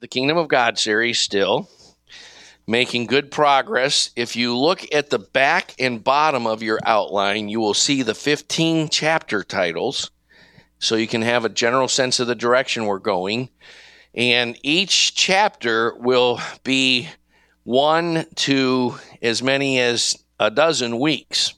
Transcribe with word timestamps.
the 0.00 0.08
Kingdom 0.08 0.36
of 0.36 0.48
God 0.48 0.78
series 0.78 1.18
still, 1.18 1.70
making 2.66 3.06
good 3.06 3.30
progress. 3.30 4.10
If 4.14 4.36
you 4.36 4.56
look 4.56 4.92
at 4.92 5.08
the 5.08 5.18
back 5.18 5.74
and 5.78 6.04
bottom 6.04 6.46
of 6.46 6.62
your 6.62 6.78
outline, 6.84 7.48
you 7.48 7.60
will 7.60 7.74
see 7.74 8.02
the 8.02 8.14
15 8.14 8.90
chapter 8.90 9.42
titles 9.42 10.10
so 10.78 10.96
you 10.96 11.06
can 11.06 11.22
have 11.22 11.46
a 11.46 11.50
general 11.50 11.88
sense 11.88 12.20
of 12.20 12.26
the 12.26 12.34
direction 12.34 12.84
we're 12.84 12.98
going. 12.98 13.48
And 14.14 14.58
each 14.62 15.14
chapter 15.14 15.94
will 15.96 16.40
be 16.62 17.08
one 17.64 18.26
to 18.36 18.96
as 19.22 19.42
many 19.42 19.80
as 19.80 20.22
a 20.38 20.50
dozen 20.50 20.98
weeks. 20.98 21.54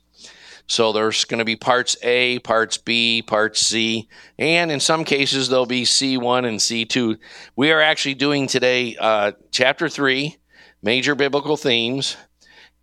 So 0.68 0.92
there's 0.92 1.24
going 1.24 1.38
to 1.38 1.46
be 1.46 1.56
parts 1.56 1.96
A, 2.02 2.38
parts 2.40 2.76
B, 2.76 3.22
parts 3.22 3.60
C, 3.60 4.06
and 4.38 4.70
in 4.70 4.80
some 4.80 5.02
cases 5.02 5.48
there'll 5.48 5.64
be 5.64 5.84
C1 5.84 6.46
and 6.46 6.58
C2. 6.58 7.18
We 7.56 7.72
are 7.72 7.80
actually 7.80 8.14
doing 8.14 8.46
today 8.46 8.94
uh, 9.00 9.32
chapter 9.50 9.88
3, 9.88 10.36
major 10.82 11.14
biblical 11.14 11.56
themes. 11.56 12.18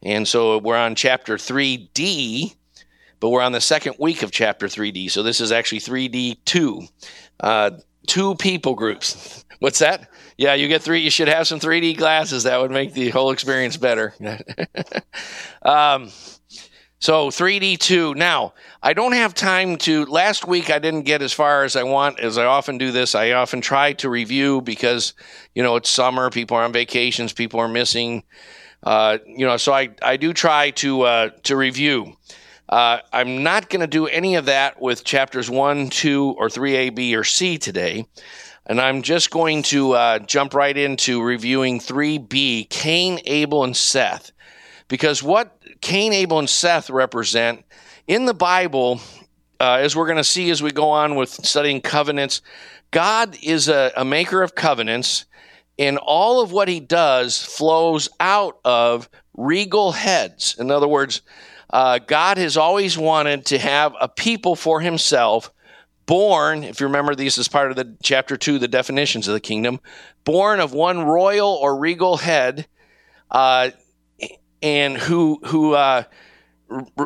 And 0.02 0.28
so 0.28 0.58
we're 0.58 0.76
on 0.76 0.96
chapter 0.96 1.38
3D, 1.38 2.56
but 3.20 3.30
we're 3.30 3.44
on 3.44 3.52
the 3.52 3.62
second 3.62 3.98
week 4.00 4.24
of 4.24 4.32
chapter 4.32 4.66
3D. 4.66 5.12
So 5.12 5.22
this 5.22 5.40
is 5.40 5.52
actually 5.52 5.80
3D2. 5.82 6.90
Uh, 7.40 7.72
two 8.08 8.34
people 8.36 8.74
groups. 8.74 9.46
What's 9.60 9.80
that? 9.80 10.10
Yeah, 10.38 10.56
you 10.56 10.68
get 10.68 10.82
three. 10.82 11.02
You 11.02 11.12
should 11.12 11.28
have 11.28 11.48
some 11.48 11.60
3D 11.60 11.98
glasses. 11.98 12.44
That 12.44 12.60
would 12.60 12.72
make 12.72 12.94
the 12.94 13.10
whole 13.10 13.32
experience 13.32 13.78
better. 13.78 14.14
um, 15.62 16.10
so 17.06 17.30
3D2. 17.30 18.16
Now, 18.16 18.56
I 18.82 18.94
don't 18.94 19.12
have 19.12 19.36
time 19.36 19.78
to. 19.78 20.06
Last 20.06 20.48
week, 20.48 20.72
I 20.72 20.80
didn't 20.80 21.04
get 21.04 21.22
as 21.22 21.32
far 21.32 21.64
as 21.64 21.76
I 21.76 21.84
want, 21.84 22.20
as 22.20 22.40
I 22.40 22.46
often 22.46 22.80
do 22.80 22.92
this. 22.92 23.14
I 23.14 23.34
often 23.34 23.62
try 23.62 23.94
to 23.94 24.10
review 24.10 24.60
because, 24.62 25.14
you 25.54 25.62
know, 25.62 25.76
it's 25.76 25.88
summer, 25.88 26.32
people 26.32 26.58
are 26.58 26.64
on 26.64 26.74
vacations, 26.74 27.32
people 27.32 27.60
are 27.60 27.68
missing. 27.68 28.24
Uh, 28.82 29.20
you 29.28 29.46
know, 29.46 29.56
so 29.58 29.72
I, 29.72 29.90
I 30.02 30.18
do 30.18 30.34
try 30.34 30.72
to 30.72 31.04
uh, 31.04 31.30
to 31.44 31.56
review. 31.56 32.18
Uh, 32.68 32.98
I'm 33.14 33.44
not 33.44 33.70
going 33.70 33.82
to 33.82 33.88
do 33.88 34.08
any 34.08 34.34
of 34.34 34.46
that 34.46 34.82
with 34.82 35.04
chapters 35.04 35.48
1, 35.48 35.90
2, 35.90 36.36
or 36.40 36.48
3A, 36.48 36.96
B, 36.96 37.16
or 37.16 37.24
C 37.24 37.60
today. 37.60 38.08
And 38.66 38.82
I'm 38.82 39.04
just 39.04 39.30
going 39.30 39.62
to 39.64 39.92
uh, 39.92 40.20
jump 40.20 40.56
right 40.56 40.76
into 40.76 41.22
reviewing 41.22 41.80
3B 41.80 42.68
Cain, 42.72 43.20
Abel, 43.26 43.64
and 43.64 43.78
Seth. 43.78 44.32
Because 44.88 45.22
what 45.22 45.55
Cain, 45.86 46.14
Abel, 46.14 46.40
and 46.40 46.50
Seth 46.50 46.90
represent 46.90 47.64
in 48.08 48.26
the 48.26 48.34
Bible, 48.34 49.00
uh, 49.60 49.78
as 49.82 49.96
we're 49.96 50.08
going 50.08 50.18
to 50.18 50.24
see 50.24 50.50
as 50.50 50.64
we 50.64 50.72
go 50.72 50.90
on 50.90 51.14
with 51.14 51.30
studying 51.30 51.80
covenants, 51.80 52.42
God 52.90 53.38
is 53.44 53.70
a, 53.70 53.94
a 53.96 54.04
maker 54.04 54.42
of 54.42 54.56
covenants, 54.56 55.26
and 55.78 56.00
all 56.00 56.42
of 56.42 56.52
what 56.52 56.68
he 56.68 56.80
does 56.80 57.38
flows 57.38 58.10
out 58.20 58.58
of 58.66 59.08
regal 59.36 59.92
heads. 59.92 60.56
In 60.58 60.72
other 60.72 60.88
words, 60.88 61.22
uh, 61.70 62.00
God 62.00 62.40
has 62.40 62.58
always 62.58 62.98
wanted 62.98 63.46
to 63.46 63.60
have 63.60 63.94
a 64.02 64.10
people 64.10 64.56
for 64.56 64.82
himself 64.82 65.52
born, 66.08 66.64
if 66.64 66.80
you 66.80 66.88
remember 66.88 67.14
these 67.14 67.38
as 67.38 67.48
part 67.48 67.70
of 67.70 67.78
the 67.78 67.96
chapter 68.02 68.38
two, 68.38 68.58
the 68.58 68.68
definitions 68.68 69.28
of 69.28 69.36
the 69.36 69.40
kingdom, 69.40 69.80
born 70.24 70.60
of 70.60 70.74
one 70.74 71.04
royal 71.04 71.50
or 71.50 71.78
regal 71.78 72.18
head, 72.18 72.66
uh, 73.30 73.70
and 74.66 74.98
who 74.98 75.40
who 75.46 75.76
uh, 75.76 76.02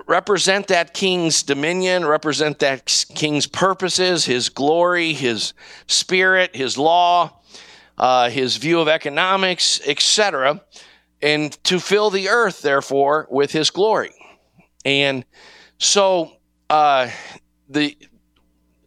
represent 0.07 0.67
that 0.67 0.93
king's 0.93 1.43
dominion, 1.43 2.05
represent 2.05 2.59
that 2.59 3.05
king's 3.13 3.47
purposes, 3.47 4.23
his 4.23 4.47
glory, 4.47 5.11
his 5.11 5.53
spirit, 5.85 6.55
his 6.55 6.77
law, 6.77 7.41
uh, 7.97 8.29
his 8.29 8.55
view 8.55 8.79
of 8.79 8.87
economics, 8.87 9.81
etc., 9.85 10.61
and 11.21 11.61
to 11.65 11.81
fill 11.81 12.09
the 12.09 12.29
earth, 12.29 12.61
therefore, 12.61 13.27
with 13.29 13.51
his 13.51 13.69
glory. 13.71 14.15
And 14.85 15.25
so 15.79 16.31
uh, 16.69 17.09
the 17.67 17.97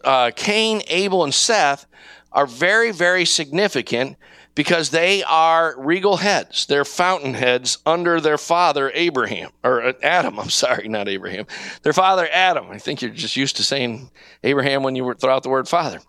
uh, 0.03 0.31
Cain, 0.35 0.81
Abel, 0.89 1.25
and 1.25 1.35
Seth 1.35 1.85
are 2.33 2.47
very, 2.47 2.91
very 2.91 3.27
significant 3.27 4.17
because 4.55 4.91
they 4.91 5.23
are 5.23 5.75
regal 5.79 6.19
heads. 6.19 6.67
They're 6.67 6.85
fountain 6.85 7.35
heads 7.35 7.79
under 7.87 8.21
their 8.21 8.39
father 8.39 8.91
Abraham, 8.95 9.51
or 9.65 9.83
uh, 9.83 9.93
Adam. 10.03 10.39
I'm 10.39 10.51
sorry, 10.51 10.89
not 10.89 11.09
Abraham. 11.09 11.47
Their 11.83 11.93
father 11.93 12.29
Adam. 12.31 12.71
I 12.71 12.79
think 12.79 13.03
you're 13.03 13.11
just 13.11 13.37
used 13.37 13.57
to 13.57 13.65
saying 13.65 14.11
Abraham 14.45 14.83
when 14.83 14.97
you 14.97 15.15
throw 15.15 15.35
out 15.35 15.43
the 15.43 15.49
word 15.49 15.69
father. 15.69 16.01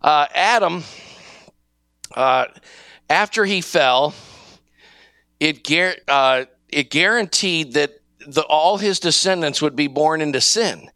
Uh, 0.00 0.26
Adam, 0.34 0.84
uh, 2.14 2.46
after 3.08 3.44
he 3.44 3.60
fell, 3.60 4.14
it, 5.40 5.68
uh, 6.08 6.44
it 6.68 6.90
guaranteed 6.90 7.74
that 7.74 8.00
the, 8.26 8.42
all 8.42 8.78
his 8.78 9.00
descendants 9.00 9.60
would 9.60 9.76
be 9.76 9.88
born 9.88 10.20
into 10.20 10.40
sin. 10.40 10.90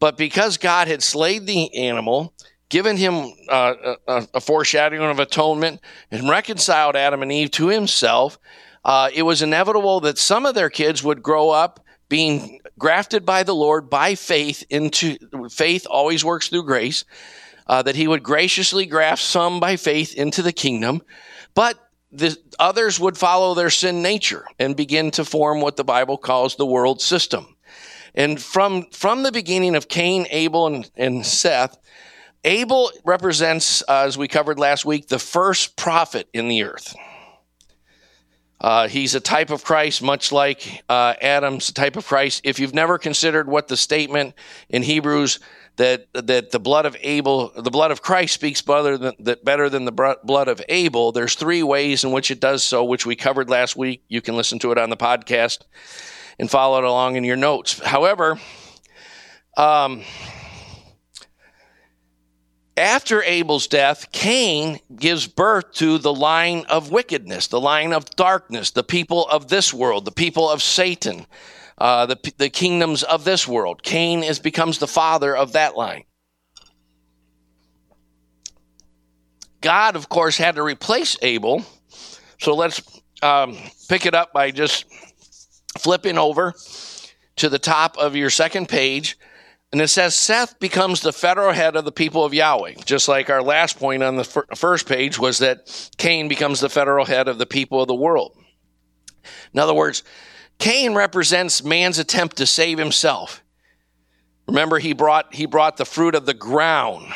But 0.00 0.16
because 0.16 0.56
God 0.56 0.88
had 0.88 1.02
slayed 1.02 1.46
the 1.46 1.72
animal, 1.76 2.34
given 2.72 2.96
him 2.96 3.30
uh, 3.50 3.96
a, 4.08 4.26
a, 4.32 4.40
foreshadowing 4.40 5.02
of 5.02 5.18
atonement, 5.18 5.78
and 6.10 6.30
reconciled 6.30 6.96
Adam 6.96 7.20
and 7.20 7.30
Eve 7.30 7.50
to 7.50 7.68
himself, 7.68 8.38
uh, 8.82 9.10
it 9.12 9.24
was 9.24 9.42
inevitable 9.42 10.00
that 10.00 10.16
some 10.16 10.46
of 10.46 10.54
their 10.54 10.70
kids 10.70 11.04
would 11.04 11.22
grow 11.22 11.50
up 11.50 11.84
being 12.08 12.60
grafted 12.78 13.26
by 13.26 13.42
the 13.42 13.54
Lord 13.54 13.90
by 13.90 14.14
faith 14.14 14.64
into 14.70 15.18
faith 15.50 15.86
always 15.88 16.24
works 16.24 16.48
through 16.48 16.64
grace. 16.64 17.04
Uh, 17.66 17.80
that 17.82 17.94
he 17.94 18.08
would 18.08 18.24
graciously 18.24 18.86
graft 18.86 19.22
some 19.22 19.60
by 19.60 19.76
faith 19.76 20.14
into 20.14 20.42
the 20.42 20.52
kingdom, 20.52 21.00
but 21.54 21.78
the 22.10 22.36
others 22.58 22.98
would 22.98 23.16
follow 23.16 23.54
their 23.54 23.70
sin 23.70 24.02
nature 24.02 24.44
and 24.58 24.74
begin 24.74 25.10
to 25.12 25.24
form 25.24 25.60
what 25.60 25.76
the 25.76 25.84
Bible 25.84 26.18
calls 26.18 26.56
the 26.56 26.66
world 26.66 27.00
system. 27.00 27.54
And 28.14 28.42
from, 28.42 28.86
from 28.90 29.22
the 29.22 29.30
beginning 29.30 29.76
of 29.76 29.88
Cain, 29.88 30.26
Abel, 30.30 30.66
and, 30.66 30.90
and 30.96 31.24
Seth, 31.24 31.78
Abel 32.44 32.90
represents, 33.04 33.82
uh, 33.88 34.04
as 34.06 34.18
we 34.18 34.28
covered 34.28 34.58
last 34.58 34.84
week, 34.84 35.08
the 35.08 35.18
first 35.18 35.76
prophet 35.76 36.28
in 36.32 36.48
the 36.48 36.64
earth. 36.64 36.94
Uh, 38.60 38.86
he's 38.86 39.14
a 39.16 39.20
type 39.20 39.50
of 39.50 39.64
Christ, 39.64 40.02
much 40.02 40.30
like 40.30 40.84
uh, 40.88 41.14
Adam's 41.20 41.72
type 41.72 41.96
of 41.96 42.06
Christ. 42.06 42.42
If 42.44 42.60
you've 42.60 42.74
never 42.74 42.96
considered 42.96 43.48
what 43.48 43.66
the 43.66 43.76
statement 43.76 44.34
in 44.68 44.82
Hebrews 44.82 45.40
that 45.76 46.06
that 46.12 46.50
the 46.50 46.60
blood 46.60 46.86
of 46.86 46.96
Abel, 47.00 47.50
the 47.56 47.70
blood 47.70 47.90
of 47.90 48.02
Christ 48.02 48.34
speaks 48.34 48.62
better 48.62 48.98
than, 48.98 49.14
that 49.20 49.44
better 49.44 49.68
than 49.68 49.84
the 49.84 50.16
blood 50.22 50.48
of 50.48 50.62
Abel, 50.68 51.12
there's 51.12 51.34
three 51.34 51.62
ways 51.62 52.04
in 52.04 52.12
which 52.12 52.30
it 52.30 52.40
does 52.40 52.62
so, 52.62 52.84
which 52.84 53.06
we 53.06 53.16
covered 53.16 53.48
last 53.50 53.74
week. 53.74 54.04
You 54.08 54.20
can 54.20 54.36
listen 54.36 54.58
to 54.60 54.70
it 54.70 54.78
on 54.78 54.90
the 54.90 54.96
podcast 54.96 55.62
and 56.38 56.50
follow 56.50 56.78
it 56.78 56.84
along 56.84 57.16
in 57.16 57.24
your 57.24 57.36
notes. 57.36 57.80
However, 57.80 58.38
um, 59.56 60.02
after 62.76 63.22
Abel's 63.22 63.66
death, 63.66 64.10
Cain 64.12 64.80
gives 64.96 65.26
birth 65.26 65.72
to 65.74 65.98
the 65.98 66.12
line 66.12 66.64
of 66.68 66.90
wickedness, 66.90 67.48
the 67.48 67.60
line 67.60 67.92
of 67.92 68.08
darkness, 68.10 68.70
the 68.70 68.82
people 68.82 69.26
of 69.28 69.48
this 69.48 69.74
world, 69.74 70.04
the 70.04 70.12
people 70.12 70.48
of 70.48 70.62
Satan, 70.62 71.26
uh, 71.78 72.06
the, 72.06 72.32
the 72.38 72.48
kingdoms 72.48 73.02
of 73.02 73.24
this 73.24 73.46
world. 73.46 73.82
Cain 73.82 74.22
is, 74.22 74.38
becomes 74.38 74.78
the 74.78 74.86
father 74.86 75.36
of 75.36 75.52
that 75.52 75.76
line. 75.76 76.04
God, 79.60 79.94
of 79.94 80.08
course, 80.08 80.36
had 80.36 80.56
to 80.56 80.62
replace 80.62 81.16
Abel. 81.22 81.64
So 82.40 82.54
let's 82.54 82.82
um, 83.22 83.56
pick 83.88 84.06
it 84.06 84.14
up 84.14 84.32
by 84.32 84.50
just 84.50 84.86
flipping 85.78 86.18
over 86.18 86.54
to 87.36 87.48
the 87.48 87.58
top 87.58 87.96
of 87.96 88.16
your 88.16 88.30
second 88.30 88.68
page, 88.68 89.18
and 89.72 89.80
it 89.80 89.88
says 89.88 90.14
Seth 90.14 90.60
becomes 90.60 91.00
the 91.00 91.14
federal 91.14 91.52
head 91.52 91.76
of 91.76 91.86
the 91.86 91.92
people 91.92 92.24
of 92.24 92.34
Yahweh. 92.34 92.74
Just 92.84 93.08
like 93.08 93.30
our 93.30 93.42
last 93.42 93.78
point 93.78 94.02
on 94.02 94.16
the 94.16 94.24
fir- 94.24 94.46
first 94.54 94.86
page 94.86 95.18
was 95.18 95.38
that 95.38 95.90
Cain 95.96 96.28
becomes 96.28 96.60
the 96.60 96.68
federal 96.68 97.06
head 97.06 97.26
of 97.26 97.38
the 97.38 97.46
people 97.46 97.80
of 97.80 97.88
the 97.88 97.94
world. 97.94 98.36
In 99.54 99.60
other 99.60 99.72
words, 99.72 100.02
Cain 100.58 100.94
represents 100.94 101.64
man's 101.64 101.98
attempt 101.98 102.36
to 102.36 102.46
save 102.46 102.78
himself. 102.78 103.42
Remember, 104.46 104.78
he 104.78 104.92
brought, 104.92 105.34
he 105.34 105.46
brought 105.46 105.78
the 105.78 105.86
fruit 105.86 106.14
of 106.14 106.26
the 106.26 106.34
ground 106.34 107.10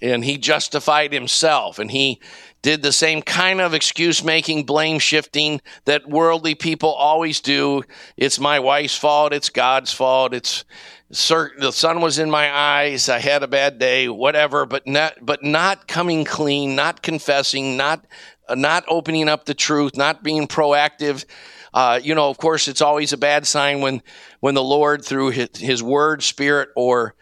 and 0.00 0.24
he 0.24 0.38
justified 0.38 1.12
himself 1.12 1.78
and 1.78 1.90
he 1.90 2.20
did 2.62 2.82
the 2.82 2.92
same 2.92 3.22
kind 3.22 3.60
of 3.60 3.74
excuse 3.74 4.24
making, 4.24 4.64
blame 4.64 4.98
shifting 4.98 5.60
that 5.84 6.08
worldly 6.08 6.54
people 6.54 6.90
always 6.90 7.40
do. 7.40 7.82
It's 8.16 8.38
my 8.38 8.60
wife's 8.60 8.96
fault. 8.96 9.32
It's 9.32 9.50
God's 9.50 9.92
fault. 9.92 10.32
It's 10.32 10.64
certain 11.12 11.60
the 11.60 11.72
sun 11.72 12.00
was 12.00 12.18
in 12.18 12.30
my 12.30 12.52
eyes. 12.52 13.08
I 13.08 13.18
had 13.18 13.42
a 13.42 13.48
bad 13.48 13.78
day, 13.78 14.08
whatever, 14.08 14.66
but 14.66 14.86
not, 14.86 15.14
but 15.20 15.44
not 15.44 15.86
coming 15.86 16.24
clean, 16.24 16.74
not 16.74 17.02
confessing, 17.02 17.76
not, 17.76 18.04
uh, 18.48 18.54
not 18.54 18.84
opening 18.88 19.28
up 19.28 19.44
the 19.44 19.54
truth, 19.54 19.96
not 19.96 20.22
being 20.22 20.48
proactive. 20.48 21.24
Uh, 21.74 22.00
you 22.02 22.14
know, 22.14 22.28
of 22.28 22.38
course, 22.38 22.68
it's 22.68 22.82
always 22.82 23.12
a 23.12 23.16
bad 23.18 23.46
sign 23.46 23.80
when, 23.80 24.02
when 24.40 24.54
the 24.54 24.62
Lord, 24.62 25.04
through 25.04 25.30
his, 25.30 25.50
his 25.56 25.82
word, 25.82 26.22
spirit, 26.22 26.70
or 26.76 27.14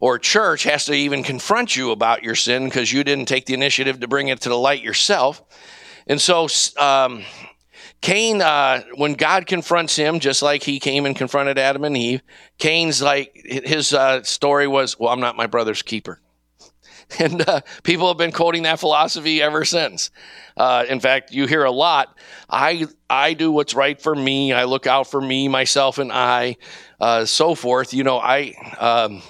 or 0.00 0.18
church 0.18 0.62
has 0.62 0.84
to 0.84 0.92
even 0.92 1.22
confront 1.24 1.74
you 1.74 1.90
about 1.90 2.22
your 2.22 2.36
sin 2.36 2.66
because 2.66 2.92
you 2.92 3.02
didn't 3.02 3.26
take 3.26 3.46
the 3.46 3.54
initiative 3.54 3.98
to 4.00 4.06
bring 4.06 4.28
it 4.28 4.40
to 4.40 4.48
the 4.48 4.56
light 4.56 4.80
yourself. 4.80 5.42
And 6.06 6.20
so, 6.20 6.46
um, 6.78 7.24
Cain, 8.00 8.40
uh, 8.40 8.82
when 8.94 9.14
God 9.14 9.46
confronts 9.46 9.96
him, 9.96 10.20
just 10.20 10.40
like 10.40 10.62
he 10.62 10.78
came 10.78 11.04
and 11.04 11.16
confronted 11.16 11.58
Adam 11.58 11.84
and 11.84 11.96
Eve, 11.96 12.22
Cain's 12.58 13.02
like, 13.02 13.40
his 13.44 13.92
uh, 13.92 14.22
story 14.22 14.68
was, 14.68 14.98
well, 14.98 15.12
I'm 15.12 15.20
not 15.20 15.36
my 15.36 15.46
brother's 15.46 15.82
keeper. 15.82 16.20
And 17.18 17.48
uh, 17.48 17.62
people 17.84 18.06
have 18.08 18.18
been 18.18 18.32
quoting 18.32 18.64
that 18.64 18.80
philosophy 18.80 19.40
ever 19.40 19.64
since. 19.64 20.10
Uh, 20.58 20.84
in 20.86 21.00
fact, 21.00 21.32
you 21.32 21.46
hear 21.46 21.64
a 21.64 21.70
lot. 21.70 22.18
I 22.50 22.86
I 23.08 23.32
do 23.32 23.50
what's 23.50 23.72
right 23.74 23.98
for 23.98 24.14
me. 24.14 24.52
I 24.52 24.64
look 24.64 24.86
out 24.86 25.10
for 25.10 25.18
me, 25.18 25.48
myself, 25.48 25.96
and 25.96 26.12
I, 26.12 26.58
uh, 27.00 27.24
so 27.24 27.54
forth. 27.54 27.94
You 27.94 28.04
know, 28.04 28.18
I. 28.18 28.52
Um, 28.78 29.22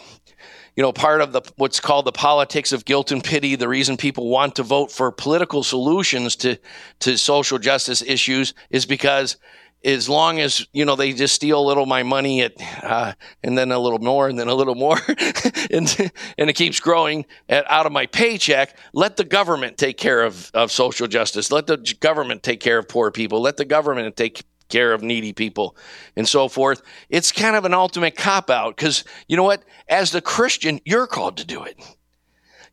you 0.78 0.82
know, 0.82 0.92
part 0.92 1.20
of 1.20 1.32
the 1.32 1.42
what's 1.56 1.80
called 1.80 2.04
the 2.04 2.12
politics 2.12 2.70
of 2.70 2.84
guilt 2.84 3.10
and 3.10 3.24
pity, 3.24 3.56
the 3.56 3.66
reason 3.66 3.96
people 3.96 4.28
want 4.28 4.54
to 4.54 4.62
vote 4.62 4.92
for 4.92 5.10
political 5.10 5.64
solutions 5.64 6.36
to 6.36 6.56
to 7.00 7.18
social 7.18 7.58
justice 7.58 8.00
issues 8.00 8.54
is 8.70 8.86
because 8.86 9.38
as 9.84 10.08
long 10.08 10.38
as 10.38 10.68
you 10.72 10.84
know 10.84 10.94
they 10.94 11.12
just 11.12 11.34
steal 11.34 11.58
a 11.60 11.66
little 11.66 11.84
my 11.84 12.04
money 12.04 12.42
at, 12.42 12.52
uh, 12.84 13.12
and 13.42 13.58
then 13.58 13.72
a 13.72 13.78
little 13.78 13.98
more 13.98 14.28
and 14.28 14.38
then 14.38 14.46
a 14.46 14.54
little 14.54 14.76
more 14.76 14.98
and, 15.72 16.12
and 16.38 16.48
it 16.48 16.54
keeps 16.54 16.78
growing 16.78 17.26
at, 17.48 17.68
out 17.68 17.84
of 17.84 17.90
my 17.90 18.06
paycheck 18.06 18.76
let 18.92 19.16
the 19.16 19.24
government 19.24 19.78
take 19.78 19.96
care 19.96 20.22
of, 20.22 20.50
of 20.54 20.70
social 20.70 21.08
justice. 21.08 21.50
Let 21.50 21.66
the 21.66 21.76
government 22.00 22.44
take 22.44 22.60
care 22.60 22.78
of 22.78 22.88
poor 22.88 23.10
people. 23.10 23.40
Let 23.40 23.56
the 23.56 23.64
government 23.64 24.16
take 24.16 24.44
care 24.68 24.92
of 24.92 25.02
needy 25.02 25.32
people 25.32 25.76
and 26.16 26.28
so 26.28 26.48
forth. 26.48 26.82
It's 27.08 27.32
kind 27.32 27.56
of 27.56 27.64
an 27.64 27.74
ultimate 27.74 28.16
cop 28.16 28.50
out 28.50 28.76
because 28.76 29.04
you 29.28 29.36
know 29.36 29.44
what? 29.44 29.64
As 29.88 30.10
the 30.10 30.20
Christian, 30.20 30.80
you're 30.84 31.06
called 31.06 31.38
to 31.38 31.44
do 31.44 31.64
it. 31.64 31.76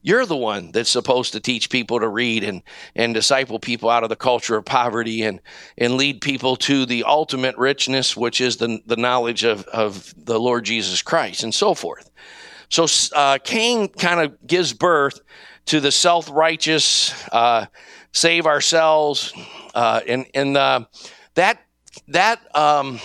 You're 0.06 0.27
the 0.27 0.38
one 0.38 0.71
that's 0.71 0.92
supposed 0.92 1.33
to 1.33 1.39
teach 1.39 1.71
people 1.71 2.00
to 2.00 2.07
read 2.07 2.44
and, 2.44 2.62
and 2.95 3.12
disciple 3.12 3.57
people 3.57 3.89
out 3.89 4.03
of 4.03 4.09
the 4.09 4.15
culture 4.15 4.56
of 4.56 4.63
poverty 4.63 5.24
and, 5.24 5.42
and 5.80 5.95
lead 5.95 6.21
people 6.21 6.57
to 6.57 6.86
the 6.86 7.06
ultimate 7.06 7.57
richness, 7.57 8.15
which 8.15 8.39
is 8.39 8.57
the, 8.57 8.80
the 8.86 8.98
knowledge 8.98 9.44
of, 9.44 9.63
of 9.65 10.13
the 10.15 10.39
Lord 10.39 10.63
Jesus 10.63 11.01
Christ 11.01 11.44
and 11.44 11.56
so 11.56 11.74
forth. 11.74 12.12
So 12.69 12.86
uh, 13.15 13.39
Cain 13.44 13.88
kind 13.88 14.19
of 14.19 14.45
gives 14.45 14.74
birth 14.74 15.21
to 15.65 15.80
the 15.80 15.91
self 15.91 16.30
righteous, 16.30 17.12
uh, 17.31 17.65
save 18.12 18.45
ourselves, 18.45 19.33
uh, 19.74 20.01
and, 20.07 20.27
and 20.36 20.56
uh, 20.56 20.86
that 21.33 21.64
that 22.07 22.39
um, 22.56 23.00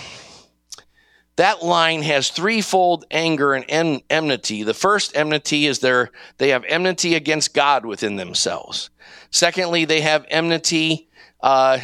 that 1.35 1.63
line 1.63 2.03
has 2.03 2.29
threefold 2.29 3.05
anger 3.09 3.53
and 3.53 3.65
en- 3.69 4.01
enmity. 4.09 4.63
The 4.63 4.73
first 4.73 5.15
enmity 5.15 5.65
is 5.65 5.79
their 5.79 6.11
they 6.37 6.49
have 6.49 6.63
enmity 6.67 7.15
against 7.15 7.53
God 7.53 7.85
within 7.85 8.15
themselves. 8.15 8.89
Secondly, 9.31 9.85
they 9.85 10.01
have 10.01 10.25
enmity 10.29 11.09
uh, 11.41 11.79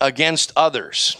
against 0.00 0.52
others, 0.56 1.16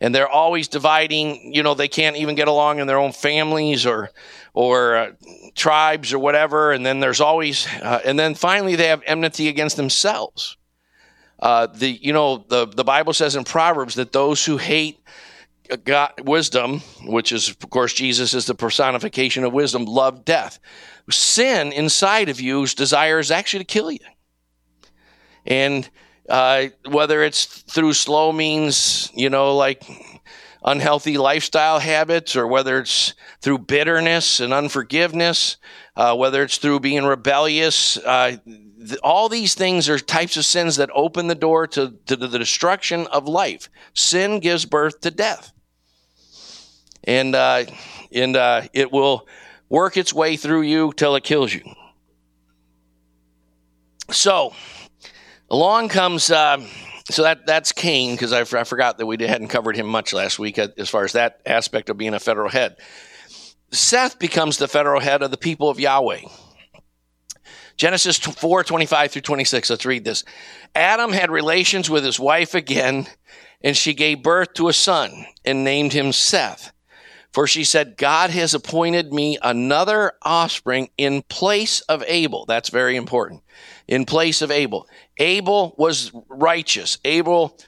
and 0.00 0.14
they're 0.14 0.28
always 0.28 0.68
dividing. 0.68 1.54
You 1.54 1.62
know, 1.62 1.74
they 1.74 1.88
can't 1.88 2.16
even 2.16 2.34
get 2.34 2.48
along 2.48 2.78
in 2.78 2.86
their 2.86 2.98
own 2.98 3.12
families 3.12 3.86
or 3.86 4.10
or 4.52 4.96
uh, 4.96 5.12
tribes 5.54 6.12
or 6.12 6.18
whatever. 6.18 6.72
And 6.72 6.86
then 6.86 7.00
there's 7.00 7.20
always, 7.20 7.66
uh, 7.82 8.00
and 8.04 8.18
then 8.18 8.34
finally, 8.34 8.76
they 8.76 8.86
have 8.88 9.02
enmity 9.04 9.48
against 9.48 9.76
themselves. 9.76 10.56
Uh, 11.40 11.66
the 11.66 11.88
you 11.88 12.12
know 12.12 12.44
the 12.48 12.66
the 12.66 12.84
Bible 12.84 13.12
says 13.12 13.36
in 13.36 13.44
Proverbs 13.44 13.96
that 13.96 14.12
those 14.12 14.44
who 14.44 14.56
hate 14.56 15.00
God, 15.84 16.12
wisdom, 16.22 16.80
which 17.06 17.32
is 17.32 17.48
of 17.48 17.70
course 17.70 17.92
Jesus 17.92 18.34
is 18.34 18.46
the 18.46 18.54
personification 18.54 19.44
of 19.44 19.52
wisdom, 19.52 19.84
love 19.84 20.24
death. 20.24 20.58
Sin 21.10 21.72
inside 21.72 22.28
of 22.28 22.40
you's 22.40 22.74
desire 22.74 23.18
is 23.18 23.30
actually 23.30 23.64
to 23.64 23.72
kill 23.72 23.90
you, 23.90 23.98
and 25.44 25.88
uh, 26.28 26.66
whether 26.88 27.22
it's 27.22 27.44
through 27.44 27.92
slow 27.92 28.32
means, 28.32 29.10
you 29.14 29.28
know, 29.28 29.54
like 29.56 29.84
unhealthy 30.64 31.18
lifestyle 31.18 31.78
habits, 31.78 32.36
or 32.36 32.46
whether 32.46 32.78
it's 32.78 33.12
through 33.42 33.58
bitterness 33.58 34.40
and 34.40 34.52
unforgiveness, 34.54 35.58
uh, 35.96 36.16
whether 36.16 36.42
it's 36.42 36.56
through 36.56 36.80
being 36.80 37.04
rebellious, 37.04 37.98
uh, 37.98 38.36
all 39.02 39.28
these 39.28 39.54
things 39.54 39.88
are 39.88 39.98
types 39.98 40.36
of 40.36 40.44
sins 40.44 40.76
that 40.76 40.90
open 40.94 41.26
the 41.26 41.34
door 41.34 41.66
to, 41.68 41.94
to 42.06 42.16
the 42.16 42.38
destruction 42.38 43.06
of 43.08 43.28
life. 43.28 43.68
Sin 43.94 44.40
gives 44.40 44.64
birth 44.64 45.00
to 45.00 45.10
death. 45.10 45.52
And, 47.04 47.34
uh, 47.34 47.64
and 48.12 48.36
uh, 48.36 48.62
it 48.72 48.90
will 48.90 49.26
work 49.68 49.96
its 49.96 50.12
way 50.12 50.36
through 50.36 50.62
you 50.62 50.92
till 50.96 51.16
it 51.16 51.24
kills 51.24 51.52
you. 51.52 51.62
So, 54.10 54.54
along 55.50 55.88
comes, 55.88 56.30
uh, 56.30 56.58
so 57.10 57.22
that, 57.22 57.46
that's 57.46 57.72
Cain, 57.72 58.14
because 58.14 58.32
I, 58.32 58.40
I, 58.40 58.64
forgot 58.64 58.98
that 58.98 59.06
we 59.06 59.16
hadn't 59.20 59.48
covered 59.48 59.76
him 59.76 59.86
much 59.86 60.12
last 60.12 60.38
week 60.38 60.58
as 60.58 60.88
far 60.88 61.04
as 61.04 61.12
that 61.12 61.40
aspect 61.46 61.88
of 61.88 61.96
being 61.96 62.14
a 62.14 62.20
federal 62.20 62.50
head. 62.50 62.76
Seth 63.70 64.18
becomes 64.18 64.58
the 64.58 64.68
federal 64.68 65.00
head 65.00 65.22
of 65.22 65.30
the 65.30 65.36
people 65.36 65.68
of 65.68 65.80
Yahweh. 65.80 66.20
Genesis 67.76 68.18
4 68.18 68.64
25 68.64 69.12
through 69.12 69.22
26. 69.22 69.70
Let's 69.70 69.86
read 69.86 70.04
this. 70.04 70.24
Adam 70.74 71.12
had 71.12 71.30
relations 71.30 71.90
with 71.90 72.04
his 72.04 72.20
wife 72.20 72.54
again, 72.54 73.06
and 73.62 73.76
she 73.76 73.94
gave 73.94 74.22
birth 74.22 74.54
to 74.54 74.68
a 74.68 74.72
son 74.72 75.26
and 75.44 75.64
named 75.64 75.92
him 75.92 76.12
Seth. 76.12 76.72
For 77.32 77.48
she 77.48 77.64
said, 77.64 77.96
God 77.96 78.30
has 78.30 78.54
appointed 78.54 79.12
me 79.12 79.38
another 79.42 80.12
offspring 80.22 80.90
in 80.96 81.22
place 81.22 81.80
of 81.80 82.04
Abel. 82.06 82.44
That's 82.46 82.68
very 82.68 82.94
important. 82.94 83.42
In 83.88 84.04
place 84.04 84.40
of 84.40 84.52
Abel. 84.52 84.86
Abel 85.18 85.74
was 85.76 86.12
righteous. 86.28 86.98
Abel 87.04 87.58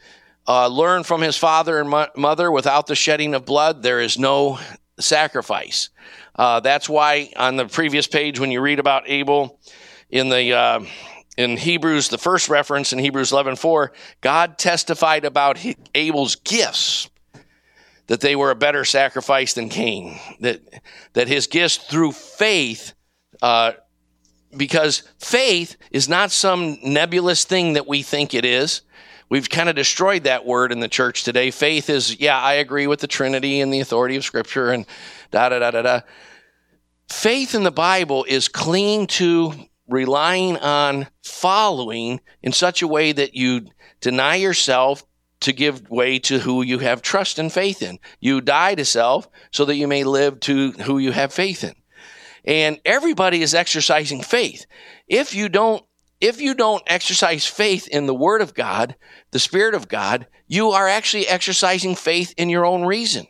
uh, 0.46 0.68
learned 0.68 1.04
from 1.04 1.20
his 1.20 1.36
father 1.36 1.80
and 1.80 1.90
mo- 1.90 2.06
mother 2.16 2.52
without 2.52 2.86
the 2.86 2.94
shedding 2.94 3.34
of 3.34 3.44
blood, 3.44 3.82
there 3.82 4.00
is 4.00 4.16
no 4.16 4.60
sacrifice. 5.00 5.90
Uh, 6.36 6.60
that's 6.60 6.88
why 6.88 7.32
on 7.36 7.56
the 7.56 7.66
previous 7.66 8.06
page, 8.06 8.38
when 8.38 8.52
you 8.52 8.60
read 8.60 8.78
about 8.78 9.08
Abel, 9.08 9.58
in 10.10 10.28
the 10.28 10.52
uh, 10.52 10.80
in 11.36 11.56
Hebrews, 11.56 12.08
the 12.08 12.18
first 12.18 12.48
reference 12.48 12.92
in 12.92 12.98
Hebrews 12.98 13.30
11:4, 13.30 13.88
God 14.20 14.58
testified 14.58 15.24
about 15.24 15.58
Abel's 15.94 16.36
gifts 16.36 17.10
that 18.06 18.20
they 18.20 18.36
were 18.36 18.50
a 18.50 18.56
better 18.56 18.84
sacrifice 18.84 19.54
than 19.54 19.68
Cain. 19.68 20.18
That 20.40 20.60
that 21.12 21.28
his 21.28 21.46
gifts 21.46 21.76
through 21.76 22.12
faith, 22.12 22.94
uh, 23.42 23.72
because 24.56 25.02
faith 25.18 25.76
is 25.90 26.08
not 26.08 26.30
some 26.30 26.78
nebulous 26.82 27.44
thing 27.44 27.74
that 27.74 27.86
we 27.86 28.02
think 28.02 28.32
it 28.34 28.44
is. 28.44 28.82
We've 29.28 29.50
kind 29.50 29.68
of 29.68 29.74
destroyed 29.74 30.24
that 30.24 30.46
word 30.46 30.70
in 30.70 30.78
the 30.78 30.88
church 30.88 31.24
today. 31.24 31.50
Faith 31.50 31.90
is, 31.90 32.20
yeah, 32.20 32.40
I 32.40 32.54
agree 32.54 32.86
with 32.86 33.00
the 33.00 33.08
Trinity 33.08 33.60
and 33.60 33.74
the 33.74 33.80
authority 33.80 34.14
of 34.14 34.24
Scripture 34.24 34.70
and 34.70 34.86
da 35.32 35.48
da 35.48 35.58
da 35.58 35.72
da 35.72 35.82
da. 35.82 36.00
Faith 37.10 37.54
in 37.54 37.64
the 37.64 37.72
Bible 37.72 38.24
is 38.28 38.46
clinging 38.46 39.08
to 39.08 39.52
relying 39.88 40.56
on 40.58 41.08
following 41.22 42.20
in 42.42 42.52
such 42.52 42.82
a 42.82 42.88
way 42.88 43.12
that 43.12 43.34
you 43.34 43.66
deny 44.00 44.36
yourself 44.36 45.04
to 45.40 45.52
give 45.52 45.88
way 45.90 46.18
to 46.18 46.38
who 46.38 46.62
you 46.62 46.78
have 46.78 47.02
trust 47.02 47.38
and 47.38 47.52
faith 47.52 47.82
in. 47.82 47.98
You 48.20 48.40
die 48.40 48.74
to 48.74 48.84
self 48.84 49.28
so 49.52 49.64
that 49.66 49.76
you 49.76 49.86
may 49.86 50.04
live 50.04 50.40
to 50.40 50.72
who 50.72 50.98
you 50.98 51.12
have 51.12 51.32
faith 51.32 51.62
in. 51.62 51.74
And 52.44 52.80
everybody 52.84 53.42
is 53.42 53.54
exercising 53.54 54.22
faith. 54.22 54.66
If 55.08 55.34
you 55.34 55.48
don't 55.48 55.84
if 56.18 56.40
you 56.40 56.54
don't 56.54 56.82
exercise 56.86 57.44
faith 57.44 57.86
in 57.88 58.06
the 58.06 58.14
word 58.14 58.40
of 58.40 58.54
God, 58.54 58.96
the 59.32 59.38
spirit 59.38 59.74
of 59.74 59.86
God, 59.86 60.26
you 60.48 60.70
are 60.70 60.88
actually 60.88 61.28
exercising 61.28 61.94
faith 61.94 62.32
in 62.38 62.48
your 62.48 62.64
own 62.64 62.86
reason 62.86 63.26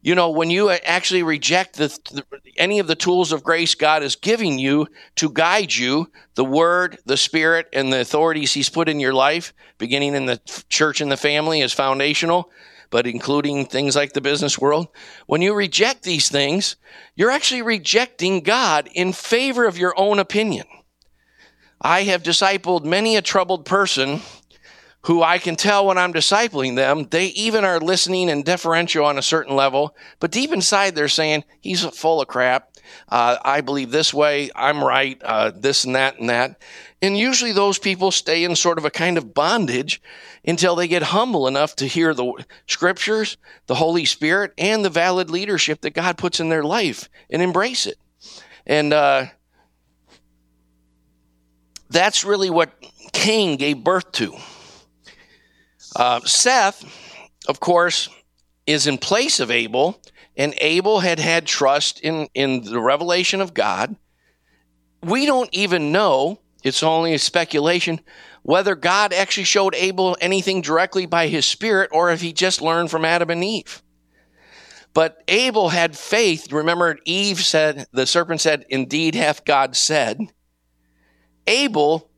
you 0.00 0.14
know, 0.14 0.30
when 0.30 0.48
you 0.48 0.70
actually 0.70 1.22
reject 1.22 1.76
the, 1.76 1.88
the, 2.12 2.24
any 2.56 2.78
of 2.78 2.86
the 2.86 2.94
tools 2.94 3.32
of 3.32 3.42
grace 3.42 3.74
God 3.74 4.02
is 4.02 4.14
giving 4.14 4.58
you 4.58 4.86
to 5.16 5.28
guide 5.30 5.74
you, 5.74 6.10
the 6.34 6.44
Word, 6.44 6.98
the 7.04 7.16
Spirit, 7.16 7.66
and 7.72 7.92
the 7.92 8.00
authorities 8.00 8.52
He's 8.52 8.68
put 8.68 8.88
in 8.88 9.00
your 9.00 9.12
life, 9.12 9.52
beginning 9.76 10.14
in 10.14 10.26
the 10.26 10.40
church 10.68 11.00
and 11.00 11.10
the 11.10 11.16
family, 11.16 11.60
is 11.60 11.72
foundational, 11.72 12.50
but 12.90 13.06
including 13.06 13.66
things 13.66 13.96
like 13.96 14.12
the 14.12 14.20
business 14.20 14.58
world. 14.58 14.88
When 15.26 15.42
you 15.42 15.52
reject 15.52 16.04
these 16.04 16.28
things, 16.28 16.76
you're 17.16 17.30
actually 17.30 17.62
rejecting 17.62 18.40
God 18.40 18.88
in 18.94 19.12
favor 19.12 19.66
of 19.66 19.78
your 19.78 19.94
own 19.98 20.20
opinion. 20.20 20.66
I 21.80 22.04
have 22.04 22.22
discipled 22.22 22.84
many 22.84 23.16
a 23.16 23.22
troubled 23.22 23.64
person 23.64 24.20
who 25.08 25.22
I 25.22 25.38
can 25.38 25.56
tell 25.56 25.86
when 25.86 25.96
I'm 25.96 26.12
discipling 26.12 26.76
them, 26.76 27.06
they 27.08 27.28
even 27.28 27.64
are 27.64 27.80
listening 27.80 28.28
and 28.28 28.44
deferential 28.44 29.06
on 29.06 29.16
a 29.16 29.22
certain 29.22 29.56
level, 29.56 29.96
but 30.20 30.30
deep 30.30 30.52
inside 30.52 30.94
they're 30.94 31.08
saying, 31.08 31.44
he's 31.62 31.82
full 31.82 32.20
of 32.20 32.28
crap. 32.28 32.72
Uh, 33.08 33.38
I 33.42 33.62
believe 33.62 33.90
this 33.90 34.12
way. 34.12 34.50
I'm 34.54 34.84
right. 34.84 35.18
Uh, 35.22 35.50
this 35.56 35.84
and 35.84 35.96
that 35.96 36.18
and 36.18 36.28
that. 36.28 36.60
And 37.00 37.16
usually 37.16 37.52
those 37.52 37.78
people 37.78 38.10
stay 38.10 38.44
in 38.44 38.54
sort 38.54 38.76
of 38.76 38.84
a 38.84 38.90
kind 38.90 39.16
of 39.16 39.32
bondage 39.32 40.02
until 40.46 40.76
they 40.76 40.86
get 40.86 41.04
humble 41.04 41.48
enough 41.48 41.74
to 41.76 41.86
hear 41.86 42.12
the 42.12 42.44
scriptures, 42.66 43.38
the 43.66 43.76
Holy 43.76 44.04
Spirit, 44.04 44.52
and 44.58 44.84
the 44.84 44.90
valid 44.90 45.30
leadership 45.30 45.80
that 45.80 45.94
God 45.94 46.18
puts 46.18 46.38
in 46.38 46.50
their 46.50 46.64
life 46.64 47.08
and 47.30 47.40
embrace 47.40 47.86
it. 47.86 47.96
And 48.66 48.92
uh, 48.92 49.24
that's 51.88 52.24
really 52.24 52.50
what 52.50 52.74
Cain 53.14 53.56
gave 53.56 53.82
birth 53.82 54.12
to. 54.12 54.36
Uh, 55.98 56.20
Seth, 56.20 56.84
of 57.48 57.58
course, 57.58 58.08
is 58.66 58.86
in 58.86 58.98
place 58.98 59.40
of 59.40 59.50
Abel, 59.50 60.00
and 60.36 60.54
Abel 60.58 61.00
had 61.00 61.18
had 61.18 61.44
trust 61.44 61.98
in, 62.00 62.28
in 62.34 62.62
the 62.62 62.80
revelation 62.80 63.40
of 63.40 63.52
God. 63.52 63.96
We 65.02 65.26
don't 65.26 65.52
even 65.52 65.90
know, 65.90 66.38
it's 66.62 66.84
only 66.84 67.14
a 67.14 67.18
speculation, 67.18 68.00
whether 68.42 68.76
God 68.76 69.12
actually 69.12 69.44
showed 69.44 69.74
Abel 69.74 70.16
anything 70.20 70.62
directly 70.62 71.04
by 71.04 71.26
his 71.26 71.44
spirit 71.44 71.90
or 71.92 72.12
if 72.12 72.20
he 72.20 72.32
just 72.32 72.62
learned 72.62 72.92
from 72.92 73.04
Adam 73.04 73.30
and 73.30 73.42
Eve. 73.42 73.82
But 74.94 75.22
Abel 75.26 75.68
had 75.68 75.98
faith. 75.98 76.52
Remember, 76.52 76.98
Eve 77.04 77.40
said, 77.40 77.86
the 77.92 78.06
serpent 78.06 78.40
said, 78.40 78.64
Indeed 78.68 79.16
hath 79.16 79.44
God 79.44 79.76
said. 79.76 80.20
Abel 81.46 82.08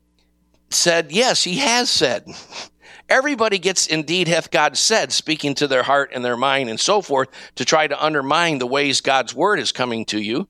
said, 0.69 1.11
Yes, 1.11 1.43
he 1.43 1.57
has 1.57 1.89
said. 1.89 2.27
Everybody 3.11 3.59
gets 3.59 3.87
indeed 3.87 4.29
hath 4.29 4.51
God 4.51 4.77
said, 4.77 5.11
speaking 5.11 5.53
to 5.55 5.67
their 5.67 5.83
heart 5.83 6.11
and 6.15 6.23
their 6.23 6.37
mind 6.37 6.69
and 6.69 6.79
so 6.79 7.01
forth 7.01 7.27
to 7.55 7.65
try 7.65 7.85
to 7.85 8.01
undermine 8.01 8.59
the 8.59 8.65
ways 8.65 9.01
God's 9.01 9.35
word 9.35 9.59
is 9.59 9.73
coming 9.73 10.05
to 10.05 10.21
you. 10.21 10.47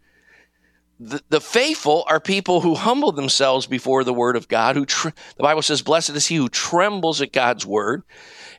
The, 1.00 1.24
the 1.30 1.42
faithful 1.42 2.04
are 2.08 2.20
people 2.20 2.62
who 2.62 2.76
humble 2.76 3.14
themselves 3.14 3.66
before 3.66 4.04
the 4.04 4.14
word 4.14 4.36
of 4.36 4.48
God. 4.48 4.76
Who 4.76 4.86
the 4.86 5.14
Bible 5.40 5.64
says, 5.64 5.82
"Blessed 5.82 6.12
is 6.12 6.28
he 6.28 6.36
who 6.36 6.50
trembles 6.50 7.20
at 7.20 7.34
God's 7.34 7.66
word." 7.66 8.04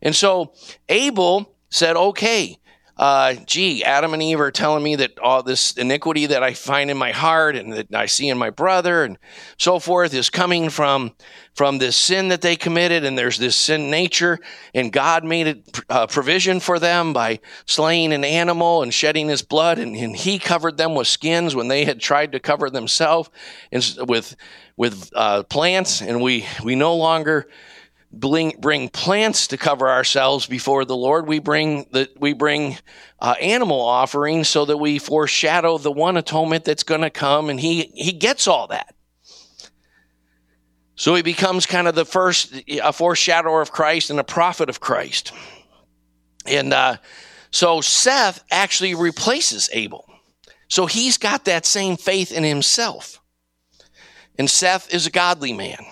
And 0.02 0.16
so 0.16 0.52
Abel 0.88 1.54
said, 1.70 1.94
"Okay, 1.94 2.58
uh, 3.02 3.34
gee, 3.46 3.82
Adam 3.82 4.14
and 4.14 4.22
Eve 4.22 4.38
are 4.38 4.52
telling 4.52 4.80
me 4.80 4.94
that 4.94 5.18
all 5.18 5.42
this 5.42 5.72
iniquity 5.72 6.26
that 6.26 6.44
I 6.44 6.54
find 6.54 6.88
in 6.88 6.96
my 6.96 7.10
heart 7.10 7.56
and 7.56 7.72
that 7.72 7.92
I 7.92 8.06
see 8.06 8.28
in 8.28 8.38
my 8.38 8.50
brother 8.50 9.02
and 9.02 9.18
so 9.58 9.80
forth 9.80 10.14
is 10.14 10.30
coming 10.30 10.70
from 10.70 11.10
from 11.56 11.78
this 11.78 11.96
sin 11.96 12.28
that 12.28 12.42
they 12.42 12.54
committed, 12.54 13.04
and 13.04 13.18
there's 13.18 13.38
this 13.38 13.56
sin 13.56 13.90
nature, 13.90 14.38
and 14.72 14.92
God 14.92 15.24
made 15.24 15.48
a 15.48 15.82
uh, 15.92 16.06
provision 16.06 16.60
for 16.60 16.78
them 16.78 17.12
by 17.12 17.40
slaying 17.66 18.12
an 18.12 18.22
animal 18.22 18.84
and 18.84 18.94
shedding 18.94 19.28
his 19.28 19.42
blood, 19.42 19.80
and, 19.80 19.96
and 19.96 20.14
He 20.14 20.38
covered 20.38 20.76
them 20.76 20.94
with 20.94 21.08
skins 21.08 21.56
when 21.56 21.66
they 21.66 21.84
had 21.84 21.98
tried 21.98 22.30
to 22.32 22.38
cover 22.38 22.70
themselves 22.70 23.30
with 23.98 24.36
with 24.76 25.10
uh, 25.16 25.42
plants, 25.42 26.02
and 26.02 26.22
we 26.22 26.46
we 26.62 26.76
no 26.76 26.94
longer 26.94 27.48
bring, 28.12 28.54
bring 28.58 28.88
plants 28.88 29.48
to 29.48 29.56
cover 29.56 29.88
ourselves 29.88 30.46
before 30.46 30.84
the 30.84 30.96
Lord. 30.96 31.26
We 31.26 31.38
bring 31.38 31.86
the 31.90 32.08
we 32.18 32.32
bring 32.32 32.76
uh, 33.18 33.34
animal 33.40 33.80
offerings 33.80 34.48
so 34.48 34.64
that 34.64 34.76
we 34.76 34.98
foreshadow 34.98 35.78
the 35.78 35.92
one 35.92 36.16
atonement 36.16 36.64
that's 36.64 36.82
going 36.82 37.00
to 37.00 37.10
come, 37.10 37.50
and 37.50 37.58
he 37.58 37.90
he 37.94 38.12
gets 38.12 38.46
all 38.46 38.66
that. 38.68 38.94
So 40.94 41.14
he 41.14 41.22
becomes 41.22 41.66
kind 41.66 41.88
of 41.88 41.94
the 41.94 42.04
first 42.04 42.54
a 42.68 42.92
foreshadower 42.92 43.60
of 43.60 43.72
Christ 43.72 44.10
and 44.10 44.20
a 44.20 44.24
prophet 44.24 44.68
of 44.68 44.80
Christ, 44.80 45.32
and 46.46 46.72
uh, 46.72 46.96
so 47.50 47.80
Seth 47.80 48.44
actually 48.50 48.94
replaces 48.94 49.68
Abel. 49.72 50.08
So 50.68 50.86
he's 50.86 51.18
got 51.18 51.44
that 51.44 51.66
same 51.66 51.98
faith 51.98 52.32
in 52.32 52.44
himself. 52.44 53.20
And 54.38 54.48
Seth 54.48 54.92
is 54.94 55.06
a 55.06 55.10
godly 55.10 55.52
man. 55.52 55.84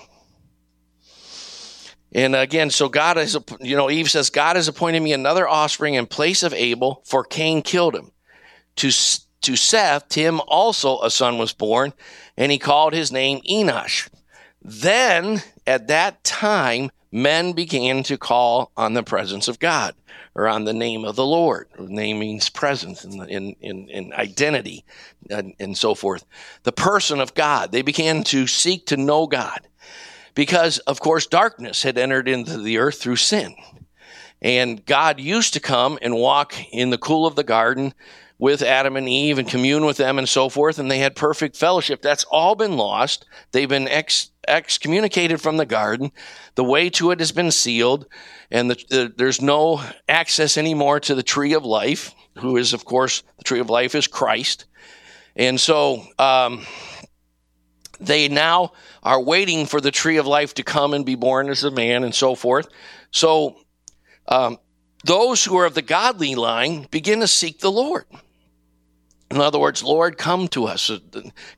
And 2.13 2.35
again, 2.35 2.71
so 2.71 2.89
God 2.89 3.19
is, 3.19 3.39
you 3.61 3.77
know, 3.77 3.91
Eve 3.91 4.11
says, 4.11 4.31
God 4.31 4.57
has 4.57 4.69
appointed 4.69 5.01
me 5.01 5.13
another 5.13 5.49
offspring 5.49 5.95
in 5.95 6.07
place 6.07 6.43
of 6.43 6.53
Abel, 6.55 7.03
for 7.05 7.23
Cain 7.25 7.63
killed 7.63 7.95
him. 7.95 8.11
To, 8.77 8.91
to 9.43 9.57
Seth, 9.57 10.09
to 10.11 10.21
him 10.21 10.41
also 10.47 11.01
a 11.03 11.11
son 11.11 11.39
was 11.39 11.53
born, 11.53 11.93
and 12.37 12.51
he 12.51 12.59
called 12.59 12.95
his 12.95 13.13
name 13.13 13.41
Enosh. 13.49 14.09
Then, 14.63 15.43
at 15.67 15.87
that 15.89 16.25
time, 16.25 16.91
men 17.13 17.53
began 17.53 18.03
to 18.05 18.19
call 18.19 18.73
on 18.77 18.95
the 18.95 19.03
presence 19.03 19.49
of 19.49 19.59
God 19.59 19.95
or 20.35 20.49
on 20.49 20.65
the 20.65 20.73
name 20.73 21.05
of 21.05 21.17
the 21.17 21.27
Lord. 21.27 21.69
Name 21.79 22.19
means 22.19 22.49
presence 22.49 23.05
in, 23.05 23.23
in, 23.29 23.57
in, 23.61 23.89
in 23.89 24.13
identity 24.13 24.85
and, 25.29 25.55
and 25.59 25.77
so 25.77 25.95
forth. 25.95 26.25
The 26.63 26.73
person 26.73 27.21
of 27.21 27.35
God. 27.35 27.73
They 27.73 27.83
began 27.83 28.23
to 28.25 28.47
seek 28.47 28.87
to 28.87 28.97
know 28.97 29.27
God 29.27 29.61
because, 30.41 30.79
of 30.79 31.01
course, 31.01 31.27
darkness 31.27 31.83
had 31.83 31.99
entered 31.99 32.27
into 32.27 32.57
the 32.57 32.79
earth 32.79 32.99
through 32.99 33.17
sin. 33.17 33.55
And 34.41 34.83
God 34.87 35.21
used 35.21 35.53
to 35.53 35.61
come 35.61 35.99
and 36.01 36.15
walk 36.15 36.55
in 36.73 36.89
the 36.89 36.97
cool 36.97 37.27
of 37.27 37.37
the 37.37 37.45
garden 37.45 37.93
with 38.39 38.63
Adam 38.63 38.97
and 38.97 39.07
Eve 39.07 39.39
and 39.39 39.47
commune 39.47 39.85
with 39.85 39.99
them 39.99 40.19
and 40.19 40.27
so 40.27 40.49
forth, 40.49 40.79
and 40.79 40.91
they 40.91 41.01
had 41.01 41.15
perfect 41.15 41.59
fellowship. 41.59 42.01
That's 42.01 42.25
all 42.25 42.55
been 42.55 42.79
lost. 42.79 43.27
They've 43.53 43.69
been 43.69 43.87
ex- 43.87 44.31
excommunicated 44.49 45.43
from 45.43 45.59
the 45.59 45.67
garden. 45.67 46.11
The 46.55 46.65
way 46.65 46.89
to 46.89 47.11
it 47.11 47.21
has 47.21 47.33
been 47.33 47.51
sealed, 47.51 48.07
and 48.51 48.71
the, 48.71 48.83
the, 48.89 49.13
there's 49.15 49.43
no 49.43 49.83
access 50.09 50.57
anymore 50.57 51.01
to 51.01 51.15
the 51.15 51.23
tree 51.23 51.53
of 51.53 51.67
life, 51.67 52.15
who 52.39 52.57
is, 52.57 52.73
of 52.73 52.87
course, 52.87 53.23
the 53.37 53.45
tree 53.45 53.61
of 53.61 53.69
life 53.69 53.95
is 53.95 54.07
Christ. 54.07 54.65
And 55.37 55.61
so, 55.61 56.03
um, 56.19 56.65
they 58.01 58.29
now 58.29 58.73
are 59.03 59.21
waiting 59.21 59.67
for 59.67 59.81
the 59.81 59.91
tree 59.91 60.17
of 60.17 60.27
life 60.27 60.55
to 60.55 60.63
come 60.63 60.95
and 60.95 61.05
be 61.05 61.15
born 61.15 61.49
as 61.49 61.65
a 61.65 61.71
man 61.71 62.05
and 62.05 62.15
so 62.15 62.35
forth. 62.35 62.69
So, 63.11 63.57
um, 64.29 64.59
those 65.05 65.45
who 65.45 65.57
are 65.59 65.67
of 65.67 65.75
the 65.75 65.83
godly 65.83 66.35
line 66.35 66.87
begin 66.91 67.21
to 67.21 67.27
seek 67.27 67.61
the 67.61 67.71
Lord. 67.71 68.05
In 69.31 69.41
other 69.41 69.59
words, 69.59 69.83
Lord, 69.83 70.19
come 70.19 70.49
to 70.49 70.67
us, 70.67 70.91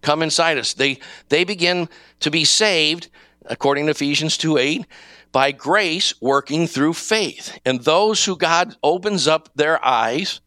come 0.02 0.22
inside 0.22 0.58
us. 0.58 0.74
They, 0.74 0.98
they 1.28 1.44
begin 1.44 1.88
to 2.20 2.30
be 2.30 2.44
saved, 2.44 3.08
according 3.46 3.86
to 3.86 3.92
Ephesians 3.92 4.36
2 4.36 4.58
8, 4.58 4.86
by 5.32 5.52
grace 5.52 6.12
working 6.20 6.66
through 6.66 6.92
faith. 6.92 7.58
And 7.64 7.80
those 7.80 8.24
who 8.24 8.36
God 8.36 8.76
opens 8.82 9.26
up 9.26 9.48
their 9.54 9.82
eyes, 9.84 10.40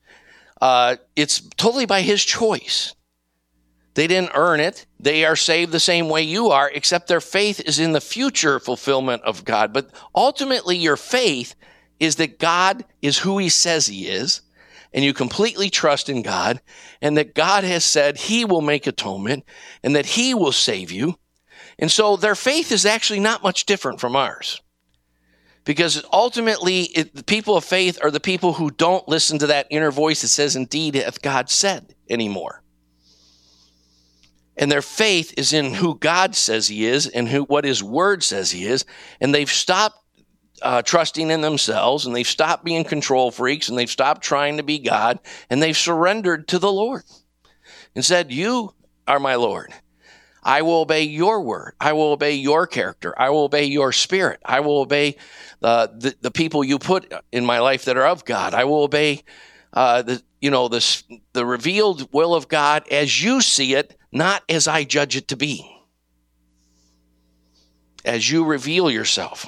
uh, 0.61 0.97
it's 1.15 1.41
totally 1.57 1.85
by 1.85 2.01
His 2.01 2.23
choice. 2.23 2.94
They 3.95 4.07
didn't 4.07 4.31
earn 4.35 4.59
it. 4.59 4.85
They 4.99 5.25
are 5.25 5.37
saved 5.37 5.71
the 5.71 5.79
same 5.79 6.09
way 6.09 6.21
you 6.21 6.49
are, 6.49 6.69
except 6.69 7.07
their 7.07 7.21
faith 7.21 7.61
is 7.61 7.79
in 7.79 7.93
the 7.93 8.01
future 8.01 8.59
fulfillment 8.59 9.23
of 9.23 9.45
God. 9.45 9.73
But 9.73 9.89
ultimately, 10.13 10.77
your 10.77 10.97
faith 10.97 11.55
is 11.99 12.17
that 12.17 12.37
God 12.37 12.85
is 13.01 13.19
who 13.19 13.37
He 13.37 13.47
says 13.47 13.87
He 13.87 14.07
is, 14.07 14.41
and 14.93 15.03
you 15.03 15.13
completely 15.13 15.69
trust 15.69 16.09
in 16.09 16.21
God, 16.21 16.61
and 17.01 17.17
that 17.17 17.33
God 17.33 17.63
has 17.63 17.85
said 17.85 18.17
He 18.17 18.43
will 18.43 18.61
make 18.61 18.85
atonement, 18.85 19.45
and 19.81 19.95
that 19.95 20.05
He 20.05 20.33
will 20.33 20.51
save 20.51 20.91
you. 20.91 21.15
And 21.79 21.89
so 21.89 22.17
their 22.17 22.35
faith 22.35 22.73
is 22.73 22.85
actually 22.85 23.21
not 23.21 23.43
much 23.43 23.65
different 23.65 24.01
from 24.01 24.15
ours. 24.15 24.61
Because 25.63 26.03
ultimately, 26.11 26.83
it, 26.83 27.15
the 27.15 27.23
people 27.23 27.55
of 27.55 27.63
faith 27.63 27.97
are 28.03 28.11
the 28.11 28.19
people 28.19 28.53
who 28.53 28.71
don't 28.71 29.07
listen 29.07 29.39
to 29.39 29.47
that 29.47 29.67
inner 29.69 29.89
voice 29.89 30.21
that 30.21 30.27
says, 30.27 30.57
Indeed, 30.57 30.95
hath 30.95 31.21
God 31.21 31.49
said 31.49 31.95
anymore 32.09 32.61
and 34.57 34.71
their 34.71 34.81
faith 34.81 35.33
is 35.38 35.53
in 35.53 35.74
who 35.74 35.97
God 35.97 36.35
says 36.35 36.67
He 36.67 36.85
is 36.85 37.07
and 37.07 37.27
who 37.27 37.43
what 37.43 37.65
His 37.65 37.83
Word 37.83 38.24
says 38.24 38.51
He 38.51 38.65
is, 38.65 38.85
and 39.19 39.33
they've 39.33 39.51
stopped 39.51 39.97
uh, 40.62 40.81
trusting 40.81 41.29
in 41.29 41.41
themselves, 41.41 42.05
and 42.05 42.15
they've 42.15 42.27
stopped 42.27 42.63
being 42.63 42.83
control 42.83 43.31
freaks, 43.31 43.69
and 43.69 43.77
they've 43.77 43.89
stopped 43.89 44.21
trying 44.21 44.57
to 44.57 44.63
be 44.63 44.79
God, 44.79 45.19
and 45.50 45.62
they've 45.62 45.75
surrendered 45.75 46.47
to 46.50 46.59
the 46.59 46.71
Lord 46.71 47.03
and 47.93 48.03
said, 48.03 48.31
"You 48.31 48.74
are 49.07 49.19
my 49.19 49.35
Lord. 49.35 49.74
I 50.43 50.62
will 50.62 50.81
obey 50.81 51.03
Your 51.03 51.41
word. 51.41 51.74
I 51.81 51.93
will 51.93 52.12
obey 52.12 52.33
Your 52.33 52.67
character. 52.67 53.13
I 53.19 53.31
will 53.31 53.45
obey 53.45 53.65
Your 53.65 53.91
Spirit. 53.91 54.39
I 54.45 54.62
will 54.62 54.79
obey 54.79 55.17
uh, 55.62 55.88
the 55.88 56.15
the 56.21 56.31
people 56.31 56.63
You 56.63 56.79
put 56.79 57.12
in 57.31 57.45
my 57.45 57.59
life 57.59 57.85
that 57.85 57.97
are 57.97 58.07
of 58.07 58.25
God. 58.25 58.53
I 58.53 58.63
will 58.63 58.83
obey." 58.83 59.24
Uh, 59.74 60.01
the 60.03 60.24
you 60.42 60.51
know 60.51 60.68
the 60.68 61.04
the 61.34 61.46
revealed 61.46 62.12
will 62.13 62.36
of 62.36 62.48
God 62.48 62.88
as 62.92 63.24
you 63.24 63.42
see 63.42 63.74
it, 63.74 63.98
not 64.12 64.44
as 64.50 64.68
I 64.68 64.84
judge 64.84 65.15
it 65.15 65.27
to 65.30 65.38
be. 65.38 65.72
As 68.04 68.30
you 68.30 68.46
reveal 68.46 68.92
yourself. 68.92 69.48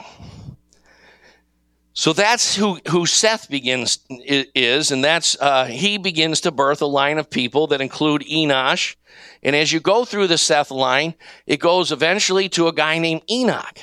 So 1.98 2.13
that's 2.13 2.56
who, 2.56 2.79
who 2.89 3.08
Seth 3.08 3.50
begins 3.50 4.06
is, 4.08 4.91
and 4.91 5.03
that's 5.03 5.36
uh, 5.41 5.65
he 5.65 5.98
begins 5.98 6.41
to 6.41 6.51
birth 6.51 6.84
a 6.84 6.86
line 6.86 7.17
of 7.17 7.27
people 7.27 7.65
that 7.67 7.82
include 7.82 8.22
Enosh. 8.22 8.96
And 9.41 9.56
as 9.56 9.74
you 9.74 9.79
go 9.79 10.06
through 10.06 10.27
the 10.27 10.38
Seth 10.38 10.70
line, 10.70 11.15
it 11.48 11.60
goes 11.60 11.91
eventually 11.91 12.50
to 12.50 12.67
a 12.67 12.72
guy 12.72 13.00
named 13.00 13.24
Enoch. 13.27 13.79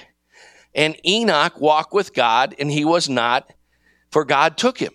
And 0.77 0.97
Enoch 1.05 1.61
walked 1.61 1.93
with 1.93 2.15
God, 2.15 2.55
and 2.57 2.71
he 2.71 2.85
was 2.85 3.09
not, 3.09 3.53
for 4.13 4.25
God 4.25 4.57
took 4.57 4.79
him. 4.79 4.93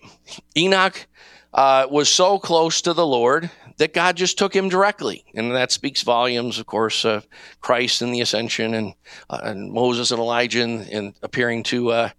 Enoch 0.56 1.06
uh, 1.52 1.86
was 1.90 2.08
so 2.08 2.38
close 2.38 2.80
to 2.82 2.92
the 2.92 3.06
Lord 3.06 3.50
that 3.78 3.94
God 3.94 4.16
just 4.16 4.38
took 4.38 4.54
him 4.54 4.68
directly. 4.68 5.24
And 5.34 5.54
that 5.54 5.72
speaks 5.72 6.02
volumes, 6.02 6.58
of 6.58 6.66
course, 6.66 7.04
of 7.04 7.26
Christ 7.60 8.02
and 8.02 8.14
the 8.14 8.20
ascension 8.20 8.74
and, 8.74 8.94
uh, 9.28 9.40
and 9.42 9.72
Moses 9.72 10.10
and 10.10 10.20
Elijah 10.20 10.62
and, 10.62 10.86
and 10.88 11.14
appearing 11.22 11.62
to, 11.64 11.90
uh, 11.90 12.10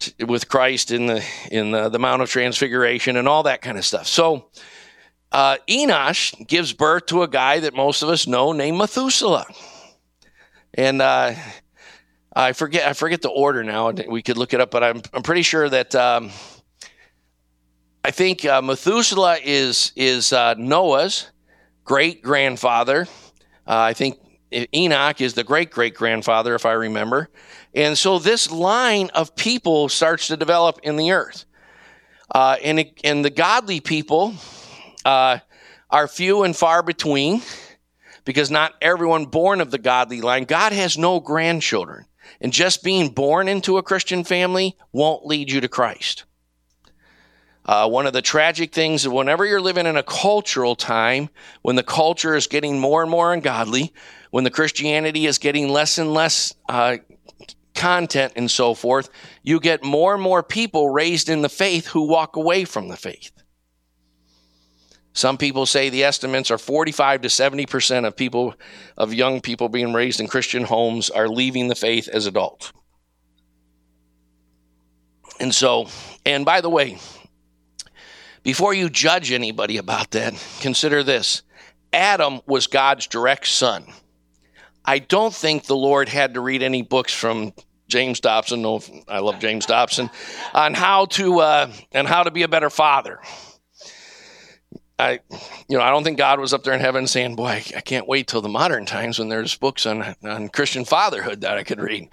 to, 0.00 0.24
with 0.24 0.48
Christ 0.48 0.90
in 0.90 1.06
the, 1.06 1.24
in 1.50 1.70
the, 1.70 1.88
the, 1.90 1.98
Mount 1.98 2.22
of 2.22 2.30
Transfiguration 2.30 3.16
and 3.16 3.28
all 3.28 3.42
that 3.44 3.62
kind 3.62 3.78
of 3.78 3.84
stuff. 3.84 4.06
So, 4.06 4.48
uh, 5.32 5.58
Enosh 5.68 6.46
gives 6.46 6.72
birth 6.72 7.06
to 7.06 7.22
a 7.22 7.28
guy 7.28 7.60
that 7.60 7.74
most 7.74 8.02
of 8.02 8.08
us 8.08 8.26
know 8.26 8.52
named 8.52 8.78
Methuselah. 8.78 9.46
And, 10.72 11.02
uh, 11.02 11.34
I 12.36 12.52
forget 12.52 12.88
I 12.88 12.94
forget 12.94 13.22
the 13.22 13.28
order 13.28 13.62
now. 13.62 13.92
We 13.92 14.20
could 14.20 14.36
look 14.36 14.54
it 14.54 14.60
up, 14.60 14.72
but 14.72 14.82
I'm 14.82 15.02
I'm 15.12 15.22
pretty 15.22 15.42
sure 15.42 15.68
that 15.68 15.94
um, 15.94 16.32
I 18.06 18.10
think 18.10 18.44
uh, 18.44 18.60
Methuselah 18.60 19.38
is 19.42 19.90
is 19.96 20.34
uh, 20.34 20.52
Noah's 20.58 21.30
great 21.84 22.22
grandfather. 22.22 23.08
Uh, 23.66 23.80
I 23.80 23.94
think 23.94 24.18
Enoch 24.74 25.22
is 25.22 25.32
the 25.32 25.42
great 25.42 25.70
great 25.70 25.94
grandfather, 25.94 26.54
if 26.54 26.66
I 26.66 26.72
remember. 26.72 27.30
And 27.74 27.96
so 27.96 28.18
this 28.18 28.50
line 28.50 29.08
of 29.14 29.34
people 29.34 29.88
starts 29.88 30.26
to 30.26 30.36
develop 30.36 30.80
in 30.82 30.96
the 30.96 31.12
earth. 31.12 31.46
Uh, 32.30 32.56
and, 32.62 32.80
it, 32.80 33.00
and 33.04 33.24
the 33.24 33.30
godly 33.30 33.80
people 33.80 34.34
uh, 35.06 35.38
are 35.88 36.06
few 36.06 36.42
and 36.42 36.54
far 36.54 36.82
between 36.82 37.40
because 38.26 38.50
not 38.50 38.74
everyone 38.82 39.24
born 39.24 39.62
of 39.62 39.70
the 39.70 39.78
godly 39.78 40.20
line, 40.20 40.44
God 40.44 40.72
has 40.72 40.98
no 40.98 41.20
grandchildren. 41.20 42.04
And 42.40 42.52
just 42.52 42.82
being 42.82 43.10
born 43.10 43.48
into 43.48 43.78
a 43.78 43.82
Christian 43.82 44.24
family 44.24 44.76
won't 44.92 45.24
lead 45.24 45.50
you 45.50 45.62
to 45.62 45.68
Christ. 45.68 46.24
Uh, 47.66 47.88
one 47.88 48.06
of 48.06 48.12
the 48.12 48.22
tragic 48.22 48.72
things, 48.72 49.02
is 49.02 49.08
whenever 49.08 49.46
you're 49.46 49.60
living 49.60 49.86
in 49.86 49.96
a 49.96 50.02
cultural 50.02 50.76
time, 50.76 51.30
when 51.62 51.76
the 51.76 51.82
culture 51.82 52.34
is 52.34 52.46
getting 52.46 52.78
more 52.78 53.00
and 53.00 53.10
more 53.10 53.32
ungodly, 53.32 53.92
when 54.30 54.44
the 54.44 54.50
Christianity 54.50 55.26
is 55.26 55.38
getting 55.38 55.68
less 55.70 55.96
and 55.96 56.12
less 56.12 56.54
uh, 56.68 56.98
content 57.74 58.34
and 58.36 58.50
so 58.50 58.74
forth, 58.74 59.08
you 59.42 59.60
get 59.60 59.82
more 59.82 60.14
and 60.14 60.22
more 60.22 60.42
people 60.42 60.90
raised 60.90 61.28
in 61.28 61.42
the 61.42 61.48
faith 61.48 61.86
who 61.86 62.06
walk 62.06 62.36
away 62.36 62.64
from 62.64 62.88
the 62.88 62.96
faith. 62.96 63.30
Some 65.14 65.38
people 65.38 65.64
say 65.64 65.90
the 65.90 66.04
estimates 66.04 66.50
are 66.50 66.58
45 66.58 67.22
to 67.22 67.28
70% 67.28 68.04
of 68.04 68.16
people, 68.16 68.54
of 68.98 69.14
young 69.14 69.40
people 69.40 69.68
being 69.68 69.92
raised 69.92 70.20
in 70.20 70.26
Christian 70.26 70.64
homes 70.64 71.08
are 71.08 71.28
leaving 71.28 71.68
the 71.68 71.76
faith 71.76 72.08
as 72.08 72.26
adults. 72.26 72.72
And 75.38 75.54
so, 75.54 75.88
and 76.26 76.44
by 76.44 76.60
the 76.60 76.68
way, 76.68 76.98
before 78.44 78.74
you 78.74 78.88
judge 78.88 79.32
anybody 79.32 79.78
about 79.78 80.12
that, 80.12 80.34
consider 80.60 81.02
this 81.02 81.42
Adam 81.92 82.40
was 82.46 82.68
God's 82.68 83.08
direct 83.08 83.48
son. 83.48 83.86
I 84.84 84.98
don't 84.98 85.34
think 85.34 85.64
the 85.64 85.76
Lord 85.76 86.08
had 86.08 86.34
to 86.34 86.40
read 86.40 86.62
any 86.62 86.82
books 86.82 87.12
from 87.12 87.54
James 87.88 88.20
Dobson. 88.20 88.62
No, 88.62 88.82
I 89.08 89.20
love 89.20 89.38
James 89.38 89.66
Dobson 89.66 90.10
on 90.52 90.74
how 90.74 91.06
to 91.06 91.40
uh, 91.40 91.72
and 91.92 92.06
how 92.06 92.22
to 92.22 92.30
be 92.30 92.42
a 92.42 92.48
better 92.48 92.70
father. 92.70 93.20
I, 94.98 95.20
you 95.68 95.76
know, 95.76 95.82
I 95.82 95.90
don't 95.90 96.04
think 96.04 96.18
God 96.18 96.38
was 96.38 96.54
up 96.54 96.62
there 96.62 96.74
in 96.74 96.80
heaven 96.80 97.06
saying, 97.06 97.34
"Boy, 97.34 97.62
I, 97.76 97.80
can't 97.80 98.06
wait 98.06 98.28
till 98.28 98.42
the 98.42 98.48
modern 98.48 98.86
times 98.86 99.18
when 99.18 99.28
there's 99.28 99.56
books 99.56 99.86
on 99.86 100.14
on 100.22 100.48
Christian 100.50 100.84
fatherhood 100.84 101.40
that 101.40 101.56
I 101.56 101.64
could 101.64 101.80
read." 101.80 102.08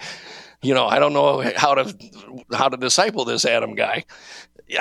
You 0.64 0.76
know, 0.76 0.86
I 0.88 1.00
don't 1.00 1.14
know 1.14 1.42
how 1.58 1.76
to 1.76 1.96
how 2.54 2.70
to 2.70 2.78
disciple 2.78 3.26
this 3.26 3.46
Adam 3.46 3.76
guy. 3.76 4.06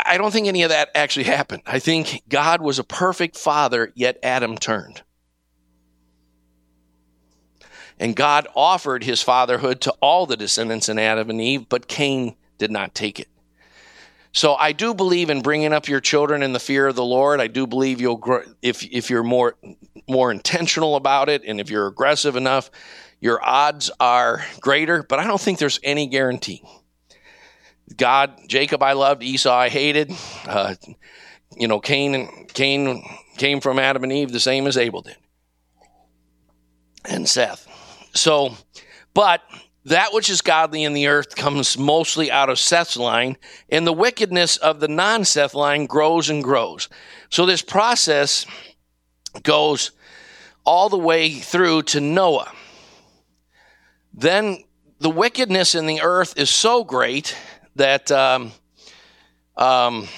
I 0.04 0.18
don't 0.18 0.30
think 0.30 0.46
any 0.46 0.62
of 0.62 0.70
that 0.70 0.90
actually 0.94 1.24
happened. 1.24 1.62
I 1.66 1.78
think 1.78 2.22
God 2.28 2.60
was 2.60 2.78
a 2.78 2.84
perfect 2.84 3.36
father, 3.36 3.92
yet 3.94 4.18
Adam 4.22 4.56
turned. 4.56 5.02
And 7.98 8.16
God 8.16 8.48
offered 8.54 9.04
his 9.04 9.22
fatherhood 9.22 9.80
to 9.82 9.94
all 10.00 10.26
the 10.26 10.36
descendants 10.36 10.88
in 10.88 10.98
Adam 10.98 11.28
and 11.28 11.40
Eve, 11.40 11.68
but 11.68 11.86
Cain 11.86 12.34
did 12.56 12.70
not 12.70 12.94
take 12.94 13.20
it. 13.20 13.28
So 14.32 14.54
I 14.54 14.72
do 14.72 14.94
believe 14.94 15.28
in 15.28 15.42
bringing 15.42 15.72
up 15.72 15.88
your 15.88 16.00
children 16.00 16.42
in 16.42 16.52
the 16.52 16.60
fear 16.60 16.86
of 16.86 16.94
the 16.94 17.04
Lord. 17.04 17.40
I 17.40 17.48
do 17.48 17.66
believe 17.66 18.00
you'll 18.00 18.16
grow 18.16 18.42
if 18.62 18.84
if 18.84 19.10
you're 19.10 19.24
more 19.24 19.56
more 20.08 20.30
intentional 20.30 20.94
about 20.94 21.28
it 21.28 21.42
and 21.44 21.60
if 21.60 21.68
you're 21.68 21.88
aggressive 21.88 22.36
enough, 22.36 22.70
your 23.20 23.44
odds 23.44 23.90
are 23.98 24.44
greater, 24.60 25.02
but 25.02 25.18
I 25.18 25.26
don't 25.26 25.40
think 25.40 25.58
there's 25.58 25.80
any 25.82 26.06
guarantee. 26.06 26.62
God, 27.96 28.32
Jacob 28.46 28.82
I 28.82 28.92
loved, 28.92 29.22
Esau 29.22 29.52
I 29.52 29.68
hated. 29.68 30.12
Uh, 30.46 30.74
you 31.56 31.68
know, 31.68 31.80
Cain 31.80 32.14
and 32.14 32.48
Cain 32.52 33.02
came 33.36 33.60
from 33.60 33.78
Adam 33.78 34.04
and 34.04 34.12
Eve 34.12 34.32
the 34.32 34.40
same 34.40 34.66
as 34.66 34.76
Abel 34.76 35.02
did. 35.02 35.16
And 37.04 37.28
Seth. 37.28 37.66
So, 38.12 38.54
but 39.14 39.42
that 39.86 40.12
which 40.12 40.28
is 40.28 40.42
godly 40.42 40.84
in 40.84 40.92
the 40.92 41.06
earth 41.06 41.34
comes 41.34 41.78
mostly 41.78 42.30
out 42.30 42.50
of 42.50 42.58
Seth's 42.58 42.96
line, 42.96 43.36
and 43.70 43.86
the 43.86 43.92
wickedness 43.92 44.56
of 44.58 44.80
the 44.80 44.88
non 44.88 45.24
Seth 45.24 45.54
line 45.54 45.86
grows 45.86 46.28
and 46.28 46.44
grows. 46.44 46.88
So 47.30 47.46
this 47.46 47.62
process 47.62 48.46
goes 49.42 49.92
all 50.64 50.88
the 50.88 50.98
way 50.98 51.30
through 51.30 51.82
to 51.82 52.00
Noah. 52.00 52.52
Then 54.12 54.64
the 54.98 55.10
wickedness 55.10 55.74
in 55.74 55.86
the 55.86 56.02
earth 56.02 56.34
is 56.36 56.50
so 56.50 56.84
great 56.84 57.34
that 57.76 58.10
um, 58.10 58.52
um, 59.56 60.08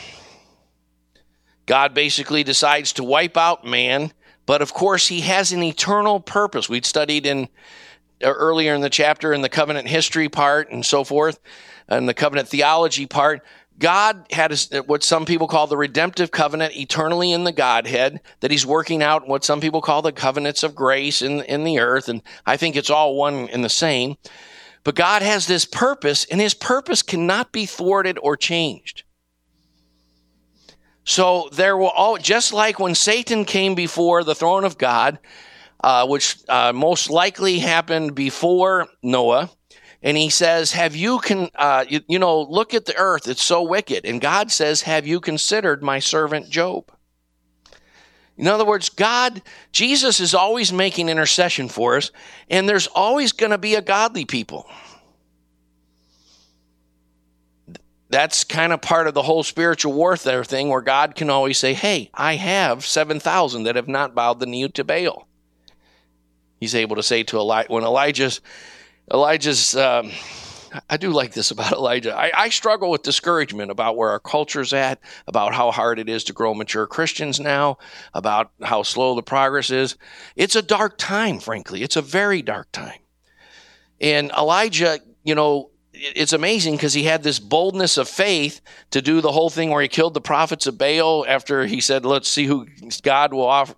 God 1.66 1.94
basically 1.94 2.42
decides 2.44 2.92
to 2.94 3.04
wipe 3.04 3.36
out 3.36 3.64
man. 3.64 4.12
But 4.46 4.62
of 4.62 4.74
course, 4.74 5.06
he 5.06 5.20
has 5.22 5.52
an 5.52 5.62
eternal 5.62 6.20
purpose. 6.20 6.68
We'd 6.68 6.86
studied 6.86 7.26
in 7.26 7.48
earlier 8.22 8.74
in 8.74 8.80
the 8.80 8.90
chapter 8.90 9.32
in 9.32 9.42
the 9.42 9.48
covenant 9.48 9.88
history 9.88 10.28
part 10.28 10.70
and 10.70 10.84
so 10.84 11.04
forth, 11.04 11.40
and 11.88 12.08
the 12.08 12.14
covenant 12.14 12.48
theology 12.48 13.06
part. 13.06 13.42
God 13.78 14.26
had 14.30 14.54
what 14.86 15.02
some 15.02 15.24
people 15.24 15.48
call 15.48 15.66
the 15.66 15.76
redemptive 15.76 16.30
covenant 16.30 16.76
eternally 16.76 17.32
in 17.32 17.44
the 17.44 17.52
Godhead 17.52 18.20
that 18.40 18.50
he's 18.50 18.66
working 18.66 19.02
out 19.02 19.26
what 19.26 19.44
some 19.44 19.60
people 19.60 19.80
call 19.80 20.02
the 20.02 20.12
covenants 20.12 20.62
of 20.62 20.74
grace 20.74 21.22
in, 21.22 21.40
in 21.42 21.64
the 21.64 21.78
earth. 21.78 22.08
And 22.08 22.22
I 22.46 22.56
think 22.56 22.76
it's 22.76 22.90
all 22.90 23.16
one 23.16 23.48
and 23.48 23.64
the 23.64 23.68
same. 23.68 24.16
But 24.84 24.94
God 24.94 25.22
has 25.22 25.46
this 25.46 25.64
purpose 25.64 26.24
and 26.24 26.40
his 26.40 26.54
purpose 26.54 27.02
cannot 27.02 27.52
be 27.52 27.66
thwarted 27.66 28.18
or 28.22 28.36
changed. 28.36 29.04
So 31.04 31.48
there 31.52 31.76
will 31.76 31.88
all, 31.88 32.16
just 32.16 32.52
like 32.52 32.78
when 32.78 32.94
Satan 32.94 33.44
came 33.44 33.74
before 33.74 34.22
the 34.22 34.34
throne 34.34 34.64
of 34.64 34.78
God, 34.78 35.18
uh, 35.82 36.06
which 36.06 36.38
uh, 36.48 36.72
most 36.72 37.10
likely 37.10 37.58
happened 37.58 38.14
before 38.14 38.88
Noah. 39.02 39.50
And 40.00 40.16
he 40.16 40.30
says, 40.30 40.72
Have 40.72 40.94
you, 40.94 41.18
con- 41.18 41.50
uh, 41.54 41.84
you, 41.88 42.00
you 42.08 42.18
know, 42.18 42.42
look 42.42 42.74
at 42.74 42.86
the 42.86 42.96
earth, 42.96 43.28
it's 43.28 43.42
so 43.42 43.62
wicked. 43.62 44.04
And 44.04 44.20
God 44.20 44.50
says, 44.50 44.82
Have 44.82 45.06
you 45.06 45.20
considered 45.20 45.82
my 45.82 45.98
servant 45.98 46.50
Job? 46.50 46.91
In 48.38 48.48
other 48.48 48.64
words, 48.64 48.88
God, 48.88 49.42
Jesus 49.72 50.20
is 50.20 50.34
always 50.34 50.72
making 50.72 51.08
intercession 51.08 51.68
for 51.68 51.96
us, 51.96 52.10
and 52.48 52.68
there's 52.68 52.86
always 52.86 53.32
going 53.32 53.50
to 53.50 53.58
be 53.58 53.74
a 53.74 53.82
godly 53.82 54.24
people. 54.24 54.66
That's 58.08 58.44
kind 58.44 58.72
of 58.72 58.82
part 58.82 59.06
of 59.06 59.14
the 59.14 59.22
whole 59.22 59.42
spiritual 59.42 59.92
warfare 59.92 60.44
thing 60.44 60.68
where 60.68 60.82
God 60.82 61.14
can 61.14 61.30
always 61.30 61.56
say, 61.58 61.72
Hey, 61.72 62.10
I 62.12 62.34
have 62.34 62.84
7,000 62.84 63.62
that 63.64 63.76
have 63.76 63.88
not 63.88 64.14
bowed 64.14 64.40
the 64.40 64.46
knee 64.46 64.68
to 64.68 64.84
Baal 64.84 65.26
he's 66.62 66.76
able 66.76 66.94
to 66.94 67.02
say 67.02 67.24
to 67.24 67.38
Elijah, 67.38 67.72
when 67.72 67.82
Elijah's, 67.82 68.40
Elijah's, 69.12 69.74
um, 69.74 70.12
I 70.88 70.96
do 70.96 71.10
like 71.10 71.32
this 71.32 71.50
about 71.50 71.72
Elijah. 71.72 72.16
I, 72.16 72.30
I, 72.34 72.48
struggle 72.48 72.90
with 72.90 73.02
discouragement 73.02 73.70
about 73.70 73.96
where 73.96 74.10
our 74.10 74.20
culture's 74.20 74.72
at, 74.72 75.00
about 75.26 75.54
how 75.54 75.70
hard 75.70 75.98
it 75.98 76.08
is 76.08 76.24
to 76.24 76.32
grow 76.32 76.54
mature 76.54 76.86
Christians 76.86 77.40
now, 77.40 77.78
about 78.14 78.52
how 78.62 78.82
slow 78.82 79.14
the 79.14 79.22
progress 79.22 79.70
is. 79.70 79.96
It's 80.36 80.56
a 80.56 80.62
dark 80.62 80.98
time, 80.98 81.40
frankly. 81.40 81.82
It's 81.82 81.96
a 81.96 82.02
very 82.02 82.42
dark 82.42 82.70
time. 82.72 83.00
And 84.00 84.30
Elijah, 84.32 85.00
you 85.24 85.34
know, 85.34 85.70
it's 85.94 86.32
amazing 86.32 86.74
because 86.74 86.94
he 86.94 87.04
had 87.04 87.22
this 87.22 87.38
boldness 87.38 87.98
of 87.98 88.08
faith 88.08 88.60
to 88.90 89.02
do 89.02 89.20
the 89.20 89.32
whole 89.32 89.50
thing 89.50 89.70
where 89.70 89.82
he 89.82 89.88
killed 89.88 90.14
the 90.14 90.20
prophets 90.20 90.66
of 90.66 90.78
Baal 90.78 91.24
after 91.28 91.66
he 91.66 91.80
said, 91.80 92.06
"Let's 92.06 92.28
see 92.28 92.46
who 92.46 92.66
God 93.02 93.34
will 93.34 93.46
offer, 93.46 93.74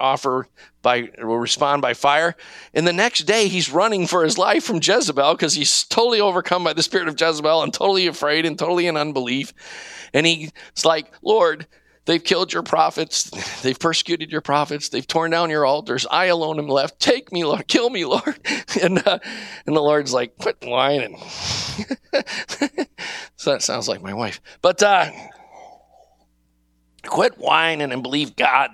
offer 0.00 0.48
by 0.82 1.10
will 1.18 1.38
respond 1.38 1.82
by 1.82 1.94
fire." 1.94 2.34
And 2.72 2.86
the 2.86 2.92
next 2.92 3.20
day, 3.24 3.48
he's 3.48 3.70
running 3.70 4.06
for 4.06 4.24
his 4.24 4.38
life 4.38 4.64
from 4.64 4.80
Jezebel 4.82 5.34
because 5.34 5.54
he's 5.54 5.84
totally 5.84 6.20
overcome 6.20 6.64
by 6.64 6.72
the 6.72 6.82
spirit 6.82 7.08
of 7.08 7.20
Jezebel 7.20 7.62
and 7.62 7.72
totally 7.74 8.06
afraid 8.06 8.46
and 8.46 8.58
totally 8.58 8.86
in 8.86 8.96
unbelief. 8.96 9.52
And 10.14 10.26
he's 10.26 10.52
like, 10.84 11.12
"Lord, 11.22 11.66
They've 12.06 12.22
killed 12.22 12.52
your 12.52 12.62
prophets. 12.62 13.30
They've 13.62 13.78
persecuted 13.78 14.30
your 14.30 14.40
prophets. 14.40 14.88
They've 14.88 15.06
torn 15.06 15.30
down 15.30 15.50
your 15.50 15.66
altars. 15.66 16.06
I 16.10 16.26
alone 16.26 16.58
am 16.58 16.68
left. 16.68 16.98
Take 16.98 17.30
me, 17.32 17.44
Lord. 17.44 17.66
Kill 17.68 17.90
me, 17.90 18.04
Lord. 18.04 18.38
And, 18.80 19.04
uh, 19.04 19.18
and 19.66 19.74
the 19.76 19.80
Lord's 19.80 20.12
like, 20.12 20.38
quit 20.38 20.56
whining. 20.62 21.18
so 23.36 23.50
that 23.50 23.62
sounds 23.62 23.88
like 23.88 24.00
my 24.00 24.14
wife. 24.14 24.40
But 24.62 24.80
uh, 24.80 25.10
quit 27.04 27.36
whining 27.36 27.90
and 27.90 28.00
believe 28.02 28.36
God. 28.36 28.70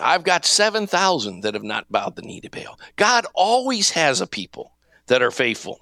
I've 0.00 0.22
got 0.22 0.46
7,000 0.46 1.40
that 1.40 1.54
have 1.54 1.64
not 1.64 1.90
bowed 1.90 2.14
the 2.14 2.22
knee 2.22 2.40
to 2.40 2.48
Baal. 2.48 2.78
God 2.94 3.26
always 3.34 3.90
has 3.90 4.20
a 4.20 4.28
people 4.28 4.72
that 5.08 5.22
are 5.22 5.32
faithful. 5.32 5.80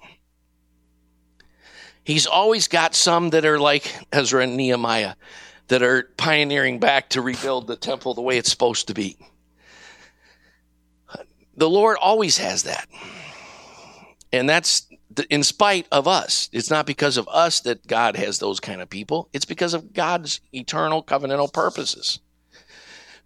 He's 2.03 2.25
always 2.25 2.67
got 2.67 2.95
some 2.95 3.29
that 3.29 3.45
are 3.45 3.59
like 3.59 3.93
Ezra 4.11 4.41
and 4.43 4.57
Nehemiah 4.57 5.13
that 5.69 5.81
are 5.81 6.11
pioneering 6.17 6.79
back 6.79 7.09
to 7.09 7.21
rebuild 7.21 7.67
the 7.67 7.75
temple 7.75 8.13
the 8.13 8.21
way 8.21 8.37
it's 8.37 8.51
supposed 8.51 8.87
to 8.87 8.93
be. 8.93 9.17
The 11.55 11.69
Lord 11.69 11.97
always 11.99 12.37
has 12.37 12.63
that. 12.63 12.87
And 14.31 14.47
that's 14.47 14.87
in 15.29 15.43
spite 15.43 15.87
of 15.91 16.07
us. 16.07 16.49
It's 16.53 16.69
not 16.69 16.85
because 16.85 17.17
of 17.17 17.27
us 17.27 17.61
that 17.61 17.85
God 17.87 18.15
has 18.15 18.39
those 18.39 18.59
kind 18.59 18.81
of 18.81 18.89
people. 18.89 19.29
It's 19.33 19.45
because 19.45 19.73
of 19.73 19.93
God's 19.93 20.39
eternal 20.53 21.03
covenantal 21.03 21.51
purposes. 21.51 22.19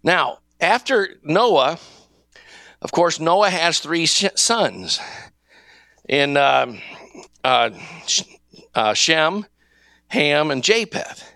Now, 0.02 0.38
after 0.60 1.16
Noah, 1.22 1.78
of 2.82 2.92
course, 2.92 3.20
Noah 3.20 3.50
has 3.50 3.78
three 3.78 4.06
sons. 4.06 5.00
In 6.06 6.36
um, 6.36 6.80
uh, 7.42 7.70
uh, 8.74 8.94
Shem, 8.94 9.46
Ham, 10.08 10.50
and 10.50 10.62
Japheth. 10.62 11.33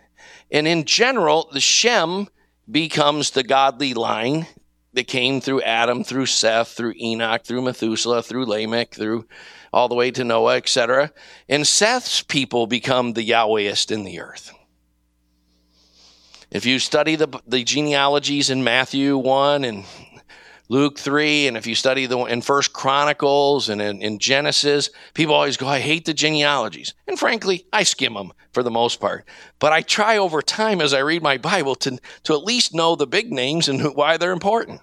And 0.50 0.66
in 0.66 0.84
general, 0.84 1.48
the 1.52 1.60
Shem 1.60 2.28
becomes 2.70 3.30
the 3.30 3.42
godly 3.42 3.94
line 3.94 4.46
that 4.94 5.06
came 5.06 5.40
through 5.40 5.62
Adam, 5.62 6.02
through 6.04 6.26
Seth, 6.26 6.68
through 6.68 6.94
Enoch, 7.00 7.44
through 7.44 7.62
Methuselah, 7.62 8.22
through 8.22 8.46
Lamech, 8.46 8.94
through 8.94 9.26
all 9.72 9.88
the 9.88 9.94
way 9.94 10.10
to 10.10 10.24
Noah, 10.24 10.56
etc. 10.56 11.12
And 11.48 11.66
Seth's 11.66 12.22
people 12.22 12.66
become 12.66 13.12
the 13.12 13.28
Yahwehist 13.28 13.90
in 13.90 14.04
the 14.04 14.20
earth. 14.20 14.52
If 16.50 16.64
you 16.64 16.78
study 16.78 17.16
the, 17.16 17.28
the 17.46 17.62
genealogies 17.62 18.48
in 18.48 18.64
Matthew 18.64 19.18
1 19.18 19.64
and 19.64 19.84
Luke 20.70 20.98
3, 20.98 21.46
and 21.46 21.56
if 21.56 21.66
you 21.66 21.74
study 21.74 22.04
the 22.04 22.18
in 22.24 22.42
First 22.42 22.74
Chronicles 22.74 23.70
and 23.70 23.80
in, 23.80 24.02
in, 24.02 24.18
Genesis, 24.18 24.90
people 25.14 25.34
always 25.34 25.56
go, 25.56 25.66
I 25.66 25.80
hate 25.80 26.04
the 26.04 26.12
genealogies. 26.12 26.92
And 27.06 27.18
frankly, 27.18 27.64
I 27.72 27.84
skim 27.84 28.12
them 28.12 28.32
for 28.52 28.62
the 28.62 28.70
most 28.70 29.00
part. 29.00 29.26
But 29.60 29.72
I 29.72 29.80
try 29.80 30.18
over 30.18 30.42
time 30.42 30.82
as 30.82 30.92
I 30.92 30.98
read 30.98 31.22
my 31.22 31.38
Bible 31.38 31.74
to, 31.76 31.98
to 32.24 32.34
at 32.34 32.44
least 32.44 32.74
know 32.74 32.96
the 32.96 33.06
big 33.06 33.32
names 33.32 33.68
and 33.68 33.94
why 33.94 34.18
they're 34.18 34.32
important. 34.32 34.82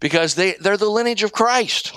Because 0.00 0.34
they, 0.34 0.54
they're 0.54 0.78
the 0.78 0.88
lineage 0.88 1.22
of 1.22 1.32
Christ. 1.32 1.94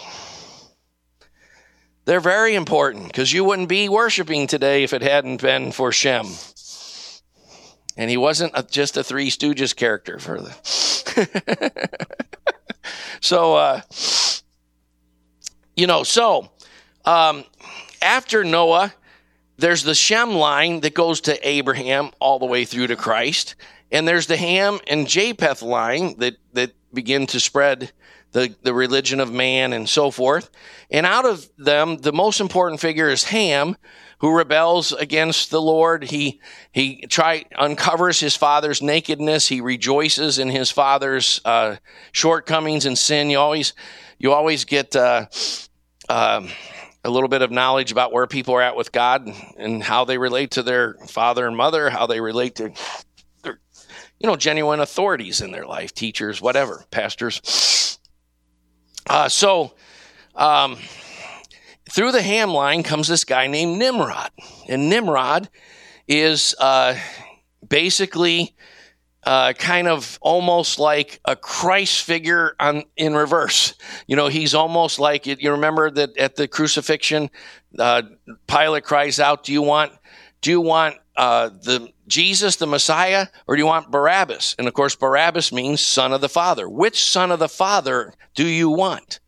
They're 2.04 2.20
very 2.20 2.56
important 2.56 3.08
because 3.08 3.32
you 3.32 3.46
wouldn't 3.46 3.70
be 3.70 3.88
worshiping 3.88 4.48
today 4.48 4.84
if 4.84 4.92
it 4.94 5.04
hadn't 5.04 5.42
been 5.42 5.72
for 5.72 5.94
Shem. 5.94 6.26
And 7.96 8.10
he 8.10 8.18
wasn't 8.18 8.54
a, 8.56 8.64
just 8.64 8.98
a 8.98 9.04
Three 9.04 9.30
Stooges 9.30 9.76
character 9.76 10.20
for 10.20 10.42
the. 10.42 11.90
so, 13.22 13.56
uh, 13.56 13.82
you 15.76 15.88
know, 15.88 16.04
so 16.04 16.50
um, 17.06 17.44
after 18.02 18.44
Noah, 18.44 18.94
there's 19.58 19.84
the 19.84 19.96
Shem 19.96 20.32
line 20.32 20.80
that 20.82 20.94
goes 20.94 21.22
to 21.22 21.48
Abraham 21.48 22.12
all 22.20 22.40
the 22.40 22.46
way 22.46 22.66
through 22.66 22.88
to 22.88 22.96
Christ. 22.96 23.56
And 23.92 24.08
there's 24.08 24.28
the 24.28 24.38
Ham 24.38 24.80
and 24.88 25.08
Japheth 25.08 25.62
line 25.62 26.18
that, 26.20 26.36
that 26.54 26.72
begin 26.94 27.28
to 27.28 27.40
spread 27.40 27.92
the, 28.32 28.56
the 28.62 28.74
religion 28.74 29.20
of 29.20 29.34
man 29.34 29.74
and 29.74 29.90
so 29.90 30.12
forth. 30.12 30.50
And 30.92 31.06
out 31.06 31.26
of 31.26 31.50
them, 31.58 31.98
the 31.98 32.14
most 32.14 32.40
important 32.40 32.80
figure 32.80 33.10
is 33.10 33.24
Ham, 33.26 33.76
who 34.20 34.36
rebels 34.36 34.92
against 34.92 35.52
the 35.52 35.62
Lord. 35.62 36.04
He, 36.04 36.40
he 36.72 37.06
try, 37.08 37.46
uncovers 37.58 38.20
his 38.20 38.36
father's 38.36 38.82
nakedness. 38.82 39.48
He 39.48 39.62
rejoices 39.62 40.40
in 40.40 40.50
his 40.50 40.72
father's, 40.72 41.42
uh, 41.46 41.78
shortcomings 42.12 42.86
and 42.86 42.98
sin. 42.98 43.30
You 43.30 43.40
always, 43.40 43.74
you 44.18 44.32
always 44.34 44.66
get, 44.66 44.96
uh, 44.96 45.28
uh, 46.08 46.48
a 47.04 47.10
little 47.10 47.30
bit 47.30 47.42
of 47.42 47.50
knowledge 47.50 47.92
about 47.92 48.12
where 48.12 48.28
people 48.28 48.54
are 48.56 48.62
at 48.62 48.76
with 48.76 48.92
God 48.92 49.30
and 49.58 49.82
how 49.82 50.04
they 50.04 50.18
relate 50.18 50.52
to 50.52 50.64
their 50.64 50.96
father 51.08 51.48
and 51.48 51.56
mother, 51.56 51.90
how 51.90 52.08
they 52.08 52.20
relate 52.20 52.56
to 52.56 52.74
their, 53.42 53.60
you 54.20 54.28
know, 54.28 54.36
genuine 54.36 54.82
authorities 54.82 55.40
in 55.40 55.52
their 55.52 55.66
life, 55.66 55.94
teachers, 55.94 56.42
whatever, 56.42 56.84
pastors. 56.92 57.98
Uh, 59.10 59.30
so, 59.30 59.74
um, 60.36 60.78
through 61.90 62.12
the 62.12 62.22
ham 62.22 62.52
line 62.52 62.84
comes 62.84 63.08
this 63.08 63.24
guy 63.24 63.48
named 63.48 63.78
Nimrod. 63.78 64.32
And 64.68 64.90
Nimrod 64.90 65.50
is 66.08 66.56
uh, 66.60 66.96
basically 67.68 68.56
uh, 69.24 69.54
kind 69.54 69.88
of 69.88 70.18
almost 70.22 70.80
like 70.80 71.20
a 71.26 71.36
Christ 71.36 72.04
figure 72.04 72.56
on 72.60 72.84
in 72.96 73.16
reverse. 73.16 73.74
You 74.08 74.16
know, 74.16 74.28
he's 74.28 74.54
almost 74.54 75.00
like 75.00 75.26
you 75.26 75.52
remember 75.52 75.92
that 75.92 76.18
at 76.18 76.36
the 76.36 76.48
crucifixion, 76.48 77.30
uh, 77.78 78.04
Pilate 78.48 78.84
cries 78.84 79.20
out, 79.20 79.44
"Do 79.44 79.54
you 79.54 79.62
want? 79.62 79.92
Do 80.42 80.52
you 80.52 80.62
want 80.62 80.96
uh, 81.18 81.50
the 81.50 81.92
Jesus, 82.08 82.56
the 82.56 82.68
Messiah, 82.68 83.28
or 83.46 83.56
do 83.56 83.62
you 83.62 83.66
want 83.66 83.92
Barabbas?" 83.92 84.56
And 84.58 84.68
of 84.68 84.74
course, 84.74 84.96
Barabbas 84.96 85.52
means 85.52 85.82
son 85.82 86.14
of 86.14 86.22
the 86.22 86.30
Father. 86.30 86.70
Which 86.70 87.04
son 87.04 87.32
of 87.32 87.40
the 87.40 87.50
Father 87.50 88.14
do 88.36 88.48
you 88.48 88.70
want? 88.70 89.20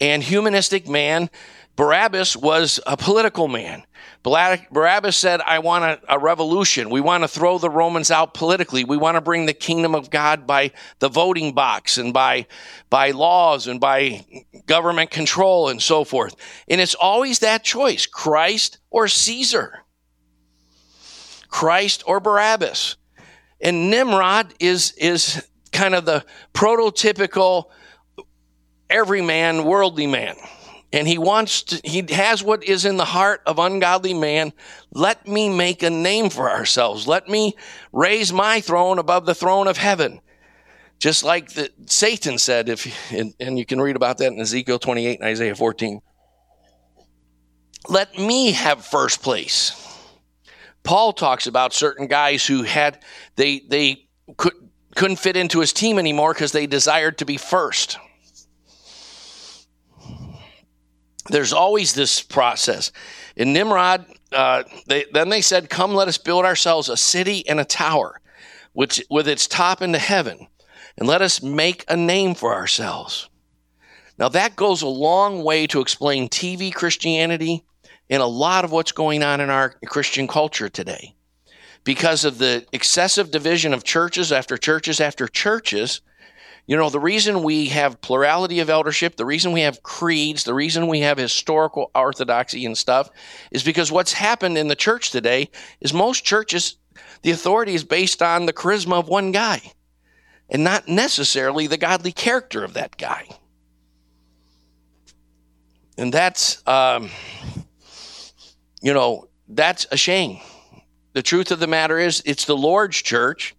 And 0.00 0.22
humanistic 0.22 0.88
man 0.88 1.30
Barabbas 1.76 2.34
was 2.34 2.80
a 2.86 2.96
political 2.96 3.48
man. 3.48 3.84
Barabbas 4.22 5.16
said, 5.16 5.40
I 5.42 5.60
want 5.60 5.84
a, 5.84 6.14
a, 6.14 6.18
revolution. 6.18 6.90
We 6.90 7.00
want 7.00 7.22
to 7.22 7.28
throw 7.28 7.58
the 7.58 7.70
Romans 7.70 8.10
out 8.10 8.34
politically. 8.34 8.82
We 8.82 8.96
want 8.96 9.16
to 9.16 9.20
bring 9.20 9.46
the 9.46 9.52
kingdom 9.52 9.94
of 9.94 10.10
God 10.10 10.46
by 10.46 10.72
the 10.98 11.08
voting 11.08 11.52
box 11.52 11.96
and 11.96 12.12
by, 12.12 12.46
by 12.90 13.12
laws 13.12 13.68
and 13.68 13.78
by 13.78 14.24
government 14.64 15.10
control 15.10 15.68
and 15.68 15.80
so 15.80 16.02
forth. 16.02 16.34
And 16.66 16.80
it's 16.80 16.96
always 16.96 17.40
that 17.40 17.62
choice 17.62 18.06
Christ 18.06 18.78
or 18.90 19.06
Caesar, 19.06 19.84
Christ 21.48 22.02
or 22.06 22.18
Barabbas. 22.18 22.96
And 23.60 23.90
Nimrod 23.90 24.54
is, 24.58 24.92
is 24.98 25.46
kind 25.72 25.94
of 25.94 26.04
the 26.04 26.24
prototypical 26.52 27.66
everyman, 28.90 29.64
worldly 29.64 30.06
man 30.06 30.36
and 30.92 31.08
he 31.08 31.18
wants 31.18 31.62
to, 31.64 31.80
he 31.84 32.04
has 32.10 32.42
what 32.42 32.64
is 32.64 32.84
in 32.84 32.96
the 32.96 33.04
heart 33.04 33.42
of 33.46 33.58
ungodly 33.58 34.14
man. 34.14 34.52
Let 34.92 35.26
me 35.26 35.48
make 35.48 35.82
a 35.82 35.90
name 35.90 36.30
for 36.30 36.50
ourselves. 36.50 37.06
Let 37.08 37.28
me 37.28 37.56
raise 37.92 38.32
my 38.32 38.60
throne 38.60 38.98
above 38.98 39.26
the 39.26 39.34
throne 39.34 39.66
of 39.66 39.76
heaven. 39.76 40.20
Just 40.98 41.24
like 41.24 41.52
the, 41.52 41.70
Satan 41.86 42.38
said, 42.38 42.68
if, 42.68 43.12
and, 43.12 43.34
and 43.38 43.58
you 43.58 43.66
can 43.66 43.80
read 43.80 43.96
about 43.96 44.18
that 44.18 44.32
in 44.32 44.40
Ezekiel 44.40 44.78
28 44.78 45.18
and 45.18 45.28
Isaiah 45.28 45.54
14. 45.54 46.00
Let 47.88 48.18
me 48.18 48.52
have 48.52 48.84
first 48.84 49.22
place. 49.22 49.82
Paul 50.82 51.12
talks 51.12 51.46
about 51.46 51.74
certain 51.74 52.06
guys 52.06 52.46
who 52.46 52.62
had, 52.62 53.02
they, 53.34 53.58
they 53.68 54.08
could, 54.36 54.54
couldn't 54.94 55.18
fit 55.18 55.36
into 55.36 55.60
his 55.60 55.72
team 55.72 55.98
anymore 55.98 56.32
because 56.32 56.52
they 56.52 56.66
desired 56.66 57.18
to 57.18 57.24
be 57.24 57.36
first. 57.36 57.98
There's 61.28 61.52
always 61.52 61.94
this 61.94 62.22
process. 62.22 62.92
In 63.36 63.52
Nimrod, 63.52 64.06
uh, 64.32 64.64
they, 64.86 65.04
then 65.12 65.28
they 65.28 65.40
said, 65.40 65.70
Come, 65.70 65.94
let 65.94 66.08
us 66.08 66.18
build 66.18 66.44
ourselves 66.44 66.88
a 66.88 66.96
city 66.96 67.46
and 67.48 67.60
a 67.60 67.64
tower, 67.64 68.20
which, 68.72 69.02
with 69.10 69.28
its 69.28 69.46
top 69.46 69.82
into 69.82 69.98
heaven, 69.98 70.46
and 70.98 71.08
let 71.08 71.22
us 71.22 71.42
make 71.42 71.84
a 71.88 71.96
name 71.96 72.34
for 72.34 72.54
ourselves. 72.54 73.28
Now, 74.18 74.28
that 74.30 74.56
goes 74.56 74.82
a 74.82 74.88
long 74.88 75.44
way 75.44 75.66
to 75.68 75.80
explain 75.80 76.28
TV 76.28 76.72
Christianity 76.72 77.64
and 78.08 78.22
a 78.22 78.26
lot 78.26 78.64
of 78.64 78.72
what's 78.72 78.92
going 78.92 79.22
on 79.22 79.40
in 79.40 79.50
our 79.50 79.74
Christian 79.86 80.26
culture 80.26 80.68
today. 80.68 81.14
Because 81.84 82.24
of 82.24 82.38
the 82.38 82.66
excessive 82.72 83.30
division 83.30 83.74
of 83.74 83.84
churches 83.84 84.32
after 84.32 84.56
churches 84.56 85.00
after 85.00 85.28
churches, 85.28 86.00
you 86.66 86.76
know, 86.76 86.90
the 86.90 87.00
reason 87.00 87.44
we 87.44 87.66
have 87.66 88.00
plurality 88.00 88.58
of 88.58 88.68
eldership, 88.68 89.16
the 89.16 89.24
reason 89.24 89.52
we 89.52 89.60
have 89.60 89.82
creeds, 89.84 90.42
the 90.42 90.54
reason 90.54 90.88
we 90.88 91.00
have 91.00 91.16
historical 91.16 91.90
orthodoxy 91.94 92.66
and 92.66 92.76
stuff 92.76 93.08
is 93.52 93.62
because 93.62 93.92
what's 93.92 94.12
happened 94.12 94.58
in 94.58 94.66
the 94.66 94.74
church 94.74 95.10
today 95.10 95.48
is 95.80 95.94
most 95.94 96.24
churches, 96.24 96.76
the 97.22 97.30
authority 97.30 97.74
is 97.74 97.84
based 97.84 98.20
on 98.20 98.46
the 98.46 98.52
charisma 98.52 98.98
of 98.98 99.08
one 99.08 99.30
guy 99.30 99.60
and 100.50 100.64
not 100.64 100.88
necessarily 100.88 101.68
the 101.68 101.76
godly 101.76 102.12
character 102.12 102.64
of 102.64 102.74
that 102.74 102.96
guy. 102.96 103.28
And 105.96 106.12
that's, 106.12 106.66
um, 106.66 107.10
you 108.82 108.92
know, 108.92 109.28
that's 109.48 109.86
a 109.92 109.96
shame. 109.96 110.40
The 111.12 111.22
truth 111.22 111.50
of 111.52 111.60
the 111.60 111.66
matter 111.66 111.98
is, 111.98 112.22
it's 112.26 112.44
the 112.44 112.56
Lord's 112.56 112.96
church 112.96 113.54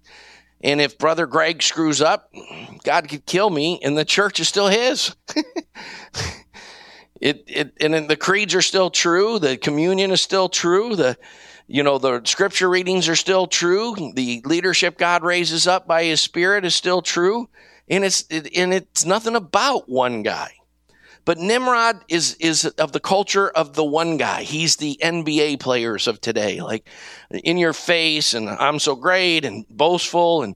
and 0.62 0.82
if 0.82 0.98
Brother 0.98 1.28
Greg 1.28 1.62
screws 1.62 2.02
up, 2.02 2.34
God 2.84 3.10
could 3.10 3.26
kill 3.26 3.50
me, 3.50 3.80
and 3.84 3.98
the 3.98 4.06
church 4.06 4.39
is 4.39 4.48
still 4.48 4.67
His. 4.67 5.15
it, 7.22 7.43
it, 7.48 7.74
and 7.80 8.10
the 8.10 8.15
creeds 8.15 8.56
are 8.56 8.62
still 8.62 8.89
true. 8.89 9.39
The 9.39 9.58
communion 9.58 10.12
is 10.12 10.22
still 10.22 10.50
true. 10.50 10.96
The, 10.96 11.17
you 11.67 11.84
know, 11.84 11.98
the 12.00 12.22
scripture 12.26 12.70
readings 12.70 13.08
are 13.08 13.15
still 13.15 13.46
true. 13.46 13.96
The 14.13 14.41
leadership 14.46 14.98
God 14.98 15.24
raises 15.24 15.67
up 15.67 15.88
by 15.88 16.06
His 16.06 16.22
Spirit 16.22 16.65
is 16.65 16.76
still 16.76 17.02
true, 17.02 17.50
and 17.88 18.04
it's 18.04 18.26
it, 18.30 18.56
and 18.56 18.74
it's 18.74 19.06
nothing 19.06 19.36
about 19.36 19.88
one 19.88 20.24
guy. 20.24 20.57
But 21.28 21.40
Nimrod 21.40 22.06
is 22.08 22.38
is 22.40 22.63
of 22.63 22.94
the 22.94 23.02
culture 23.02 23.50
of 23.50 23.74
the 23.74 23.84
one 23.84 24.16
guy. 24.16 24.44
He's 24.44 24.78
the 24.78 24.98
NBA 25.04 25.60
players 25.60 26.08
of 26.08 26.22
today, 26.22 26.62
like 26.62 26.88
in 27.30 27.58
your 27.58 27.74
face, 27.74 28.34
and 28.34 28.48
I'm 28.48 28.80
so 28.80 28.96
great 28.96 29.44
and 29.44 29.68
boastful, 29.68 30.44
and 30.44 30.56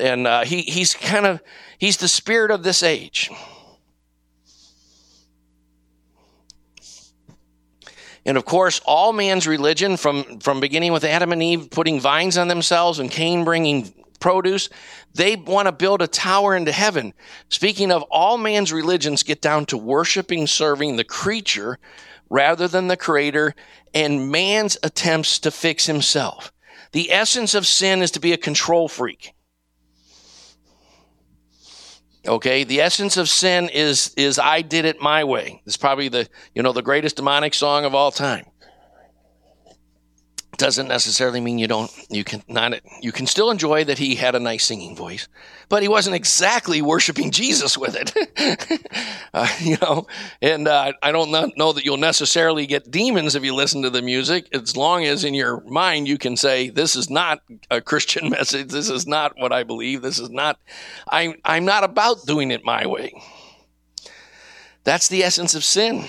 and 0.00 0.28
uh, 0.28 0.44
he 0.44 0.62
he's 0.62 0.94
kind 0.94 1.26
of 1.26 1.42
he's 1.76 1.96
the 1.96 2.06
spirit 2.06 2.52
of 2.52 2.62
this 2.62 2.84
age. 2.84 3.32
And 8.24 8.36
of 8.36 8.44
course, 8.44 8.80
all 8.84 9.12
man's 9.12 9.48
religion, 9.48 9.96
from, 9.96 10.38
from 10.38 10.60
beginning 10.60 10.92
with 10.92 11.02
Adam 11.02 11.32
and 11.32 11.42
Eve 11.42 11.68
putting 11.72 11.98
vines 11.98 12.38
on 12.38 12.46
themselves 12.46 13.00
and 13.00 13.10
Cain 13.10 13.42
bringing 13.44 13.92
produce, 14.22 14.70
they 15.12 15.36
want 15.36 15.66
to 15.66 15.72
build 15.72 16.00
a 16.00 16.06
tower 16.06 16.56
into 16.56 16.72
heaven. 16.72 17.12
Speaking 17.50 17.92
of 17.92 18.02
all 18.10 18.38
man's 18.38 18.72
religions, 18.72 19.22
get 19.22 19.42
down 19.42 19.66
to 19.66 19.76
worshiping, 19.76 20.46
serving 20.46 20.96
the 20.96 21.04
creature 21.04 21.78
rather 22.30 22.66
than 22.66 22.88
the 22.88 22.96
creator, 22.96 23.54
and 23.92 24.30
man's 24.30 24.78
attempts 24.82 25.38
to 25.40 25.50
fix 25.50 25.84
himself. 25.84 26.50
The 26.92 27.12
essence 27.12 27.54
of 27.54 27.66
sin 27.66 28.00
is 28.00 28.10
to 28.12 28.20
be 28.20 28.32
a 28.32 28.38
control 28.38 28.88
freak. 28.88 29.34
Okay, 32.26 32.64
the 32.64 32.80
essence 32.80 33.16
of 33.16 33.28
sin 33.28 33.68
is 33.68 34.14
is 34.16 34.38
I 34.38 34.62
did 34.62 34.84
it 34.84 35.00
my 35.00 35.24
way. 35.24 35.60
It's 35.66 35.76
probably 35.76 36.08
the 36.08 36.28
you 36.54 36.62
know 36.62 36.72
the 36.72 36.80
greatest 36.80 37.16
demonic 37.16 37.52
song 37.52 37.84
of 37.84 37.94
all 37.94 38.12
time 38.12 38.46
doesn't 40.58 40.88
necessarily 40.88 41.40
mean 41.40 41.58
you 41.58 41.66
don't 41.66 41.90
you 42.10 42.24
can 42.24 42.42
not 42.46 42.74
you 43.00 43.10
can 43.10 43.26
still 43.26 43.50
enjoy 43.50 43.84
that 43.84 43.98
he 43.98 44.14
had 44.14 44.34
a 44.34 44.40
nice 44.40 44.64
singing 44.64 44.94
voice 44.94 45.26
but 45.70 45.82
he 45.82 45.88
wasn't 45.88 46.14
exactly 46.14 46.82
worshiping 46.82 47.30
jesus 47.30 47.76
with 47.78 47.96
it. 47.96 48.12
Uh, 49.34 49.48
you 49.60 49.78
know 49.80 50.06
and 50.42 50.68
uh, 50.68 50.92
i 51.02 51.10
don't 51.10 51.30
know 51.56 51.72
that 51.72 51.86
you'll 51.86 51.96
necessarily 51.96 52.66
get 52.66 52.90
demons 52.90 53.34
if 53.34 53.42
you 53.42 53.54
listen 53.54 53.80
to 53.80 53.88
the 53.88 54.02
music 54.02 54.46
as 54.52 54.76
long 54.76 55.06
as 55.06 55.24
in 55.24 55.32
your 55.32 55.62
mind 55.62 56.06
you 56.06 56.18
can 56.18 56.36
say 56.36 56.68
this 56.68 56.94
is 56.94 57.08
not 57.08 57.40
a 57.70 57.80
christian 57.80 58.28
message 58.38 58.68
this 58.68 58.90
is 58.90 59.06
not 59.06 59.32
what 59.38 59.50
i 59.50 59.62
believe 59.62 60.02
this 60.02 60.18
is 60.18 60.28
not 60.28 60.58
i'm 61.08 61.34
i'm 61.46 61.64
not 61.64 61.82
about 61.82 62.26
doing 62.26 62.50
it 62.50 62.62
my 62.62 62.86
way. 62.86 63.14
That's 64.84 65.08
the 65.08 65.22
essence 65.22 65.54
of 65.54 65.64
sin 65.64 66.08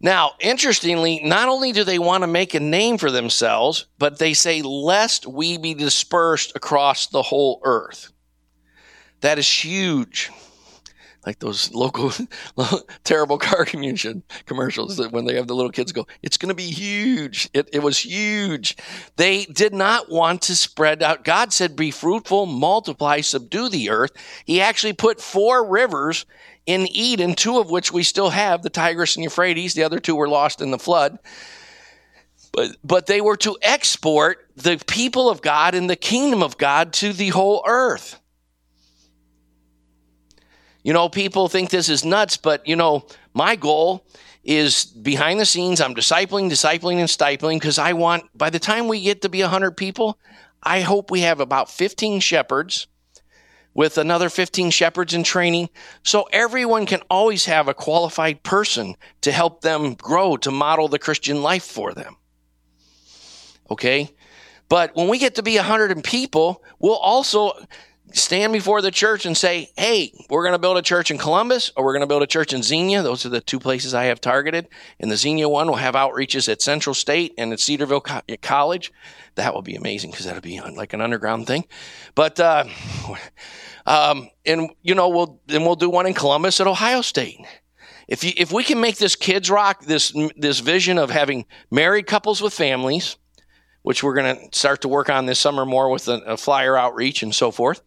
now, 0.00 0.32
interestingly, 0.40 1.20
not 1.22 1.50
only 1.50 1.72
do 1.72 1.84
they 1.84 1.98
want 1.98 2.22
to 2.22 2.26
make 2.26 2.54
a 2.54 2.60
name 2.60 2.96
for 2.96 3.10
themselves, 3.10 3.86
but 3.98 4.18
they 4.18 4.32
say, 4.32 4.62
lest 4.62 5.26
we 5.26 5.58
be 5.58 5.74
dispersed 5.74 6.52
across 6.56 7.08
the 7.08 7.22
whole 7.22 7.60
earth. 7.64 8.10
That 9.20 9.38
is 9.38 9.64
huge. 9.64 10.30
Like 11.26 11.38
those 11.38 11.70
local 11.74 12.12
terrible 13.04 13.36
car 13.36 13.66
communication 13.66 14.22
commercials 14.46 14.96
that 14.96 15.12
when 15.12 15.26
they 15.26 15.34
have 15.34 15.48
the 15.48 15.54
little 15.54 15.70
kids 15.70 15.92
go, 15.92 16.06
it's 16.22 16.38
going 16.38 16.48
to 16.48 16.54
be 16.54 16.70
huge. 16.70 17.50
It, 17.52 17.68
it 17.74 17.82
was 17.82 17.98
huge. 17.98 18.78
They 19.16 19.44
did 19.44 19.74
not 19.74 20.10
want 20.10 20.40
to 20.42 20.56
spread 20.56 21.02
out. 21.02 21.24
God 21.24 21.52
said, 21.52 21.76
be 21.76 21.90
fruitful, 21.90 22.46
multiply, 22.46 23.20
subdue 23.20 23.68
the 23.68 23.90
earth. 23.90 24.12
He 24.46 24.62
actually 24.62 24.94
put 24.94 25.20
four 25.20 25.68
rivers 25.68 26.24
in 26.66 26.86
Eden, 26.88 27.34
two 27.34 27.58
of 27.58 27.70
which 27.70 27.92
we 27.92 28.02
still 28.02 28.30
have, 28.30 28.62
the 28.62 28.70
Tigris 28.70 29.16
and 29.16 29.24
Euphrates. 29.24 29.74
The 29.74 29.84
other 29.84 30.00
two 30.00 30.16
were 30.16 30.28
lost 30.28 30.60
in 30.60 30.70
the 30.70 30.78
flood. 30.78 31.18
But, 32.52 32.76
but 32.82 33.06
they 33.06 33.20
were 33.20 33.36
to 33.38 33.56
export 33.62 34.46
the 34.56 34.82
people 34.86 35.30
of 35.30 35.40
God 35.40 35.74
and 35.74 35.88
the 35.88 35.96
kingdom 35.96 36.42
of 36.42 36.58
God 36.58 36.92
to 36.94 37.12
the 37.12 37.28
whole 37.28 37.62
earth. 37.66 38.20
You 40.82 40.92
know, 40.92 41.08
people 41.08 41.48
think 41.48 41.70
this 41.70 41.88
is 41.88 42.04
nuts, 42.04 42.36
but 42.36 42.66
you 42.66 42.76
know, 42.76 43.06
my 43.34 43.54
goal 43.54 44.06
is 44.42 44.86
behind 44.86 45.38
the 45.38 45.46
scenes. 45.46 45.80
I'm 45.80 45.94
discipling, 45.94 46.50
discipling, 46.50 46.98
and 46.98 47.10
stifling 47.10 47.58
because 47.58 47.78
I 47.78 47.92
want, 47.92 48.24
by 48.36 48.50
the 48.50 48.58
time 48.58 48.88
we 48.88 49.02
get 49.02 49.22
to 49.22 49.28
be 49.28 49.42
100 49.42 49.76
people, 49.76 50.18
I 50.62 50.80
hope 50.80 51.10
we 51.10 51.20
have 51.20 51.40
about 51.40 51.70
15 51.70 52.20
shepherds 52.20 52.86
with 53.80 53.96
another 53.96 54.28
15 54.28 54.70
shepherds 54.72 55.14
in 55.14 55.22
training. 55.22 55.70
So 56.02 56.28
everyone 56.34 56.84
can 56.84 57.00
always 57.08 57.46
have 57.46 57.66
a 57.66 57.72
qualified 57.72 58.42
person 58.42 58.94
to 59.22 59.32
help 59.32 59.62
them 59.62 59.94
grow, 59.94 60.36
to 60.36 60.50
model 60.50 60.86
the 60.86 60.98
Christian 60.98 61.42
life 61.42 61.64
for 61.64 61.94
them. 61.94 62.16
Okay? 63.70 64.14
But 64.68 64.94
when 64.94 65.08
we 65.08 65.16
get 65.16 65.36
to 65.36 65.42
be 65.42 65.56
100 65.56 66.04
people, 66.04 66.62
we'll 66.78 66.94
also 66.94 67.52
stand 68.12 68.52
before 68.52 68.82
the 68.82 68.90
church 68.90 69.24
and 69.24 69.34
say, 69.34 69.70
hey, 69.78 70.12
we're 70.28 70.42
going 70.42 70.52
to 70.52 70.58
build 70.58 70.76
a 70.76 70.82
church 70.82 71.10
in 71.10 71.16
Columbus 71.16 71.72
or 71.74 71.82
we're 71.82 71.94
going 71.94 72.02
to 72.02 72.06
build 72.06 72.22
a 72.22 72.26
church 72.26 72.52
in 72.52 72.62
Xenia. 72.62 73.02
Those 73.02 73.24
are 73.24 73.30
the 73.30 73.40
two 73.40 73.58
places 73.58 73.94
I 73.94 74.04
have 74.04 74.20
targeted. 74.20 74.68
And 74.98 75.10
the 75.10 75.16
Xenia 75.16 75.48
one 75.48 75.68
will 75.68 75.76
have 75.76 75.94
outreaches 75.94 76.50
at 76.50 76.60
Central 76.60 76.92
State 76.92 77.32
and 77.38 77.50
at 77.50 77.60
Cedarville 77.60 78.02
Co- 78.02 78.20
College. 78.42 78.92
That 79.36 79.54
will 79.54 79.62
be 79.62 79.76
amazing 79.76 80.10
because 80.10 80.26
that'll 80.26 80.42
be 80.42 80.60
like 80.60 80.92
an 80.92 81.00
underground 81.00 81.46
thing. 81.46 81.64
But, 82.14 82.38
uh, 82.38 82.64
um, 83.86 84.28
and 84.44 84.70
you 84.82 84.94
know, 84.94 85.08
we'll, 85.08 85.40
and 85.48 85.64
we'll 85.64 85.76
do 85.76 85.90
one 85.90 86.06
in 86.06 86.14
Columbus 86.14 86.60
at 86.60 86.66
Ohio 86.66 87.02
State. 87.02 87.38
If 88.08 88.24
you, 88.24 88.32
if 88.36 88.52
we 88.52 88.64
can 88.64 88.80
make 88.80 88.96
this 88.96 89.14
kids 89.14 89.50
rock, 89.50 89.84
this, 89.84 90.12
this 90.36 90.60
vision 90.60 90.98
of 90.98 91.10
having 91.10 91.46
married 91.70 92.06
couples 92.06 92.42
with 92.42 92.52
families, 92.52 93.16
which 93.82 94.02
we're 94.02 94.14
going 94.14 94.36
to 94.36 94.58
start 94.58 94.82
to 94.82 94.88
work 94.88 95.08
on 95.08 95.26
this 95.26 95.38
summer 95.38 95.64
more 95.64 95.90
with 95.90 96.08
a, 96.08 96.18
a 96.26 96.36
flyer 96.36 96.76
outreach 96.76 97.22
and 97.22 97.34
so 97.34 97.50
forth. 97.50 97.82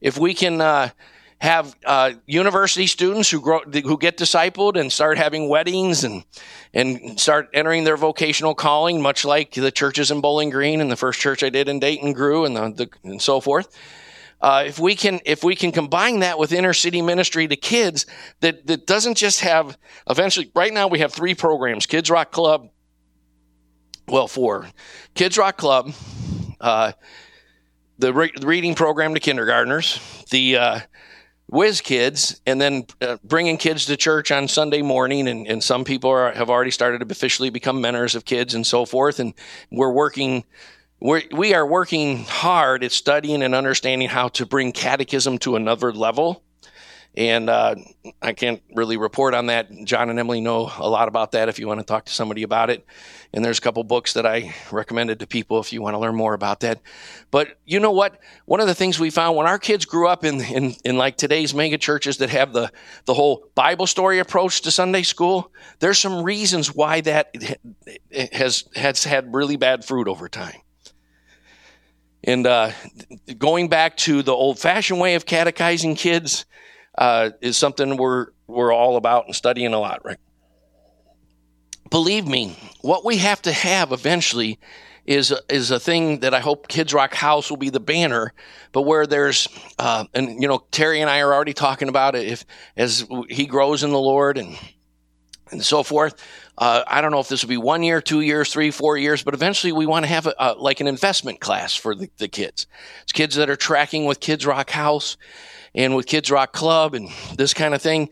If 0.00 0.18
we 0.18 0.32
can 0.34 0.60
uh, 0.60 0.90
have 1.38 1.74
uh, 1.84 2.12
university 2.26 2.86
students 2.86 3.30
who 3.30 3.40
grow, 3.40 3.60
who 3.60 3.98
get 3.98 4.16
discipled 4.16 4.80
and 4.80 4.90
start 4.90 5.18
having 5.18 5.48
weddings 5.48 6.04
and 6.04 6.24
and 6.72 7.20
start 7.20 7.50
entering 7.52 7.84
their 7.84 7.96
vocational 7.96 8.54
calling, 8.54 9.02
much 9.02 9.24
like 9.24 9.52
the 9.52 9.70
churches 9.70 10.10
in 10.10 10.20
Bowling 10.20 10.50
Green 10.50 10.80
and 10.80 10.90
the 10.90 10.96
first 10.96 11.20
church 11.20 11.42
I 11.42 11.50
did 11.50 11.68
in 11.68 11.78
Dayton 11.78 12.12
grew 12.12 12.44
and 12.44 12.56
the, 12.56 12.70
the 12.70 12.88
and 13.08 13.20
so 13.20 13.40
forth. 13.40 13.76
Uh, 14.44 14.64
if 14.66 14.78
we 14.78 14.94
can 14.94 15.20
if 15.24 15.42
we 15.42 15.56
can 15.56 15.72
combine 15.72 16.18
that 16.20 16.38
with 16.38 16.52
inner 16.52 16.74
city 16.74 17.00
ministry 17.00 17.48
to 17.48 17.56
kids 17.56 18.04
that 18.40 18.66
that 18.66 18.86
doesn't 18.86 19.16
just 19.16 19.40
have 19.40 19.78
eventually 20.10 20.50
right 20.54 20.74
now 20.74 20.86
we 20.86 20.98
have 20.98 21.12
three 21.14 21.34
programs 21.34 21.86
kids 21.86 22.10
rock 22.10 22.30
club 22.30 22.68
well, 24.06 24.28
four, 24.28 24.68
Kids 25.14 25.38
Rock 25.38 25.56
Club, 25.56 25.92
uh, 26.60 26.92
the, 27.98 28.12
re- 28.12 28.32
reading 28.42 28.74
program 28.74 29.14
to 29.14 29.20
kindergartners, 29.20 30.24
the 30.30 30.56
uh, 30.56 30.80
Whiz 31.48 31.80
Kids, 31.80 32.40
and 32.46 32.60
then 32.60 32.86
uh, 33.00 33.16
bringing 33.24 33.56
kids 33.56 33.86
to 33.86 33.96
church 33.96 34.30
on 34.30 34.46
Sunday 34.48 34.82
morning. 34.82 35.28
And, 35.28 35.46
and 35.46 35.64
some 35.64 35.84
people 35.84 36.10
are, 36.10 36.32
have 36.32 36.50
already 36.50 36.70
started 36.70 37.00
to 37.00 37.06
officially 37.10 37.50
become 37.50 37.80
mentors 37.80 38.14
of 38.14 38.24
kids 38.24 38.54
and 38.54 38.66
so 38.66 38.84
forth. 38.84 39.20
And 39.20 39.32
we're 39.70 39.92
working. 39.92 40.44
We're, 41.04 41.20
we 41.32 41.52
are 41.52 41.66
working 41.66 42.24
hard 42.24 42.82
at 42.82 42.90
studying 42.90 43.42
and 43.42 43.54
understanding 43.54 44.08
how 44.08 44.28
to 44.28 44.46
bring 44.46 44.72
catechism 44.72 45.36
to 45.40 45.54
another 45.54 45.92
level 45.92 46.42
and 47.16 47.48
uh, 47.48 47.76
I 48.20 48.32
can't 48.32 48.60
really 48.74 48.96
report 48.96 49.34
on 49.34 49.46
that. 49.46 49.70
John 49.84 50.10
and 50.10 50.18
Emily 50.18 50.40
know 50.40 50.72
a 50.78 50.88
lot 50.88 51.06
about 51.06 51.32
that 51.32 51.48
if 51.48 51.60
you 51.60 51.68
want 51.68 51.78
to 51.78 51.86
talk 51.86 52.06
to 52.06 52.12
somebody 52.12 52.42
about 52.42 52.70
it. 52.70 52.84
And 53.32 53.44
there's 53.44 53.58
a 53.58 53.60
couple 53.60 53.84
books 53.84 54.14
that 54.14 54.26
I 54.26 54.54
recommended 54.72 55.20
to 55.20 55.26
people 55.26 55.60
if 55.60 55.72
you 55.72 55.80
want 55.80 55.94
to 55.94 55.98
learn 55.98 56.16
more 56.16 56.34
about 56.34 56.60
that. 56.60 56.80
But 57.30 57.56
you 57.64 57.78
know 57.78 57.92
what? 57.92 58.18
One 58.46 58.60
of 58.60 58.66
the 58.66 58.74
things 58.74 58.98
we 58.98 59.10
found 59.10 59.36
when 59.36 59.46
our 59.46 59.60
kids 59.60 59.84
grew 59.84 60.08
up 60.08 60.24
in, 60.24 60.40
in, 60.40 60.74
in 60.84 60.96
like 60.96 61.16
today's 61.16 61.54
mega 61.54 61.78
churches 61.78 62.16
that 62.18 62.30
have 62.30 62.52
the, 62.52 62.72
the 63.04 63.14
whole 63.14 63.48
Bible 63.54 63.86
story 63.86 64.18
approach 64.18 64.62
to 64.62 64.72
Sunday 64.72 65.02
school, 65.02 65.52
there's 65.78 65.98
some 66.00 66.22
reasons 66.22 66.74
why 66.74 67.00
that 67.02 67.34
has, 68.32 68.64
has 68.74 69.04
had 69.04 69.32
really 69.32 69.56
bad 69.56 69.84
fruit 69.84 70.08
over 70.08 70.28
time. 70.28 70.63
And 72.26 72.46
uh, 72.46 72.72
going 73.38 73.68
back 73.68 73.96
to 73.98 74.22
the 74.22 74.32
old 74.32 74.58
fashioned 74.58 75.00
way 75.00 75.14
of 75.14 75.26
catechizing 75.26 75.94
kids, 75.94 76.46
uh, 76.96 77.30
is 77.40 77.56
something 77.56 77.96
we're 77.96 78.28
we're 78.46 78.72
all 78.72 78.96
about 78.96 79.26
and 79.26 79.34
studying 79.34 79.74
a 79.74 79.80
lot, 79.80 80.04
right? 80.04 80.18
Believe 81.90 82.26
me, 82.26 82.56
what 82.80 83.04
we 83.04 83.18
have 83.18 83.42
to 83.42 83.52
have 83.52 83.92
eventually 83.92 84.58
is 85.06 85.34
is 85.48 85.70
a 85.70 85.78
thing 85.78 86.20
that 86.20 86.34
I 86.34 86.40
hope 86.40 86.68
Kids 86.68 86.94
Rock 86.94 87.14
House 87.14 87.50
will 87.50 87.56
be 87.56 87.70
the 87.70 87.80
banner, 87.80 88.32
but 88.72 88.82
where 88.82 89.06
there's 89.06 89.48
uh, 89.78 90.04
and 90.14 90.40
you 90.40 90.48
know 90.48 90.64
Terry 90.70 91.00
and 91.00 91.10
I 91.10 91.20
are 91.20 91.34
already 91.34 91.52
talking 91.52 91.88
about 91.88 92.14
it. 92.14 92.26
If 92.26 92.44
as 92.76 93.06
he 93.28 93.46
grows 93.46 93.82
in 93.82 93.90
the 93.90 93.98
Lord 93.98 94.38
and 94.38 94.56
and 95.50 95.64
so 95.64 95.82
forth, 95.82 96.14
uh, 96.56 96.84
I 96.86 97.00
don't 97.00 97.10
know 97.10 97.18
if 97.18 97.28
this 97.28 97.42
will 97.42 97.48
be 97.48 97.56
one 97.56 97.82
year, 97.82 98.00
two 98.00 98.20
years, 98.20 98.52
three, 98.52 98.70
four 98.70 98.96
years, 98.96 99.22
but 99.22 99.34
eventually 99.34 99.72
we 99.72 99.86
want 99.86 100.04
to 100.04 100.08
have 100.08 100.26
a, 100.26 100.34
a, 100.38 100.54
like 100.54 100.80
an 100.80 100.86
investment 100.86 101.40
class 101.40 101.74
for 101.74 101.94
the, 101.94 102.08
the 102.18 102.28
kids. 102.28 102.66
It's 103.02 103.12
kids 103.12 103.34
that 103.36 103.50
are 103.50 103.56
tracking 103.56 104.04
with 104.04 104.20
Kids 104.20 104.46
Rock 104.46 104.70
House 104.70 105.16
and 105.74 105.96
with 105.96 106.06
Kids 106.06 106.30
Rock 106.30 106.52
Club 106.52 106.94
and 106.94 107.08
this 107.36 107.54
kind 107.54 107.74
of 107.74 107.82
thing, 107.82 108.10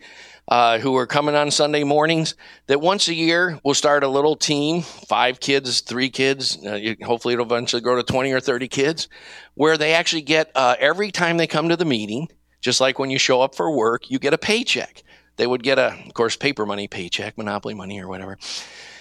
uh, 0.49 0.79
who 0.81 0.97
are 0.97 1.07
coming 1.07 1.37
on 1.37 1.53
Sunday 1.53 1.85
mornings, 1.85 2.35
that 2.67 2.81
once 2.81 3.07
a 3.07 3.15
year 3.15 3.61
we'll 3.63 3.75
start 3.75 4.03
a 4.03 4.09
little 4.09 4.35
team, 4.35 4.83
five 4.83 5.39
kids, 5.39 5.81
three 5.81 6.11
kids, 6.11 6.59
uh, 6.67 6.95
hopefully 7.05 7.35
it'll 7.35 7.47
eventually 7.47 7.81
grow 7.81 7.95
to 7.95 8.03
20 8.03 8.33
or 8.33 8.41
30 8.41 8.67
kids, 8.67 9.09
where 9.55 9.77
they 9.77 9.95
actually 9.95 10.23
get, 10.23 10.51
uh, 10.57 10.75
every 10.81 11.13
time 11.13 11.37
they 11.37 11.47
come 11.47 11.69
to 11.69 11.77
the 11.77 11.85
meeting, 11.85 12.29
just 12.61 12.81
like 12.81 12.99
when 12.99 13.11
you 13.11 13.19
show 13.19 13.41
up 13.41 13.55
for 13.55 13.71
work, 13.71 14.11
you 14.11 14.19
get 14.19 14.35
a 14.35 14.39
paycheck. 14.39 15.05
They 15.43 15.47
would 15.49 15.65
get 15.65 15.77
a, 15.77 15.99
of 16.07 16.15
course, 16.15 16.37
paper 16.37 16.65
money 16.65 16.87
paycheck, 16.87 17.37
monopoly 17.37 17.75
money 17.75 18.01
or 18.01 18.07
whatever. 18.07 18.39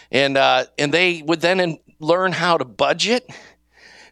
And, 0.10 0.36
uh, 0.36 0.66
and 0.80 0.92
they 0.92 1.22
would 1.22 1.40
then 1.40 1.78
learn 2.00 2.32
how 2.32 2.58
to 2.58 2.66
budget 2.66 3.30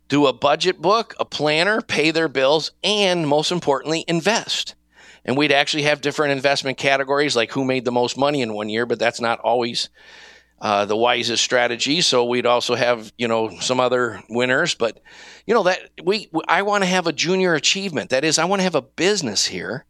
do 0.10 0.28
a 0.28 0.34
budget 0.34 0.80
book, 0.80 1.16
a 1.20 1.26
planner, 1.26 1.82
pay 1.82 2.12
their 2.12 2.28
bills, 2.28 2.70
and 2.84 3.28
most 3.28 3.52
importantly, 3.52 4.06
invest. 4.08 4.76
And 5.26 5.36
we'd 5.36 5.52
actually 5.52 5.84
have 5.84 6.02
different 6.02 6.34
investment 6.34 6.78
categories, 6.78 7.36
like 7.36 7.52
who 7.52 7.66
made 7.66 7.84
the 7.84 7.92
most 7.92 8.16
money 8.16 8.44
in 8.44 8.54
one 8.54 8.70
year, 8.70 8.86
but 8.86 9.00
that's 9.00 9.20
not 9.20 9.40
always 9.40 9.90
uh, 10.62 10.86
the 10.86 10.96
wisest 10.96 11.44
strategy. 11.44 12.00
So 12.02 12.26
we'd 12.26 12.46
also 12.46 12.76
have, 12.76 13.12
you 13.18 13.28
know, 13.28 13.50
some 13.60 13.80
other 13.80 14.22
winners. 14.30 14.76
But, 14.76 15.00
you 15.48 15.56
know, 15.56 15.64
that 15.64 15.80
we, 16.04 16.30
I 16.48 16.62
want 16.62 16.84
to 16.84 16.90
have 16.92 17.08
a 17.08 17.12
junior 17.12 17.56
achievement. 17.56 18.12
That 18.12 18.24
is, 18.24 18.38
I 18.38 18.46
want 18.46 18.60
to 18.60 18.66
have 18.66 18.76
a 18.76 18.84
business 18.84 19.48
here 19.48 19.88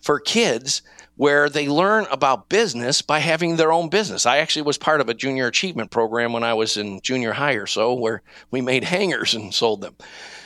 for 0.00 0.20
kids 0.20 0.82
where 1.16 1.48
they 1.48 1.68
learn 1.68 2.06
about 2.10 2.48
business 2.48 3.00
by 3.02 3.20
having 3.20 3.56
their 3.56 3.72
own 3.72 3.88
business. 3.88 4.26
I 4.26 4.38
actually 4.38 4.62
was 4.62 4.78
part 4.78 5.00
of 5.00 5.08
a 5.08 5.14
junior 5.14 5.46
achievement 5.46 5.90
program 5.90 6.32
when 6.32 6.42
I 6.42 6.54
was 6.54 6.76
in 6.76 7.00
junior 7.02 7.32
high 7.32 7.54
or 7.54 7.66
so, 7.66 7.94
where 7.94 8.22
we 8.50 8.60
made 8.60 8.84
hangers 8.96 9.34
and 9.34 9.54
sold 9.54 9.80
them. 9.80 9.94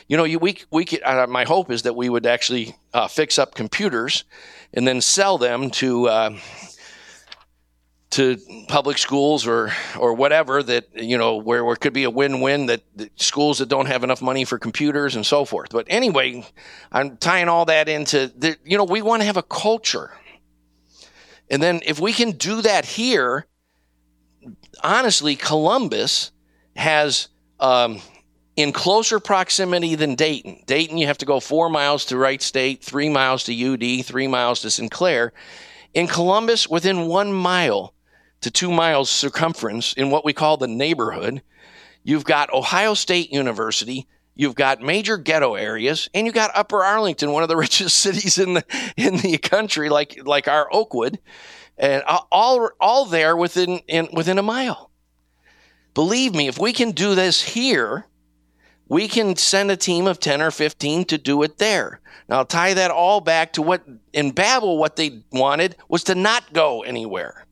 You 0.08 0.16
know, 0.16 0.24
you, 0.24 0.38
we, 0.38 0.58
we 0.70 0.84
could, 0.84 1.02
uh, 1.02 1.26
my 1.26 1.44
hope 1.44 1.70
is 1.70 1.82
that 1.82 1.94
we 1.96 2.08
would 2.08 2.26
actually 2.26 2.74
uh, 2.94 3.08
fix 3.08 3.38
up 3.38 3.54
computers 3.54 4.24
and 4.72 4.86
then 4.86 5.00
sell 5.00 5.38
them 5.38 5.70
to 5.70 6.08
uh, 6.08 6.38
to 8.10 8.38
public 8.68 8.96
schools 8.96 9.46
or 9.46 9.70
or 9.98 10.14
whatever 10.14 10.62
that 10.62 10.86
you 10.94 11.18
know 11.18 11.36
where, 11.36 11.62
where 11.64 11.76
could 11.76 11.92
be 11.92 12.04
a 12.04 12.10
win-win 12.10 12.66
that, 12.66 12.82
that, 12.96 13.20
schools 13.20 13.58
that 13.58 13.68
don't 13.68 13.86
have 13.86 14.02
enough 14.02 14.22
money 14.22 14.44
for 14.44 14.58
computers 14.58 15.14
and 15.14 15.26
so 15.26 15.44
forth 15.44 15.68
but 15.70 15.86
anyway 15.90 16.42
i'm 16.90 17.18
tying 17.18 17.48
all 17.48 17.66
that 17.66 17.86
into 17.86 18.32
the, 18.38 18.56
you 18.64 18.78
know 18.78 18.84
we 18.84 19.02
want 19.02 19.20
to 19.20 19.26
have 19.26 19.36
a 19.36 19.42
culture 19.42 20.10
and 21.50 21.62
then 21.62 21.80
if 21.86 21.98
we 21.98 22.12
can 22.12 22.32
do 22.32 22.62
that 22.62 22.84
here, 22.84 23.46
honestly, 24.82 25.36
Columbus 25.36 26.32
has 26.76 27.28
um, 27.60 28.00
in 28.56 28.72
closer 28.72 29.20
proximity 29.20 29.94
than 29.94 30.14
Dayton. 30.14 30.62
Dayton, 30.66 30.98
you 30.98 31.06
have 31.06 31.18
to 31.18 31.26
go 31.26 31.40
four 31.40 31.68
miles 31.68 32.04
to 32.06 32.16
Wright 32.16 32.42
State, 32.42 32.82
three 32.82 33.08
miles 33.08 33.44
to 33.44 33.54
UD, 33.54 34.04
three 34.04 34.26
miles 34.26 34.60
to 34.62 34.70
Sinclair. 34.70 35.32
In 35.94 36.06
Columbus, 36.06 36.68
within 36.68 37.06
one 37.06 37.32
mile 37.32 37.94
to 38.40 38.50
two 38.50 38.70
miles 38.70 39.10
circumference 39.10 39.92
in 39.94 40.10
what 40.10 40.24
we 40.24 40.32
call 40.32 40.56
the 40.56 40.68
neighborhood, 40.68 41.42
you've 42.04 42.24
got 42.24 42.52
Ohio 42.52 42.94
State 42.94 43.32
University, 43.32 44.06
you've 44.38 44.54
got 44.54 44.80
major 44.80 45.18
ghetto 45.18 45.56
areas, 45.56 46.08
and 46.14 46.26
you 46.26 46.32
got 46.32 46.50
Upper 46.54 46.82
Arlington, 46.82 47.32
one 47.32 47.42
of 47.42 47.50
the 47.50 47.56
richest 47.66 47.98
cities 47.98 48.38
in 48.38 48.54
the 48.54 48.64
in 48.96 49.18
the 49.18 49.36
country, 49.36 49.90
like 49.90 50.18
like 50.24 50.48
our 50.48 50.72
Oakwood, 50.72 51.18
and 51.76 52.02
all 52.30 52.70
all 52.80 53.04
there 53.04 53.36
within 53.36 53.80
in, 53.86 54.08
within 54.14 54.38
a 54.38 54.42
mile. 54.42 54.90
Believe 55.92 56.34
me, 56.34 56.46
if 56.46 56.58
we 56.58 56.72
can 56.72 56.92
do 56.92 57.14
this 57.14 57.42
here, 57.42 58.06
we 58.88 59.08
can 59.08 59.36
send 59.36 59.70
a 59.70 59.76
team 59.76 60.06
of 60.06 60.20
10 60.20 60.40
or 60.40 60.52
15 60.52 61.04
to 61.06 61.18
do 61.18 61.42
it 61.42 61.58
there. 61.58 62.00
Now, 62.28 62.38
I'll 62.38 62.44
tie 62.44 62.74
that 62.74 62.90
all 62.90 63.20
back 63.20 63.54
to 63.54 63.62
what 63.62 63.82
in 64.12 64.30
Babel, 64.30 64.78
what 64.78 64.96
they 64.96 65.22
wanted 65.32 65.76
was 65.88 66.04
to 66.04 66.14
not 66.14 66.52
go 66.52 66.82
anywhere. 66.82 67.44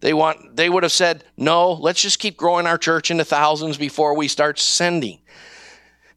They 0.00 0.12
want 0.12 0.56
they 0.56 0.68
would 0.68 0.82
have 0.82 0.92
said, 0.92 1.24
no, 1.36 1.72
let's 1.72 2.02
just 2.02 2.18
keep 2.18 2.36
growing 2.36 2.66
our 2.66 2.78
church 2.78 3.10
into 3.10 3.24
thousands 3.24 3.76
before 3.76 4.14
we 4.14 4.28
start 4.28 4.58
sending. 4.58 5.20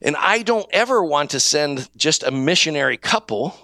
And 0.02 0.16
I 0.16 0.44
don't 0.44 0.68
ever 0.72 1.04
want 1.04 1.32
to 1.32 1.40
send 1.40 1.90
just 1.98 2.24
a 2.24 2.32
missionary 2.32 2.98
couple. 2.98 3.56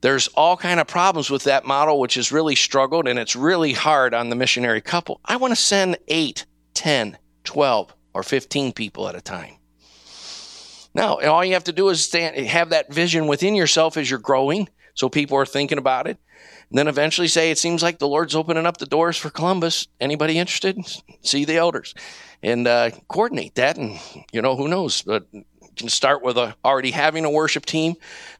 There's 0.00 0.28
all 0.28 0.56
kind 0.56 0.80
of 0.80 0.86
problems 0.86 1.30
with 1.30 1.44
that 1.44 1.64
model, 1.64 2.00
which 2.00 2.14
has 2.14 2.32
really 2.32 2.54
struggled 2.54 3.08
and 3.08 3.18
it's 3.18 3.36
really 3.36 3.72
hard 3.72 4.14
on 4.14 4.30
the 4.30 4.36
missionary 4.36 4.80
couple. 4.80 5.20
I 5.24 5.36
want 5.36 5.52
to 5.52 5.56
send 5.56 5.96
8, 6.08 6.44
10, 6.74 7.18
12, 7.44 7.94
or 8.14 8.22
15 8.22 8.72
people 8.72 9.08
at 9.08 9.14
a 9.14 9.20
time. 9.20 9.54
Now, 10.94 11.18
all 11.20 11.44
you 11.44 11.52
have 11.52 11.64
to 11.64 11.72
do 11.72 11.88
is 11.90 12.02
stand, 12.02 12.36
have 12.46 12.70
that 12.70 12.92
vision 12.92 13.26
within 13.26 13.54
yourself 13.54 13.96
as 13.96 14.10
you're 14.10 14.18
growing, 14.18 14.68
so 14.94 15.08
people 15.08 15.36
are 15.36 15.46
thinking 15.46 15.78
about 15.78 16.06
it. 16.06 16.18
And 16.70 16.78
then 16.78 16.88
eventually 16.88 17.28
say, 17.28 17.50
it 17.50 17.58
seems 17.58 17.82
like 17.82 17.98
the 17.98 18.08
Lord's 18.08 18.34
opening 18.34 18.66
up 18.66 18.78
the 18.78 18.86
doors 18.86 19.16
for 19.16 19.30
Columbus. 19.30 19.86
Anybody 20.00 20.38
interested? 20.38 20.78
See 21.22 21.44
the 21.44 21.56
elders 21.56 21.94
and 22.42 22.66
uh, 22.66 22.90
coordinate 23.08 23.54
that. 23.54 23.76
And, 23.76 24.00
you 24.32 24.42
know, 24.42 24.56
who 24.56 24.66
knows? 24.66 25.02
But 25.02 25.26
can 25.76 25.88
start 25.88 26.22
with 26.22 26.38
a, 26.38 26.56
already 26.64 26.90
having 26.90 27.24
a 27.24 27.30
worship 27.30 27.66
team. 27.66 27.94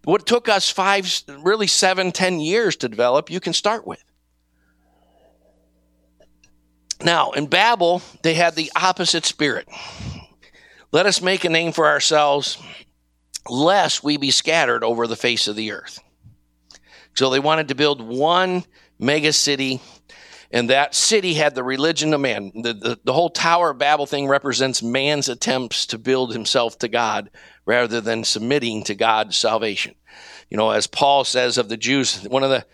What 0.05 0.27
took 0.27 0.49
us 0.49 0.71
five, 0.71 1.23
really 1.41 1.67
seven, 1.67 2.11
ten 2.11 2.41
years 2.41 2.77
to 2.77 2.89
develop, 2.89 3.31
you 3.31 3.41
can 3.41 3.53
start 3.53 3.87
with. 3.87 4.03
Now, 7.03 7.33
in 7.33 7.47
Babel, 7.47 8.01
they 8.23 8.35
had 8.35 8.55
the 8.55 8.73
opposite 8.75 9.27
spirit. 9.27 9.69
Let 10.93 11.05
us 11.05 11.21
make 11.21 11.45
a 11.45 11.51
name 11.51 11.73
for 11.73 11.87
ourselves, 11.87 12.57
lest 13.49 14.03
we 14.03 14.17
be 14.17 14.31
scattered 14.31 14.83
over 14.83 15.07
the 15.07 15.15
face 15.15 15.47
of 15.47 15.57
the 15.57 15.73
earth. 15.73 16.01
So 17.17 17.31
they 17.31 17.41
wanted 17.41 17.69
to 17.69 17.75
build 17.75 18.01
one 18.01 18.65
mega 18.99 19.33
city 19.33 19.81
and 20.51 20.71
that 20.71 20.95
city 20.95 21.35
had 21.35 21.55
the 21.55 21.65
religion 21.65 22.15
of 22.15 22.21
man. 22.21 22.53
The, 22.55 22.73
the, 22.73 23.01
the, 23.05 23.13
whole 23.13 23.31
Tower 23.31 23.71
of 23.71 23.79
Babel 23.79 24.07
thing 24.07 24.29
represents 24.29 24.83
man's 24.83 25.29
attempts 25.29 25.87
to 25.87 25.99
build 25.99 26.33
himself 26.33 26.79
to 26.79 26.89
God 26.89 27.31
rather 27.65 28.01
than 28.01 28.23
submitting 28.23 28.85
to 28.85 28.95
God's 28.95 29.37
salvation. 29.37 29.95
You 30.49 30.57
know, 30.57 30.71
as 30.71 30.87
Paul 30.87 31.25
says 31.25 31.59
of 31.59 31.69
the 31.69 31.77
Jews, 31.77 32.23
one 32.29 32.45
of 32.45 32.51
the 32.51 32.65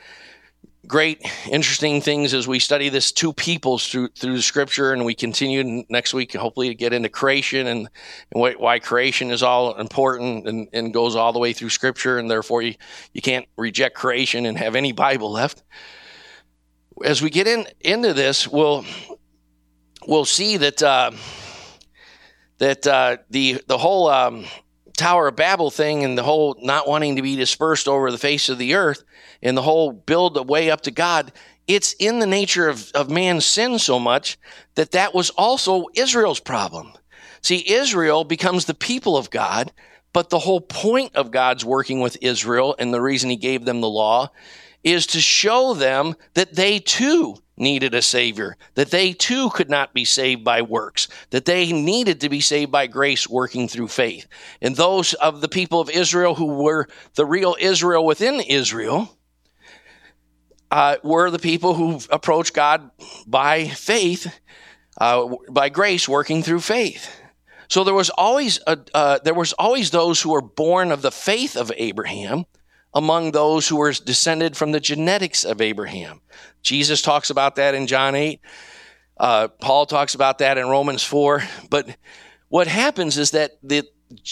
great, 0.87 1.23
interesting 1.51 2.01
things 2.01 2.35
as 2.35 2.49
we 2.49 2.59
study 2.59 2.89
this 2.89 3.13
two 3.13 3.33
peoples 3.33 3.89
through 3.89 4.09
through 4.09 4.37
the 4.37 4.43
scripture, 4.43 4.93
and 4.93 5.05
we 5.05 5.15
continue 5.15 5.85
next 5.89 6.13
week, 6.15 6.35
hopefully, 6.35 6.69
to 6.69 6.75
get 6.75 6.93
into 6.93 7.09
creation 7.09 7.67
and, 7.67 7.89
and 8.31 8.41
why, 8.41 8.53
why 8.53 8.79
creation 8.79 9.31
is 9.31 9.43
all 9.43 9.79
important 9.79 10.47
and, 10.49 10.69
and 10.73 10.93
goes 10.93 11.15
all 11.15 11.33
the 11.33 11.39
way 11.39 11.53
through 11.53 11.71
scripture, 11.71 12.19
and 12.19 12.31
therefore 12.31 12.63
you, 12.63 12.75
you 13.13 13.23
can't 13.23 13.47
reject 13.57 13.95
creation 13.95 14.47
and 14.47 14.59
have 14.59 14.75
any 14.75 14.93
Bible 14.93 15.31
left. 15.31 15.63
As 17.05 17.23
we 17.23 17.31
get 17.31 17.47
in 17.47 17.67
into 17.81 18.13
this, 18.13 18.49
we'll 18.49 18.85
we'll 20.07 20.25
see 20.25 20.57
that 20.57 20.83
uh, 20.83 21.13
that 22.59 22.87
uh, 22.87 23.17
the 23.31 23.63
the 23.67 23.79
whole 23.79 24.09
um, 24.09 24.45
Tower 24.97 25.29
of 25.29 25.37
Babel 25.37 25.71
thing 25.71 26.05
and 26.05 26.17
the 26.17 26.23
whole 26.23 26.57
not 26.61 26.89
wanting 26.89 27.17
to 27.17 27.23
be 27.23 27.37
dispersed 27.37 27.89
over 27.89 28.11
the 28.11 28.19
face 28.19 28.49
of 28.49 28.59
the 28.59 28.75
earth 28.75 29.05
and 29.43 29.57
the 29.57 29.63
whole 29.63 29.93
build 29.93 30.37
a 30.37 30.43
way 30.43 30.71
up 30.71 30.83
to 30.83 30.91
God. 30.91 31.33
It's 31.67 31.95
in 31.99 32.19
the 32.19 32.27
nature 32.27 32.69
of, 32.69 32.91
of 32.95 33.11
man's 33.11 33.47
sin 33.47 33.79
so 33.79 33.99
much 33.99 34.39
that 34.75 34.93
that 34.93 35.15
was 35.15 35.31
also 35.31 35.87
Israel's 35.95 36.41
problem. 36.41 36.93
See, 37.41 37.65
Israel 37.67 38.25
becomes 38.25 38.67
the 38.67 38.75
people 38.75 39.17
of 39.17 39.31
God, 39.31 39.73
but 40.13 40.31
the 40.31 40.39
whole 40.39 40.61
point 40.61 41.15
of 41.17 41.31
God's 41.31 41.65
working 41.65 42.01
with 42.01 42.17
Israel 42.21 42.75
and 42.79 42.93
the 42.93 43.01
reason 43.01 43.31
he 43.31 43.37
gave 43.37 43.65
them 43.65 43.81
the 43.81 43.89
law 43.89 44.31
is 44.85 45.07
to 45.09 45.21
show 45.21 45.75
them 45.75 46.15
that 46.35 46.55
they 46.55 46.79
too 46.79 47.37
needed 47.63 47.95
a 47.95 48.03
savior, 48.03 48.57
that 48.75 48.91
they 48.91 49.15
too 49.15 49.49
could 49.51 49.71
not 49.71 49.95
be 49.95 50.05
saved 50.05 50.45
by 50.45 50.61
works, 50.61 51.09
that 51.31 51.47
they 51.47 51.73
needed 51.73 52.21
to 52.21 52.29
be 52.29 52.41
saved 52.41 52.71
by 52.71 52.87
grace 52.87 53.29
working 53.29 53.69
through 53.69 53.89
faith. 53.89 54.27
And 54.61 54.77
those 54.77 55.15
of 55.15 55.41
the 55.41 55.49
people 55.49 55.81
of 55.81 55.89
Israel 55.89 56.35
who 56.35 56.47
were 56.63 56.89
the 57.15 57.25
real 57.25 57.57
Israel 57.59 58.05
within 58.05 58.41
Israel 58.41 59.17
uh, 60.71 60.97
were 61.03 61.31
the 61.31 61.39
people 61.39 61.75
who 61.75 62.01
approached 62.11 62.55
God 62.55 62.91
by 63.27 63.69
faith, 63.69 64.39
uh, 65.01 65.29
by 65.51 65.69
grace 65.69 66.09
working 66.09 66.43
through 66.43 66.61
faith. 66.61 67.11
So 67.69 67.85
there 67.85 67.95
was 67.95 68.11
always 68.11 68.61
a, 68.67 68.79
uh, 68.93 69.19
there 69.25 69.33
was 69.35 69.55
always 69.55 69.91
those 69.91 70.21
who 70.21 70.33
were 70.33 70.43
born 70.43 70.93
of 70.93 71.01
the 71.01 71.11
faith 71.11 71.57
of 71.57 71.73
Abraham 71.77 72.45
among 72.95 73.33
those 73.33 73.69
who 73.69 73.77
were 73.77 73.93
descended 73.93 74.57
from 74.57 74.73
the 74.73 74.81
genetics 74.81 75.45
of 75.45 75.61
Abraham. 75.61 76.21
Jesus 76.63 77.03
talks 77.03 77.31
about 77.31 77.57
that 77.57 77.75
in 77.75 77.87
John 77.87 78.15
8. 78.15 78.41
Uh, 79.19 79.49
Paul 79.49 79.87
talks 79.87 80.15
about 80.15 80.39
that 80.39 80.59
in 80.59 80.69
Romans 80.69 81.03
4. 81.03 81.43
But 81.71 81.97
what 82.49 82.67
happens 82.67 83.19
is 83.19 83.31
that 83.33 83.53
the 83.63 83.85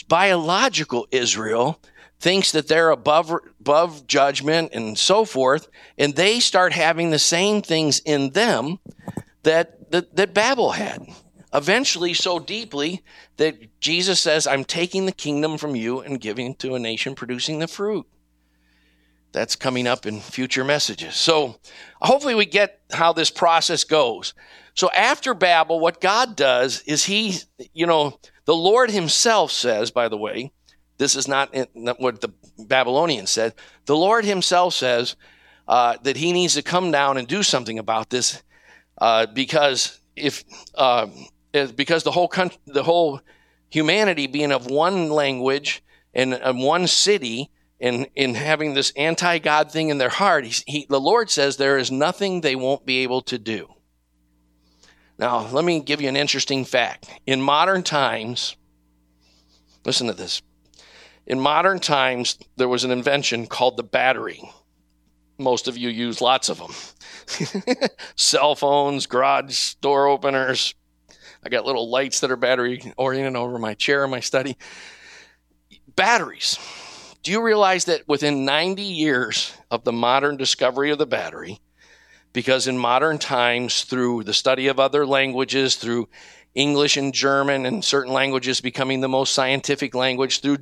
biological 0.09 1.07
Israel 1.11 1.81
thinks 2.19 2.53
that 2.53 2.69
they're 2.69 2.91
above, 2.91 3.35
above 3.61 4.07
judgment 4.07 4.73
and 4.75 4.99
so 4.99 5.25
forth, 5.25 5.69
and 5.97 6.15
they 6.15 6.39
start 6.39 6.73
having 6.73 7.11
the 7.11 7.19
same 7.19 7.63
things 7.63 7.99
in 8.01 8.31
them 8.31 8.79
that, 9.43 9.91
that, 9.91 10.15
that 10.17 10.35
Babel 10.35 10.73
had. 10.73 11.07
Eventually, 11.53 12.15
so 12.15 12.39
deeply 12.39 13.03
that 13.39 13.81
Jesus 13.81 14.21
says, 14.21 14.47
I'm 14.47 14.65
taking 14.65 15.07
the 15.07 15.13
kingdom 15.13 15.57
from 15.57 15.75
you 15.75 16.01
and 16.01 16.21
giving 16.21 16.53
it 16.53 16.59
to 16.61 16.75
a 16.75 16.79
nation 16.79 17.15
producing 17.15 17.59
the 17.59 17.67
fruit 17.67 18.07
that's 19.33 19.57
coming 19.57 19.87
up 19.87 20.07
in 20.07 20.21
future 20.21 20.65
messages. 20.65 21.15
So 21.15 21.57
hopefully 22.01 22.35
we 22.35 22.47
get 22.47 22.81
how 22.93 23.13
this 23.13 23.31
process 23.31 23.85
goes. 23.85 24.35
So 24.75 24.91
after 24.91 25.35
Babel, 25.35 25.81
what 25.81 26.01
God 26.01 26.37
does 26.37 26.83
is 26.83 27.05
he, 27.05 27.39
you 27.73 27.87
know, 27.87 28.19
the 28.45 28.55
Lord 28.55 28.91
himself 28.91 29.53
says, 29.53 29.91
by 29.91 30.09
the 30.09 30.17
way, 30.17 30.53
this 30.99 31.17
is 31.17 31.29
not 31.29 31.55
what 31.99 32.21
the 32.21 32.33
Babylonians 32.59 33.31
said. 33.31 33.55
The 33.87 33.97
Lord 33.97 34.25
himself 34.25 34.75
says 34.75 35.17
uh, 35.67 35.97
that 36.03 36.17
he 36.17 36.33
needs 36.33 36.55
to 36.55 36.63
come 36.63 36.91
down 36.91 37.17
and 37.17 37.27
do 37.27 37.43
something 37.43 37.79
about 37.79 38.11
this 38.11 38.43
uh, 38.99 39.27
because 39.27 39.99
if 40.15 40.45
uh, 40.75 41.07
because 41.75 42.03
the 42.03 42.11
whole 42.11 42.29
country, 42.29 42.59
the 42.67 42.83
whole 42.83 43.21
humanity 43.71 44.27
being 44.27 44.53
of 44.53 44.67
one 44.67 45.11
language 45.11 45.83
and, 46.13 46.35
and 46.35 46.63
one 46.63 46.87
city 46.87 47.51
and 47.81 48.09
in 48.15 48.35
having 48.35 48.75
this 48.75 48.93
anti-God 48.95 49.73
thing 49.73 49.89
in 49.89 49.99
their 49.99 50.11
heart, 50.11 50.45
he, 50.45 50.63
he, 50.67 50.87
the 50.89 51.01
Lord 51.01 51.31
says 51.31 51.57
there 51.57 51.79
is 51.79 51.91
nothing 51.91 52.41
they 52.41 52.55
won't 52.55 52.85
be 52.85 52.99
able 52.99 53.23
to 53.23 53.39
do. 53.39 53.69
Now, 55.19 55.47
let 55.49 55.65
me 55.65 55.81
give 55.81 56.01
you 56.01 56.09
an 56.09 56.17
interesting 56.17 56.65
fact. 56.65 57.11
In 57.27 57.41
modern 57.41 57.83
times, 57.83 58.57
listen 59.85 60.07
to 60.09 60.13
this. 60.13 60.43
In 61.27 61.41
modern 61.41 61.79
times, 61.79 62.39
there 62.57 62.69
was 62.69 62.85
an 62.85 62.91
invention 62.91 63.47
called 63.47 63.77
the 63.77 63.83
battery. 63.83 64.43
Most 65.39 65.69
of 65.69 65.77
you 65.77 65.89
use 65.89 66.21
lots 66.21 66.51
of 66.51 66.59
them. 66.59 66.75
Cell 68.17 68.55
phones, 68.55 69.07
garage 69.07 69.75
door 69.75 70.07
openers. 70.07 70.75
I 71.43 71.49
got 71.49 71.65
little 71.65 71.91
lights 71.91 72.21
that 72.21 72.31
are 72.31 72.37
battery 72.37 72.93
oriented 72.99 73.37
over 73.37 73.59
my 73.59 73.73
chair 73.73 74.05
in 74.05 74.11
my 74.11 74.21
study. 74.21 74.59
Batteries 75.97 76.59
do 77.23 77.31
you 77.31 77.43
realize 77.43 77.85
that 77.85 78.09
within 78.09 78.45
90 78.45 78.83
years 78.83 79.53
of 79.71 79.85
the 79.85 79.93
modern 79.93 80.37
discovery 80.37 80.91
of 80.91 80.99
the 80.99 81.07
battery, 81.07 81.61
because 82.33 82.67
in 82.67 82.79
modern 82.79 83.19
times, 83.19 83.83
through 83.83 84.25
the 84.25 84.33
study 84.33 84.69
of 84.69 84.81
other 84.81 85.05
languages, 85.05 85.77
through 85.77 86.09
English 86.55 86.97
and 86.97 87.13
German 87.13 87.67
and 87.67 87.85
certain 87.85 88.13
languages 88.13 88.61
becoming 88.61 89.01
the 89.01 89.09
most 89.09 89.35
scientific 89.35 89.95
language, 89.95 90.41
through, 90.41 90.59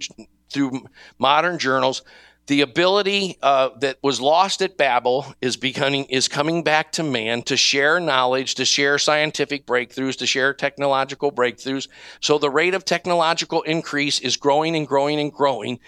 through 0.50 0.86
modern 1.18 1.58
journals, 1.58 2.02
the 2.48 2.62
ability 2.62 3.36
uh, 3.42 3.68
that 3.80 3.98
was 4.02 4.22
lost 4.22 4.62
at 4.62 4.78
Babel 4.78 5.26
is 5.42 5.56
becoming 5.58 6.06
is 6.06 6.28
coming 6.28 6.64
back 6.64 6.92
to 6.92 7.02
man 7.02 7.42
to 7.42 7.58
share 7.58 8.00
knowledge, 8.00 8.54
to 8.56 8.64
share 8.64 8.98
scientific 8.98 9.66
breakthroughs, 9.66 10.16
to 10.16 10.26
share 10.26 10.54
technological 10.54 11.30
breakthroughs. 11.30 11.88
So 12.20 12.38
the 12.38 12.48
rate 12.48 12.72
of 12.72 12.86
technological 12.86 13.60
increase 13.62 14.18
is 14.20 14.38
growing 14.38 14.74
and 14.74 14.88
growing 14.88 15.20
and 15.20 15.30
growing 15.30 15.78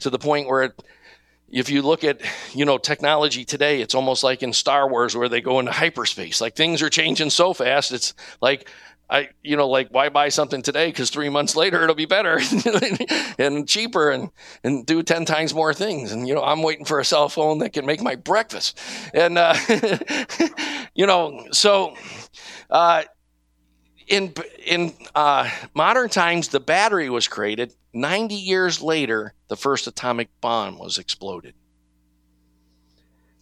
to 0.00 0.10
the 0.10 0.18
point 0.18 0.48
where 0.48 0.64
it, 0.64 0.82
if 1.50 1.70
you 1.70 1.82
look 1.82 2.02
at 2.02 2.20
you 2.52 2.64
know 2.64 2.78
technology 2.78 3.44
today 3.44 3.80
it's 3.80 3.94
almost 3.94 4.22
like 4.22 4.42
in 4.42 4.52
star 4.52 4.88
wars 4.88 5.16
where 5.16 5.28
they 5.28 5.40
go 5.40 5.60
into 5.60 5.72
hyperspace 5.72 6.42
like 6.42 6.54
things 6.54 6.82
are 6.82 6.90
changing 6.90 7.30
so 7.30 7.54
fast 7.54 7.90
it's 7.90 8.12
like 8.42 8.68
i 9.10 9.28
you 9.42 9.56
know 9.56 9.68
like 9.68 9.88
why 9.90 10.08
buy 10.08 10.28
something 10.28 10.62
today? 10.62 10.88
Because 10.88 11.10
three 11.10 11.28
months 11.28 11.56
later 11.56 11.82
it'll 11.82 11.94
be 11.94 12.06
better 12.06 12.40
and 13.38 13.68
cheaper 13.68 14.10
and 14.10 14.30
and 14.64 14.86
do 14.86 15.02
10 15.02 15.24
times 15.24 15.54
more 15.54 15.74
things. 15.74 16.12
And 16.12 16.28
you 16.28 16.34
know 16.34 16.42
i'm 16.42 16.62
waiting 16.62 16.84
for 16.84 17.00
a 17.00 17.04
cell 17.04 17.28
phone 17.28 17.58
that 17.58 17.72
can 17.72 17.86
make 17.86 18.02
my 18.02 18.14
breakfast. 18.14 18.78
And 19.14 19.38
uh, 19.38 19.54
you 20.94 21.06
know 21.06 21.46
so 21.52 21.94
uh, 22.70 23.04
in 24.08 24.34
in 24.64 24.92
uh, 25.14 25.50
modern 25.74 26.08
times 26.08 26.48
the 26.48 26.60
battery 26.60 27.10
was 27.10 27.28
created. 27.28 27.74
90 27.92 28.34
years 28.34 28.82
later, 28.82 29.34
the 29.48 29.56
first 29.56 29.86
atomic 29.86 30.28
bomb 30.40 30.78
was 30.78 30.98
exploded. 30.98 31.54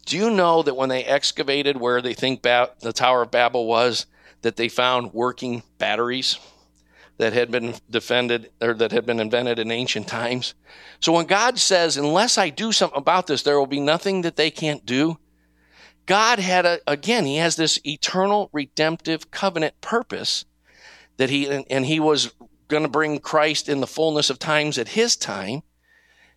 Do 0.07 0.17
you 0.17 0.31
know 0.31 0.63
that 0.63 0.77
when 0.77 0.89
they 0.89 1.05
excavated 1.05 1.77
where 1.77 2.01
they 2.01 2.15
think 2.15 2.43
ba- 2.43 2.71
the 2.81 2.93
Tower 2.93 3.23
of 3.23 3.33
Babel 3.33 3.67
was, 3.67 4.07
that 4.47 4.55
they 4.55 4.69
found 4.69 5.13
working 5.13 5.65
batteries 5.79 6.39
that 7.19 7.33
had 7.33 7.51
been 7.51 7.75
defended 7.91 8.53
or 8.63 8.75
that 8.75 8.93
had 8.93 9.05
been 9.05 9.19
invented 9.19 9.59
in 9.59 9.73
ancient 9.73 10.07
times? 10.07 10.55
So 11.01 11.13
when 11.13 11.27
God 11.27 11.59
says, 11.59 11.97
"Unless 11.97 12.39
I 12.39 12.51
do 12.51 12.71
something 12.71 12.97
about 12.97 13.27
this, 13.27 13.43
there 13.43 13.59
will 13.59 13.67
be 13.67 13.81
nothing 13.81 14.23
that 14.23 14.37
they 14.37 14.53
can't 14.53 14.87
do," 14.87 15.19
God 16.07 16.39
had 16.39 16.65
a 16.65 16.79
again, 16.87 17.27
He 17.27 17.39
has 17.39 17.57
this 17.57 17.81
eternal 17.85 18.49
redemptive 18.53 19.33
covenant 19.33 19.81
purpose 19.81 20.45
that 21.17 21.29
He 21.29 21.49
and 21.49 21.87
He 21.87 21.99
was 21.99 22.33
going 22.69 22.83
to 22.83 22.89
bring 22.89 23.19
Christ 23.19 23.69
in 23.69 23.81
the 23.81 23.87
fullness 23.87 24.31
of 24.31 24.39
times 24.39 24.79
at 24.79 24.89
his 24.89 25.17
time. 25.17 25.63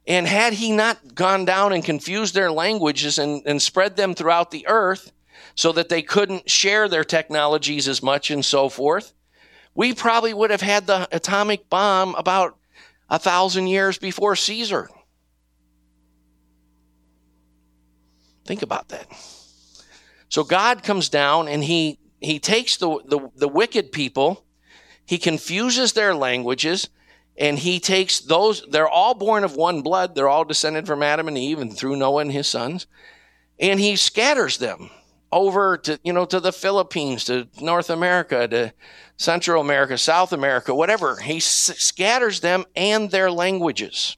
And 0.07 0.28
had 0.28 0.53
he 0.53 0.72
not 0.72 1.14
gone 1.14 1.45
down 1.45 1.74
and 1.74 1.84
confused 1.84 2.34
their 2.34 2.51
languages 2.51 3.20
and, 3.20 3.43
and 3.45 3.62
spread 3.62 3.95
them 3.95 4.16
throughout 4.16 4.51
the 4.51 4.66
earth 4.68 5.12
so 5.56 5.72
that 5.72 5.90
they 5.90 6.02
couldn't 6.02 6.50
share 6.50 6.88
their 6.88 7.04
technologies 7.04 7.88
as 7.88 8.02
much 8.04 8.32
and 8.32 8.44
so 8.44 8.70
forth, 8.70 9.14
we 9.76 9.94
probably 9.94 10.34
would 10.34 10.52
have 10.52 10.62
had 10.62 10.88
the 10.88 11.08
atomic 11.12 11.70
bomb 11.70 12.16
about 12.16 12.58
a 13.10 13.20
thousand 13.20 13.68
years 13.68 13.98
before 13.98 14.36
Caesar. 14.36 14.90
Think 18.46 18.62
about 18.62 18.90
that. 18.90 19.08
So 20.30 20.44
God 20.44 20.84
comes 20.84 21.10
down 21.10 21.48
and 21.48 21.64
he 21.64 22.00
he 22.22 22.38
takes 22.38 22.76
the, 22.76 23.00
the, 23.06 23.30
the 23.36 23.48
wicked 23.48 23.94
people 23.94 24.44
he 25.10 25.18
confuses 25.18 25.94
their 25.94 26.14
languages 26.14 26.88
and 27.36 27.58
he 27.58 27.80
takes 27.80 28.20
those, 28.20 28.64
they're 28.70 28.88
all 28.88 29.16
born 29.16 29.44
of 29.44 29.56
one 29.56 29.82
blood. 29.82 30.14
They're 30.14 30.30
all 30.30 30.46
descended 30.46 30.86
from 30.86 31.02
Adam 31.02 31.28
and 31.28 31.36
Eve 31.36 31.58
and 31.58 31.76
through 31.76 31.96
Noah 31.96 32.22
and 32.22 32.32
his 32.32 32.48
sons. 32.48 32.86
And 33.60 33.80
he 33.80 33.96
scatters 33.96 34.60
them 34.60 34.92
over 35.32 35.77
to, 35.77 35.99
you 36.03 36.13
know, 36.13 36.25
to 36.25 36.39
the 36.39 36.51
Philippines, 36.51 37.25
to 37.25 37.47
North 37.61 37.89
America, 37.89 38.47
to 38.47 38.73
Central 39.17 39.61
America, 39.61 39.97
South 39.97 40.34
America, 40.34 40.73
whatever. 40.73 41.17
He 41.17 41.38
s- 41.38 41.75
scatters 41.77 42.39
them 42.39 42.65
and 42.75 43.11
their 43.11 43.32
languages. 43.32 44.17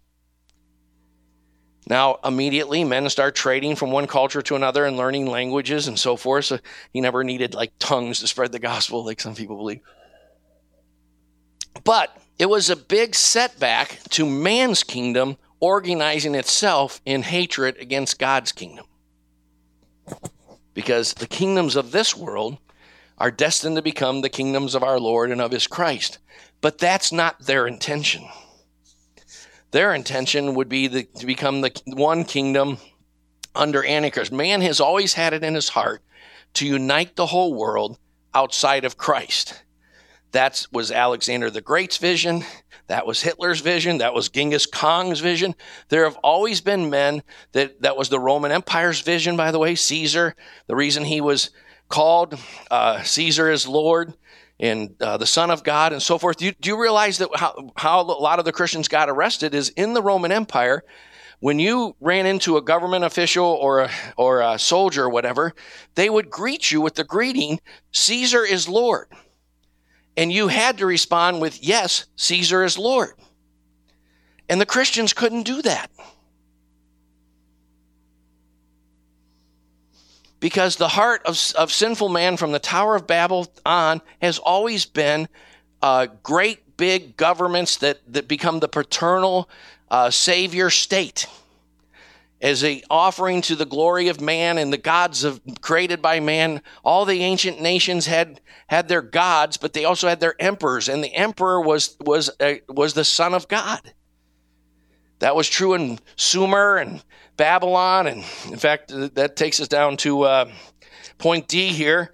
Now, 1.87 2.19
immediately, 2.23 2.83
men 2.83 3.09
start 3.09 3.35
trading 3.35 3.75
from 3.75 3.91
one 3.91 4.07
culture 4.07 4.41
to 4.43 4.55
another 4.55 4.85
and 4.85 4.95
learning 4.95 5.25
languages 5.25 5.87
and 5.87 5.99
so 5.99 6.15
forth. 6.15 6.45
So 6.45 6.59
he 6.93 7.01
never 7.01 7.23
needed 7.23 7.53
like 7.53 7.73
tongues 7.79 8.19
to 8.19 8.27
spread 8.27 8.51
the 8.51 8.59
gospel, 8.59 9.03
like 9.03 9.19
some 9.19 9.35
people 9.35 9.57
believe. 9.57 9.81
But 11.83 12.15
it 12.37 12.45
was 12.45 12.69
a 12.69 12.75
big 12.75 13.15
setback 13.15 13.99
to 14.11 14.25
man's 14.25 14.83
kingdom 14.83 15.37
organizing 15.59 16.35
itself 16.35 17.01
in 17.05 17.23
hatred 17.23 17.77
against 17.77 18.19
God's 18.19 18.51
kingdom. 18.51 18.85
Because 20.73 21.13
the 21.13 21.27
kingdoms 21.27 21.75
of 21.75 21.91
this 21.91 22.15
world 22.15 22.57
are 23.17 23.31
destined 23.31 23.75
to 23.75 23.81
become 23.81 24.21
the 24.21 24.29
kingdoms 24.29 24.73
of 24.73 24.83
our 24.83 24.99
Lord 24.99 25.31
and 25.31 25.41
of 25.41 25.51
his 25.51 25.67
Christ. 25.67 26.17
But 26.61 26.77
that's 26.77 27.11
not 27.11 27.45
their 27.45 27.67
intention. 27.67 28.27
Their 29.71 29.93
intention 29.93 30.55
would 30.55 30.69
be 30.69 30.87
the, 30.87 31.03
to 31.03 31.25
become 31.25 31.61
the 31.61 31.71
one 31.85 32.23
kingdom 32.23 32.77
under 33.55 33.85
Antichrist. 33.85 34.31
Man 34.31 34.61
has 34.61 34.79
always 34.79 35.13
had 35.13 35.33
it 35.33 35.43
in 35.43 35.55
his 35.55 35.69
heart 35.69 36.01
to 36.53 36.65
unite 36.65 37.15
the 37.15 37.27
whole 37.27 37.53
world 37.53 37.97
outside 38.33 38.85
of 38.85 38.97
Christ. 38.97 39.63
That 40.31 40.65
was 40.71 40.91
Alexander 40.91 41.49
the 41.49 41.61
Great's 41.61 41.97
vision. 41.97 42.43
That 42.91 43.07
was 43.07 43.21
Hitler's 43.21 43.61
vision. 43.61 43.99
That 43.99 44.13
was 44.13 44.27
Genghis 44.27 44.65
Khan's 44.65 45.21
vision. 45.21 45.55
There 45.87 46.03
have 46.03 46.17
always 46.17 46.59
been 46.59 46.89
men 46.89 47.23
that, 47.53 47.81
that 47.83 47.95
was 47.95 48.09
the 48.09 48.19
Roman 48.19 48.51
Empire's 48.51 48.99
vision, 48.99 49.37
by 49.37 49.51
the 49.51 49.59
way. 49.59 49.75
Caesar, 49.75 50.35
the 50.67 50.75
reason 50.75 51.05
he 51.05 51.21
was 51.21 51.51
called 51.87 52.37
uh, 52.69 53.01
Caesar 53.01 53.49
is 53.49 53.65
Lord 53.65 54.13
and 54.59 55.01
uh, 55.01 55.15
the 55.15 55.25
Son 55.25 55.51
of 55.51 55.63
God 55.63 55.93
and 55.93 56.01
so 56.01 56.17
forth. 56.17 56.35
Do 56.35 56.43
you, 56.43 56.51
do 56.59 56.67
you 56.69 56.81
realize 56.81 57.19
that 57.19 57.29
how, 57.33 57.71
how 57.77 58.01
a 58.01 58.03
lot 58.03 58.39
of 58.39 58.45
the 58.45 58.51
Christians 58.51 58.89
got 58.89 59.09
arrested 59.09 59.55
is 59.55 59.69
in 59.69 59.93
the 59.93 60.01
Roman 60.01 60.33
Empire? 60.33 60.83
When 61.39 61.59
you 61.59 61.95
ran 62.01 62.25
into 62.25 62.57
a 62.57 62.61
government 62.61 63.05
official 63.05 63.45
or 63.45 63.79
a, 63.79 63.91
or 64.17 64.41
a 64.41 64.59
soldier 64.59 65.05
or 65.05 65.09
whatever, 65.09 65.53
they 65.95 66.09
would 66.09 66.29
greet 66.29 66.73
you 66.73 66.81
with 66.81 66.95
the 66.95 67.05
greeting, 67.05 67.61
Caesar 67.93 68.43
is 68.43 68.67
Lord. 68.67 69.07
And 70.17 70.31
you 70.31 70.47
had 70.47 70.77
to 70.79 70.85
respond 70.85 71.41
with, 71.41 71.63
Yes, 71.63 72.05
Caesar 72.15 72.63
is 72.63 72.77
Lord. 72.77 73.13
And 74.49 74.59
the 74.59 74.65
Christians 74.65 75.13
couldn't 75.13 75.43
do 75.43 75.61
that. 75.61 75.89
Because 80.39 80.75
the 80.75 80.89
heart 80.89 81.21
of, 81.25 81.39
of 81.57 81.71
sinful 81.71 82.09
man 82.09 82.35
from 82.35 82.51
the 82.51 82.59
Tower 82.59 82.95
of 82.95 83.07
Babel 83.07 83.47
on 83.65 84.01
has 84.21 84.39
always 84.39 84.85
been 84.85 85.29
uh, 85.81 86.07
great 86.23 86.77
big 86.77 87.15
governments 87.15 87.77
that, 87.77 87.99
that 88.11 88.27
become 88.27 88.59
the 88.59 88.67
paternal 88.67 89.47
uh, 89.89 90.09
savior 90.09 90.69
state 90.69 91.27
as 92.41 92.63
a 92.63 92.81
offering 92.89 93.41
to 93.43 93.55
the 93.55 93.65
glory 93.65 94.07
of 94.07 94.19
man 94.19 94.57
and 94.57 94.73
the 94.73 94.77
gods 94.77 95.23
of 95.23 95.39
created 95.61 96.01
by 96.01 96.19
man. 96.19 96.61
All 96.83 97.05
the 97.05 97.21
ancient 97.21 97.61
nations 97.61 98.07
had 98.07 98.41
had 98.67 98.87
their 98.87 99.01
gods, 99.01 99.57
but 99.57 99.73
they 99.73 99.85
also 99.85 100.07
had 100.07 100.19
their 100.19 100.35
emperors, 100.41 100.89
and 100.89 101.03
the 101.03 101.13
emperor 101.13 101.61
was 101.61 101.95
was 101.99 102.31
was 102.67 102.93
the 102.93 103.05
son 103.05 103.33
of 103.33 103.47
God. 103.47 103.93
That 105.19 105.35
was 105.35 105.47
true 105.47 105.75
in 105.75 105.99
Sumer 106.15 106.77
and 106.77 107.03
Babylon, 107.37 108.07
and 108.07 108.23
in 108.49 108.57
fact, 108.57 108.91
that 109.15 109.35
takes 109.35 109.59
us 109.59 109.67
down 109.67 109.97
to 109.97 110.23
uh, 110.23 110.51
point 111.19 111.47
D 111.47 111.69
here. 111.69 112.13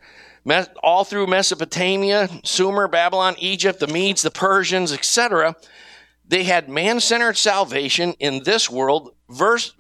All 0.82 1.04
through 1.04 1.28
Mesopotamia, 1.28 2.30
Sumer, 2.44 2.88
Babylon, 2.88 3.36
Egypt, 3.40 3.80
the 3.80 3.88
Medes, 3.88 4.22
the 4.22 4.32
Persians, 4.32 4.94
etc., 4.94 5.56
they 6.26 6.44
had 6.44 6.70
man-centered 6.70 7.38
salvation 7.38 8.14
in 8.20 8.44
this 8.44 8.70
world 8.70 9.16
verse, 9.30 9.74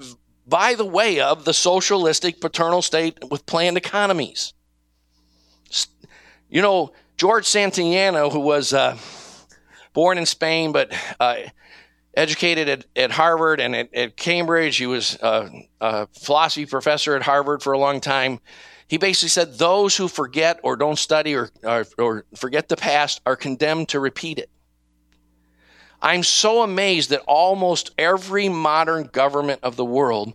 by 0.48 0.76
the 0.76 0.86
way 0.86 1.20
of 1.20 1.46
the 1.46 1.54
socialistic 1.54 2.40
paternal 2.40 2.82
state 2.82 3.18
with 3.30 3.46
planned 3.46 3.78
economies. 3.78 4.54
You 6.50 6.62
know, 6.62 6.94
George 7.18 7.46
Santayana, 7.46 8.32
who 8.32 8.40
was 8.40 8.74
uh, 8.74 8.98
born 9.94 10.18
in 10.18 10.26
Spain 10.26 10.72
but 10.72 10.94
uh, 11.20 11.38
educated 12.16 12.70
at, 12.70 12.86
at 12.96 13.12
Harvard 13.12 13.60
and 13.60 13.76
at, 13.76 13.94
at, 13.94 14.16
Cambridge. 14.16 14.78
He 14.78 14.88
was 14.88 15.16
a, 15.22 15.50
a 15.82 16.08
philosophy 16.08 16.66
professor 16.66 17.16
at 17.16 17.24
Harvard 17.24 17.62
for 17.62 17.74
a 17.74 17.78
long 17.78 18.00
time. 18.00 18.40
He 18.88 18.98
basically 18.98 19.30
said 19.30 19.58
those 19.58 19.98
who 19.98 20.08
forget 20.08 20.62
or 20.64 20.78
don't 20.78 20.98
study 20.98 21.36
or, 21.36 21.50
or, 21.64 21.86
or 21.98 22.26
forget 22.36 22.70
the 22.70 22.78
past 22.78 23.20
are 23.26 23.36
condemned 23.36 23.90
to 23.90 24.00
repeat 24.00 24.40
it. 24.40 24.50
I'm 26.02 26.24
so 26.24 26.62
amazed 26.62 27.10
that 27.10 27.24
almost 27.28 27.92
every 27.98 28.50
modern 28.50 29.06
government 29.06 29.62
of 29.64 29.76
the 29.76 29.86
world 29.86 30.34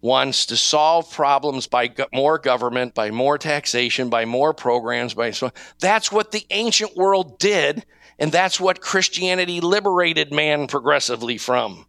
wants 0.00 0.46
to 0.46 0.56
solve 0.56 1.10
problems 1.10 1.66
by 1.66 1.90
more 2.12 2.38
government, 2.38 2.94
by 2.94 3.10
more 3.10 3.38
taxation, 3.38 4.10
by 4.10 4.24
more 4.24 4.52
programs, 4.52 5.14
by 5.14 5.30
so 5.30 5.50
that's 5.80 6.12
what 6.12 6.30
the 6.30 6.44
ancient 6.50 6.94
world 6.96 7.38
did, 7.38 7.86
and 8.18 8.30
that's 8.30 8.60
what 8.60 8.80
Christianity 8.80 9.60
liberated 9.60 10.32
man 10.32 10.66
progressively 10.66 11.38
from. 11.38 11.86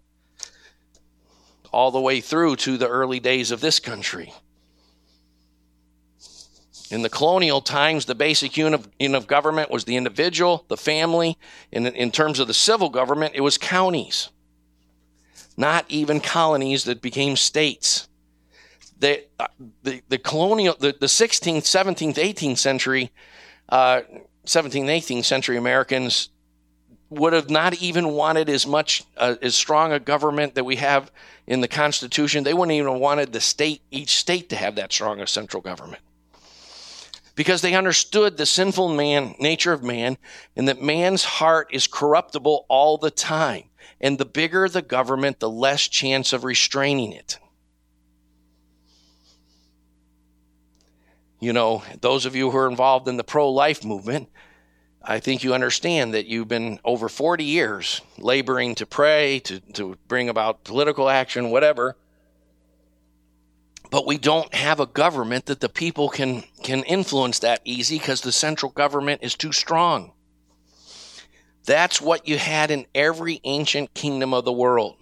All 1.74 1.92
the 1.92 2.00
way 2.00 2.22
through 2.22 2.56
to 2.58 2.78
the 2.78 2.88
early 2.88 3.20
days 3.20 3.52
of 3.52 3.60
this 3.60 3.80
country. 3.82 4.34
In 6.96 7.02
the 7.02 7.10
colonial 7.10 7.62
times, 7.62 8.06
the 8.06 8.16
basic 8.16 8.56
unit 8.58 8.88
of, 9.02 9.28
government 9.28 9.70
was 9.70 9.84
the 9.84 9.98
individual, 9.98 10.66
the 10.70 10.78
family. 10.78 11.38
In, 11.72 11.86
in 11.88 12.10
terms 12.10 12.40
of 12.40 12.48
the 12.48 12.54
civil 12.54 12.90
government, 12.90 13.36
it 13.36 13.42
was 13.42 13.58
counties 13.58 14.30
not 15.58 15.86
even 15.90 16.20
colonies 16.20 16.84
that 16.86 17.02
became 17.02 17.36
states. 17.36 18.08
The, 19.00 19.26
uh, 19.40 19.48
the, 19.84 20.02
the 20.10 20.18
colonial, 20.18 20.76
the, 20.80 20.96
the 21.00 21.06
16th, 21.08 21.64
17th, 21.64 22.16
18th 22.16 22.58
century, 22.58 23.12
uh, 23.70 24.02
17th, 24.46 24.86
18th 24.86 25.26
century 25.26 25.58
Americans 25.58 26.30
would 27.10 27.34
have 27.34 27.50
not 27.50 27.76
even 27.76 28.10
wanted 28.10 28.50
as 28.50 28.66
much, 28.66 29.04
uh, 29.18 29.36
as 29.42 29.56
strong 29.56 29.92
a 29.92 30.00
government 30.00 30.56
that 30.56 30.64
we 30.64 30.78
have 30.78 31.12
in 31.46 31.62
the 31.62 31.68
Constitution. 31.68 32.44
They 32.44 32.54
wouldn't 32.54 32.76
even 32.76 32.92
have 32.92 33.00
wanted 33.00 33.32
the 33.32 33.42
state, 33.42 33.82
each 33.92 34.18
state 34.18 34.50
to 34.50 34.56
have 34.56 34.76
that 34.76 34.92
strong 34.92 35.22
a 35.22 35.28
central 35.28 35.62
government. 35.62 36.02
Because 37.36 37.62
they 37.62 37.76
understood 37.76 38.38
the 38.38 38.46
sinful 38.46 38.90
man, 38.90 39.36
nature 39.40 39.74
of 39.74 39.84
man, 39.84 40.18
and 40.56 40.68
that 40.68 40.82
man's 40.82 41.26
heart 41.26 41.68
is 41.72 41.86
corruptible 41.86 42.66
all 42.70 42.98
the 42.98 43.12
time. 43.12 43.66
And 44.00 44.18
the 44.18 44.26
bigger 44.26 44.68
the 44.70 44.82
government, 44.82 45.40
the 45.40 45.50
less 45.50 45.88
chance 45.88 46.34
of 46.34 46.44
restraining 46.44 47.12
it. 47.12 47.38
You 51.40 51.54
know, 51.54 51.84
those 52.02 52.26
of 52.26 52.36
you 52.36 52.50
who 52.50 52.58
are 52.58 52.70
involved 52.70 53.08
in 53.08 53.18
the 53.18 53.24
pro 53.24 53.52
life 53.52 53.84
movement, 53.84 54.30
I 55.04 55.20
think 55.20 55.44
you 55.44 55.54
understand 55.54 56.14
that 56.14 56.26
you've 56.26 56.48
been 56.48 56.80
over 56.84 57.10
40 57.10 57.44
years 57.44 58.02
laboring 58.18 58.76
to 58.76 58.86
pray, 58.86 59.40
to, 59.42 59.60
to 59.74 59.98
bring 60.08 60.30
about 60.30 60.64
political 60.64 61.10
action, 61.10 61.52
whatever. 61.52 61.96
But 63.96 64.06
we 64.06 64.18
don't 64.18 64.54
have 64.54 64.82
a 64.82 64.88
government 64.88 65.46
that 65.46 65.62
the 65.62 65.70
people 65.70 66.10
can, 66.10 66.44
can 66.64 66.84
influence 66.84 67.40
that 67.40 67.62
easy 67.64 67.98
because 67.98 68.20
the 68.20 68.34
central 68.34 68.70
government 68.70 69.24
is 69.24 69.36
too 69.36 69.54
strong. 69.54 70.12
That's 71.64 72.02
what 72.02 72.28
you 72.28 72.38
had 72.38 72.72
in 72.72 72.88
every 72.94 73.40
ancient 73.46 73.94
kingdom 73.94 74.34
of 74.34 74.44
the 74.44 74.52
world. 74.52 74.98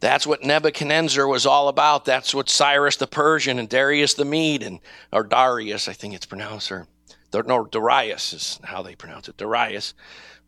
That's 0.00 0.26
what 0.26 0.44
Nebuchadnezzar 0.44 1.26
was 1.26 1.46
all 1.46 1.68
about. 1.68 2.04
That's 2.04 2.34
what 2.34 2.50
Cyrus 2.50 2.96
the 2.96 3.06
Persian 3.06 3.58
and 3.58 3.70
Darius 3.70 4.12
the 4.12 4.26
Mede 4.26 4.62
and 4.62 4.80
or 5.10 5.22
Darius, 5.22 5.88
I 5.88 5.94
think 5.94 6.12
it's 6.12 6.26
pronounced, 6.26 6.70
or 6.70 6.86
no, 7.32 7.64
Darius 7.64 8.34
is 8.34 8.60
how 8.62 8.82
they 8.82 8.96
pronounce 8.96 9.30
it. 9.30 9.38
Darius. 9.38 9.94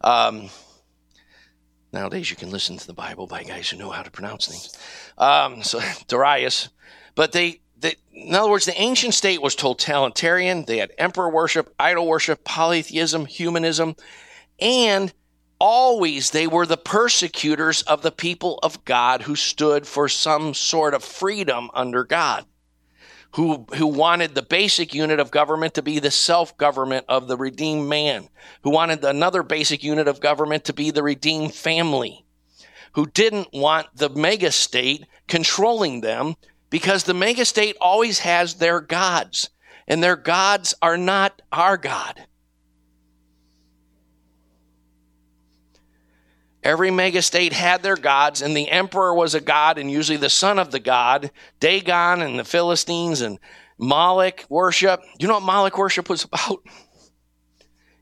Um, 0.02 0.50
nowadays, 1.96 2.30
you 2.30 2.36
can 2.36 2.50
listen 2.50 2.76
to 2.76 2.86
the 2.86 2.92
Bible 2.92 3.26
by 3.26 3.42
guys 3.42 3.70
who 3.70 3.76
know 3.76 3.90
how 3.90 4.02
to 4.02 4.10
pronounce 4.10 4.46
things. 4.46 4.76
Um, 5.18 5.62
so 5.62 5.80
Darius, 6.08 6.68
but 7.14 7.32
they, 7.32 7.60
they, 7.78 7.94
in 8.12 8.34
other 8.34 8.50
words, 8.50 8.66
the 8.66 8.80
ancient 8.80 9.14
state 9.14 9.42
was 9.42 9.54
totalitarian. 9.54 10.64
They 10.64 10.78
had 10.78 10.92
emperor 10.98 11.30
worship, 11.30 11.74
idol 11.78 12.06
worship, 12.06 12.44
polytheism, 12.44 13.26
humanism, 13.26 13.96
and 14.60 15.12
always 15.58 16.30
they 16.30 16.46
were 16.46 16.66
the 16.66 16.76
persecutors 16.76 17.82
of 17.82 18.02
the 18.02 18.12
people 18.12 18.58
of 18.62 18.84
God 18.84 19.22
who 19.22 19.36
stood 19.36 19.86
for 19.86 20.08
some 20.08 20.54
sort 20.54 20.94
of 20.94 21.02
freedom 21.02 21.70
under 21.74 22.04
God, 22.04 22.44
who, 23.34 23.66
who 23.74 23.86
wanted 23.86 24.34
the 24.34 24.42
basic 24.42 24.94
unit 24.94 25.20
of 25.20 25.30
government 25.30 25.74
to 25.74 25.82
be 25.82 25.98
the 25.98 26.10
self 26.10 26.56
government 26.56 27.04
of 27.08 27.28
the 27.28 27.36
redeemed 27.36 27.88
man, 27.88 28.28
who 28.62 28.70
wanted 28.70 29.04
another 29.04 29.42
basic 29.42 29.82
unit 29.82 30.08
of 30.08 30.20
government 30.20 30.64
to 30.64 30.72
be 30.72 30.90
the 30.90 31.02
redeemed 31.02 31.54
family, 31.54 32.24
who 32.92 33.06
didn't 33.06 33.48
want 33.52 33.86
the 33.94 34.08
mega 34.08 34.50
state 34.50 35.06
controlling 35.28 36.00
them 36.00 36.34
because 36.70 37.04
the 37.04 37.14
mega 37.14 37.44
state 37.44 37.76
always 37.80 38.20
has 38.20 38.54
their 38.54 38.80
gods, 38.80 39.50
and 39.86 40.02
their 40.02 40.16
gods 40.16 40.74
are 40.82 40.96
not 40.96 41.42
our 41.52 41.76
God. 41.76 42.26
Every 46.66 46.90
mega 46.90 47.22
state 47.22 47.52
had 47.52 47.84
their 47.84 47.94
gods, 47.94 48.42
and 48.42 48.56
the 48.56 48.68
emperor 48.68 49.14
was 49.14 49.36
a 49.36 49.40
god, 49.40 49.78
and 49.78 49.88
usually 49.88 50.16
the 50.16 50.28
son 50.28 50.58
of 50.58 50.72
the 50.72 50.80
god. 50.80 51.30
Dagon 51.60 52.22
and 52.22 52.36
the 52.36 52.44
Philistines 52.44 53.20
and 53.20 53.38
Moloch 53.78 54.44
worship. 54.48 55.00
You 55.20 55.28
know 55.28 55.34
what 55.34 55.44
Moloch 55.44 55.78
worship 55.78 56.10
was 56.10 56.24
about? 56.32 56.64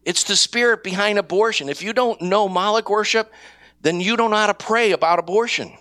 It's 0.02 0.24
the 0.24 0.34
spirit 0.34 0.82
behind 0.82 1.18
abortion. 1.18 1.68
If 1.68 1.82
you 1.82 1.92
don't 1.92 2.22
know 2.22 2.48
Moloch 2.48 2.88
worship, 2.88 3.30
then 3.82 4.00
you 4.00 4.16
don't 4.16 4.30
know 4.30 4.38
how 4.38 4.46
to 4.46 4.54
pray 4.54 4.92
about 4.92 5.18
abortion. 5.18 5.76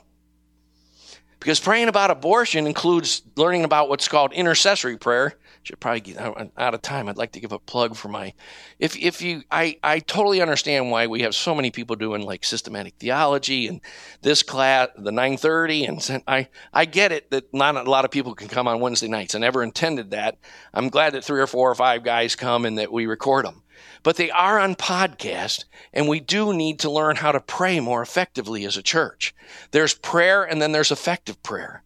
Because 1.39 1.61
praying 1.61 1.87
about 1.87 2.11
abortion 2.11 2.67
includes 2.67 3.21
learning 3.37 3.63
about 3.63 3.87
what's 3.87 4.09
called 4.09 4.33
intercessory 4.33 4.97
prayer, 4.97 5.37
should 5.63 5.79
probably 5.79 6.01
get 6.01 6.19
out 6.19 6.73
of 6.73 6.81
time. 6.81 7.07
I'd 7.07 7.17
like 7.17 7.31
to 7.33 7.39
give 7.39 7.51
a 7.51 7.59
plug 7.59 7.95
for 7.95 8.09
my. 8.09 8.33
If 8.79 8.95
if 8.97 9.21
you, 9.21 9.43
I 9.49 9.77
I 9.83 9.99
totally 9.99 10.41
understand 10.41 10.91
why 10.91 11.07
we 11.07 11.21
have 11.21 11.33
so 11.33 11.55
many 11.55 11.71
people 11.71 11.95
doing 11.95 12.21
like 12.21 12.43
systematic 12.43 12.95
theology 12.99 13.67
and 13.67 13.81
this 14.21 14.43
class, 14.43 14.89
the 14.97 15.11
9:30, 15.11 15.87
and 15.87 16.23
I 16.27 16.49
I 16.73 16.85
get 16.85 17.11
it 17.11 17.31
that 17.31 17.53
not 17.53 17.75
a 17.75 17.89
lot 17.89 18.05
of 18.05 18.11
people 18.11 18.35
can 18.35 18.47
come 18.47 18.67
on 18.67 18.79
Wednesday 18.79 19.07
nights. 19.07 19.35
I 19.35 19.39
never 19.39 19.63
intended 19.63 20.11
that. 20.11 20.37
I'm 20.73 20.89
glad 20.89 21.13
that 21.13 21.23
three 21.23 21.41
or 21.41 21.47
four 21.47 21.71
or 21.71 21.75
five 21.75 22.03
guys 22.03 22.35
come 22.35 22.65
and 22.65 22.77
that 22.77 22.91
we 22.91 23.05
record 23.05 23.45
them. 23.45 23.63
But 24.03 24.17
they 24.17 24.29
are 24.31 24.59
on 24.59 24.75
podcast, 24.75 25.63
and 25.93 26.09
we 26.09 26.19
do 26.19 26.53
need 26.53 26.79
to 26.79 26.91
learn 26.91 27.15
how 27.15 27.31
to 27.31 27.39
pray 27.39 27.79
more 27.79 28.01
effectively 28.01 28.65
as 28.65 28.75
a 28.75 28.83
church. 28.83 29.33
There's 29.71 29.93
prayer, 29.93 30.43
and 30.43 30.61
then 30.61 30.73
there's 30.73 30.91
effective 30.91 31.41
prayer. 31.41 31.83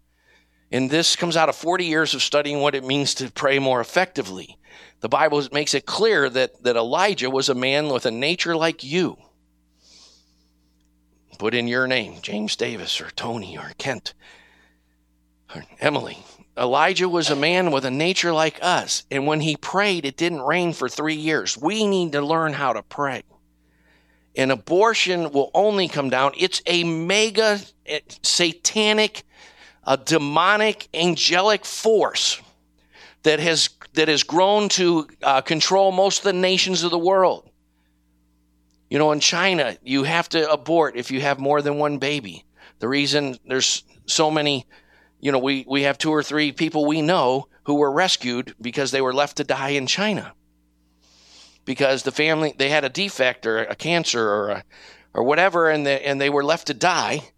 And 0.72 0.90
this 0.90 1.16
comes 1.16 1.38
out 1.38 1.50
of 1.50 1.56
40 1.56 1.86
years 1.86 2.14
of 2.14 2.22
studying 2.22 2.60
what 2.60 2.76
it 2.76 2.84
means 2.84 3.14
to 3.16 3.32
pray 3.32 3.60
more 3.60 3.80
effectively. 3.80 4.58
The 5.00 5.10
Bible 5.10 5.48
makes 5.52 5.74
it 5.74 5.86
clear 5.86 6.30
that, 6.30 6.64
that 6.64 6.76
Elijah 6.76 7.30
was 7.30 7.50
a 7.50 7.56
man 7.56 7.90
with 7.90 8.06
a 8.06 8.12
nature 8.12 8.56
like 8.56 8.84
you. 8.84 9.18
Put 11.38 11.54
in 11.54 11.68
your 11.68 11.88
name, 11.88 12.16
James 12.22 12.56
Davis 12.56 13.00
or 13.00 13.12
Tony 13.12 13.58
or 13.58 13.72
Kent 13.78 14.16
or 15.56 15.64
Emily. 15.80 16.18
Elijah 16.58 17.08
was 17.08 17.30
a 17.30 17.36
man 17.36 17.70
with 17.70 17.86
a 17.86 17.92
nature 17.92 18.34
like 18.34 18.58
us. 18.64 19.04
And 19.12 19.28
when 19.28 19.42
he 19.42 19.56
prayed, 19.56 20.04
it 20.04 20.18
didn't 20.18 20.42
rain 20.42 20.74
for 20.74 20.90
three 20.90 21.16
years. 21.16 21.56
We 21.56 21.86
need 21.86 22.14
to 22.14 22.22
learn 22.22 22.54
how 22.54 22.74
to 22.74 22.82
pray. 22.82 23.22
And 24.36 24.52
abortion 24.52 25.32
will 25.32 25.52
only 25.54 25.88
come 25.88 26.10
down. 26.10 26.32
It's 26.36 26.62
a 26.66 26.84
mega 26.84 27.60
eh, 27.86 28.00
satanic 28.24 29.24
a 29.88 29.96
demonic 29.96 30.90
angelic 30.94 31.66
force 31.66 32.42
that 33.24 33.40
has 33.40 33.70
that 33.94 34.10
has 34.10 34.24
grown 34.24 34.70
to 34.70 35.08
uh, 35.24 35.42
control 35.42 35.92
most 35.92 36.20
of 36.20 36.24
the 36.26 36.34
nations 36.34 36.84
of 36.84 36.92
the 36.92 37.00
world. 37.00 37.50
You 38.90 39.00
know, 39.00 39.12
in 39.12 39.20
China, 39.20 39.78
you 39.82 40.04
have 40.04 40.30
to 40.30 40.50
abort 40.52 40.96
if 40.96 41.10
you 41.10 41.22
have 41.22 41.40
more 41.40 41.62
than 41.62 41.78
one 41.78 41.98
baby. 41.98 42.46
The 42.80 42.88
reason 42.88 43.38
there's 43.48 43.84
so 44.06 44.30
many, 44.30 44.66
you 45.20 45.32
know, 45.32 45.40
we, 45.40 45.66
we 45.68 45.84
have 45.84 45.98
two 45.98 46.12
or 46.12 46.22
three 46.22 46.52
people 46.52 46.86
we 46.86 47.02
know 47.02 47.48
who 47.64 47.76
were 47.76 47.92
rescued 47.92 48.56
because 48.62 48.92
they 48.92 49.02
were 49.02 49.14
left 49.14 49.38
to 49.38 49.44
die 49.44 49.70
in 49.70 49.88
China. 49.88 50.34
Because 51.66 52.04
the 52.04 52.12
family, 52.12 52.54
they 52.58 52.70
had 52.70 52.86
a 52.86 52.90
defect 52.90 53.46
or 53.46 53.58
a 53.58 53.76
cancer 53.76 54.30
or 54.30 54.50
a, 54.50 54.64
or 55.14 55.24
whatever, 55.24 55.70
and 55.70 55.86
they, 55.86 56.02
and 56.02 56.22
they 56.22 56.30
were 56.30 56.46
left 56.46 56.68
to 56.68 56.74
die 56.74 57.32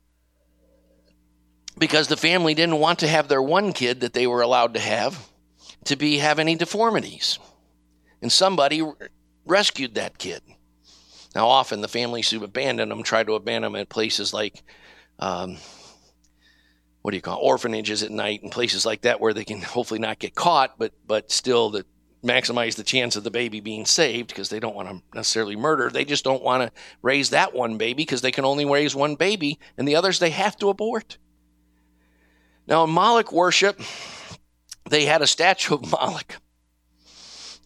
because 1.79 2.07
the 2.07 2.17
family 2.17 2.53
didn't 2.53 2.79
want 2.79 2.99
to 2.99 3.07
have 3.07 3.27
their 3.27 3.41
one 3.41 3.73
kid 3.73 4.01
that 4.01 4.13
they 4.13 4.27
were 4.27 4.41
allowed 4.41 4.73
to 4.75 4.79
have 4.79 5.29
to 5.85 5.95
be 5.95 6.17
have 6.17 6.39
any 6.39 6.55
deformities. 6.55 7.39
And 8.21 8.31
somebody 8.31 8.83
rescued 9.45 9.95
that 9.95 10.17
kid. 10.17 10.41
Now, 11.35 11.47
often 11.47 11.81
the 11.81 11.87
families 11.87 12.29
who 12.29 12.43
abandon 12.43 12.89
them 12.89 13.03
try 13.03 13.23
to 13.23 13.33
abandon 13.33 13.73
them 13.73 13.81
at 13.81 13.89
places 13.89 14.33
like, 14.33 14.61
um, 15.19 15.57
what 17.01 17.11
do 17.11 17.17
you 17.17 17.21
call 17.21 17.39
it? 17.39 17.45
orphanages 17.45 18.03
at 18.03 18.11
night 18.11 18.43
and 18.43 18.51
places 18.51 18.85
like 18.85 19.01
that 19.01 19.21
where 19.21 19.33
they 19.33 19.45
can 19.45 19.61
hopefully 19.61 19.99
not 19.99 20.19
get 20.19 20.35
caught, 20.35 20.77
but 20.77 20.91
but 21.07 21.31
still 21.31 21.69
that 21.71 21.85
maximize 22.23 22.75
the 22.75 22.83
chance 22.83 23.15
of 23.15 23.23
the 23.23 23.31
baby 23.31 23.61
being 23.61 23.85
saved 23.85 24.27
because 24.27 24.49
they 24.49 24.59
don't 24.59 24.75
want 24.75 24.89
to 24.89 25.01
necessarily 25.13 25.55
murder. 25.55 25.89
They 25.89 26.03
just 26.03 26.25
don't 26.25 26.43
want 26.43 26.63
to 26.63 26.81
raise 27.01 27.29
that 27.29 27.53
one 27.53 27.77
baby 27.77 28.03
because 28.03 28.21
they 28.21 28.31
can 28.31 28.43
only 28.43 28.65
raise 28.65 28.95
one 28.95 29.15
baby, 29.15 29.59
and 29.77 29.87
the 29.87 29.95
others 29.95 30.19
they 30.19 30.31
have 30.31 30.57
to 30.57 30.69
abort. 30.69 31.17
Now, 32.69 32.83
in 32.83 32.91
Moloch 32.91 33.31
worship, 33.31 33.81
they 34.87 35.05
had 35.05 35.23
a 35.23 35.27
statue 35.27 35.73
of 35.73 35.91
Moloch, 35.91 36.35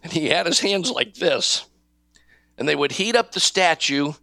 and 0.02 0.14
he 0.14 0.30
had 0.30 0.46
his 0.46 0.62
hands 0.62 0.90
like 0.90 1.16
this. 1.16 1.66
And 2.58 2.70
they 2.70 2.76
would 2.76 2.94
heat 2.94 3.16
up 3.16 3.32
the 3.32 3.40
statue 3.40 4.14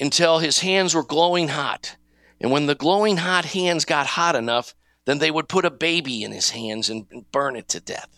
until 0.00 0.38
his 0.38 0.58
hands 0.58 0.94
were 0.94 1.04
glowing 1.04 1.48
hot. 1.48 1.96
And 2.40 2.50
when 2.50 2.66
the 2.66 2.74
glowing 2.74 3.18
hot 3.18 3.44
hands 3.44 3.84
got 3.84 4.06
hot 4.06 4.34
enough, 4.34 4.74
then 5.04 5.18
they 5.18 5.30
would 5.30 5.48
put 5.48 5.64
a 5.64 5.70
baby 5.70 6.24
in 6.24 6.32
his 6.32 6.50
hands 6.50 6.90
and 6.90 7.06
burn 7.30 7.54
it 7.54 7.68
to 7.68 7.80
death. 7.80 8.08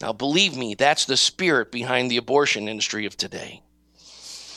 Now, 0.00 0.12
believe 0.12 0.56
me, 0.56 0.74
that's 0.74 1.04
the 1.04 1.16
spirit 1.16 1.72
behind 1.72 2.10
the 2.10 2.16
abortion 2.16 2.68
industry 2.68 3.06
of 3.06 3.16
today. 3.16 3.62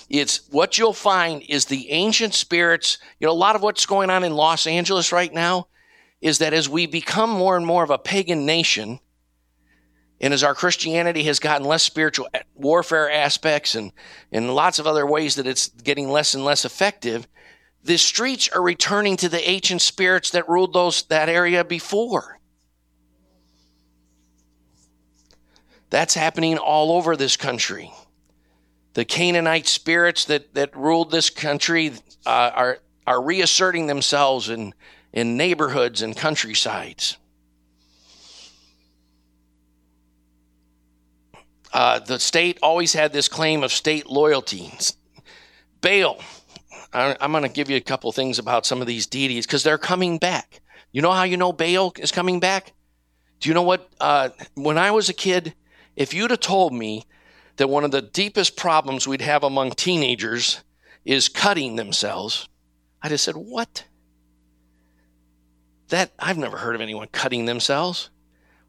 It's 0.10 0.48
what 0.52 0.78
you'll 0.78 0.94
find 0.94 1.44
is 1.50 1.66
the 1.66 1.90
ancient 1.92 2.34
spirits. 2.34 3.00
You 3.20 3.28
know, 3.28 3.34
a 3.34 3.36
lot 3.36 3.56
of 3.56 3.62
what's 3.62 3.86
going 3.86 4.10
on 4.10 4.24
in 4.24 4.34
Los 4.34 4.68
Angeles 4.68 5.12
right 5.12 5.34
now 5.34 5.68
is 6.22 6.40
that 6.40 6.54
as 6.54 6.68
we 6.68 6.86
become 6.86 7.30
more 7.30 7.56
and 7.56 7.66
more 7.66 7.84
of 7.84 7.90
a 7.90 7.98
pagan 7.98 8.46
nation, 8.46 9.00
and 10.22 10.34
as 10.34 10.44
our 10.44 10.54
Christianity 10.54 11.24
has 11.24 11.40
gotten 11.40 11.66
less 11.66 11.84
spiritual 11.84 12.28
warfare 12.56 13.10
aspects 13.10 13.76
and, 13.76 13.94
and 14.32 14.54
lots 14.54 14.80
of 14.80 14.86
other 14.86 15.06
ways 15.06 15.36
that 15.36 15.48
it's 15.48 15.70
getting 15.70 16.10
less 16.10 16.34
and 16.34 16.44
less 16.44 16.66
effective, 16.66 17.28
the 17.84 17.98
streets 17.98 18.50
are 18.50 18.62
returning 18.62 19.16
to 19.18 19.30
the 19.30 19.50
ancient 19.50 19.82
spirits 19.82 20.32
that 20.32 20.50
ruled 20.50 20.74
those 20.74 21.04
that 21.04 21.30
area 21.30 21.64
before. 21.64 22.40
That's 25.90 26.14
happening 26.14 26.58
all 26.58 26.92
over 26.92 27.16
this 27.16 27.38
country. 27.38 27.92
The 28.94 29.06
Canaanite 29.06 29.68
spirits 29.68 30.26
that, 30.26 30.54
that 30.54 30.76
ruled 30.76 31.12
this 31.12 31.30
country 31.30 31.94
uh, 32.26 32.52
are, 32.54 32.80
are 33.08 33.24
reasserting 33.24 33.88
themselves 33.88 34.50
in, 34.50 34.74
in 35.14 35.38
neighborhoods 35.38 36.02
and 36.02 36.16
countrysides. 36.16 37.18
Uh, 41.72 42.00
the 42.00 42.20
state 42.20 42.58
always 42.62 42.94
had 42.94 43.14
this 43.14 43.28
claim 43.28 43.64
of 43.64 43.72
state 43.72 44.08
loyalty. 44.08 44.72
Baal, 45.82 46.20
I, 46.94 47.16
I'm 47.22 47.32
going 47.32 47.44
to 47.44 47.50
give 47.50 47.70
you 47.70 47.78
a 47.78 47.82
couple 47.82 48.12
things 48.12 48.40
about 48.40 48.66
some 48.66 48.82
of 48.82 48.88
these 48.88 49.06
deities 49.06 49.46
because 49.46 49.64
they're 49.64 49.78
coming 49.78 50.18
back. 50.18 50.62
You 50.92 51.02
know 51.02 51.12
how 51.12 51.24
you 51.24 51.38
know 51.38 51.54
Baal 51.54 51.94
is 52.00 52.12
coming 52.12 52.40
back? 52.40 52.74
Do 53.40 53.50
you 53.50 53.56
know 53.56 53.62
what? 53.62 53.90
Uh, 54.00 54.30
when 54.56 54.78
I 54.78 54.92
was 54.92 55.10
a 55.10 55.14
kid, 55.14 55.54
if 55.96 56.14
you'd 56.14 56.32
have 56.32 56.40
told 56.40 56.74
me 56.74 57.06
that 57.58 57.70
one 57.70 57.84
of 57.84 57.92
the 57.92 58.02
deepest 58.02 58.58
problems 58.58 59.08
we'd 59.08 59.22
have 59.22 59.44
among 59.44 59.72
teenagers 59.72 60.64
is 61.06 61.30
cutting 61.30 61.76
themselves, 61.76 62.50
I'd 63.02 63.12
have 63.12 63.20
said, 63.20 63.36
What? 63.36 63.86
That 65.90 66.12
I've 66.20 66.38
never 66.38 66.58
heard 66.58 66.76
of 66.76 66.82
anyone 66.82 67.08
cutting 67.12 67.46
themselves. 67.46 68.10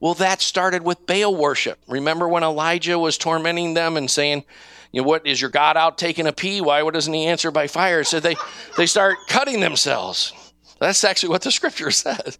Well, 0.00 0.14
that 0.14 0.40
started 0.40 0.82
with 0.82 1.06
Baal 1.06 1.34
worship. 1.34 1.78
Remember 1.86 2.26
when 2.26 2.42
Elijah 2.42 2.98
was 2.98 3.18
tormenting 3.18 3.74
them 3.74 3.98
and 3.98 4.10
saying, 4.10 4.44
you 4.92 5.02
know, 5.02 5.06
what 5.06 5.26
is 5.26 5.40
your 5.40 5.50
God 5.50 5.76
out 5.76 5.98
taking 5.98 6.26
a 6.26 6.32
pee? 6.32 6.60
Why 6.60 6.88
doesn't 6.90 7.12
he 7.12 7.26
answer 7.26 7.50
by 7.50 7.66
fire? 7.66 8.02
So 8.02 8.18
they, 8.18 8.36
they 8.76 8.86
start 8.86 9.18
cutting 9.28 9.60
themselves. 9.60 10.32
That's 10.80 11.04
actually 11.04 11.28
what 11.28 11.42
the 11.42 11.52
scripture 11.52 11.90
says. 11.90 12.38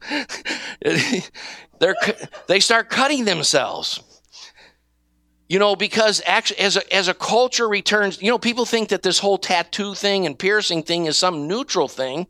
They're, 1.78 1.96
they 2.48 2.60
start 2.60 2.88
cutting 2.88 3.26
themselves. 3.26 4.02
You 5.48 5.58
know, 5.58 5.76
because 5.76 6.22
actually, 6.26 6.60
as 6.60 6.76
a, 6.76 6.94
as 6.94 7.08
a 7.08 7.14
culture 7.14 7.68
returns, 7.68 8.22
you 8.22 8.30
know, 8.30 8.38
people 8.38 8.64
think 8.64 8.88
that 8.90 9.02
this 9.02 9.18
whole 9.18 9.36
tattoo 9.36 9.94
thing 9.94 10.24
and 10.24 10.38
piercing 10.38 10.84
thing 10.84 11.06
is 11.06 11.16
some 11.16 11.48
neutral 11.48 11.88
thing. 11.88 12.28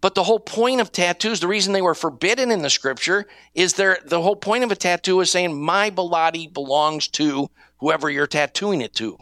But 0.00 0.14
the 0.14 0.24
whole 0.24 0.38
point 0.38 0.80
of 0.80 0.92
tattoos, 0.92 1.40
the 1.40 1.48
reason 1.48 1.72
they 1.72 1.82
were 1.82 1.94
forbidden 1.94 2.50
in 2.50 2.62
the 2.62 2.70
scripture, 2.70 3.26
is 3.54 3.74
there 3.74 3.98
the 4.04 4.22
whole 4.22 4.36
point 4.36 4.64
of 4.64 4.70
a 4.70 4.76
tattoo 4.76 5.20
is 5.20 5.30
saying 5.30 5.60
my 5.60 5.90
body 5.90 6.46
belongs 6.46 7.08
to 7.08 7.50
whoever 7.78 8.08
you're 8.08 8.26
tattooing 8.26 8.80
it 8.80 8.94
to. 8.94 9.18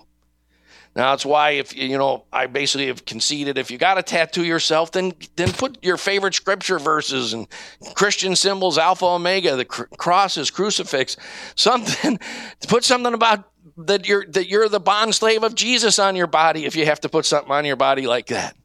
Now 0.94 1.10
that's 1.10 1.26
why 1.26 1.50
if 1.50 1.76
you 1.76 1.98
know 1.98 2.24
I 2.32 2.46
basically 2.46 2.86
have 2.86 3.04
conceded 3.04 3.58
if 3.58 3.70
you 3.70 3.76
got 3.76 3.94
to 3.94 4.02
tattoo 4.02 4.44
yourself, 4.44 4.92
then 4.92 5.12
then 5.36 5.52
put 5.52 5.76
your 5.84 5.98
favorite 5.98 6.34
scripture 6.34 6.78
verses 6.78 7.34
and 7.34 7.46
Christian 7.94 8.34
symbols, 8.34 8.78
Alpha 8.78 9.04
Omega, 9.04 9.56
the 9.56 9.66
cr- 9.66 9.84
crosses, 9.98 10.50
crucifix, 10.50 11.18
something. 11.54 12.18
Put 12.66 12.82
something 12.82 13.12
about 13.12 13.44
that 13.76 14.08
you're 14.08 14.24
that 14.28 14.48
you're 14.48 14.70
the 14.70 14.80
bond 14.80 15.14
slave 15.14 15.42
of 15.42 15.54
Jesus 15.54 15.98
on 15.98 16.16
your 16.16 16.26
body 16.26 16.64
if 16.64 16.74
you 16.74 16.86
have 16.86 17.00
to 17.00 17.10
put 17.10 17.26
something 17.26 17.52
on 17.52 17.66
your 17.66 17.76
body 17.76 18.06
like 18.06 18.28
that. 18.28 18.56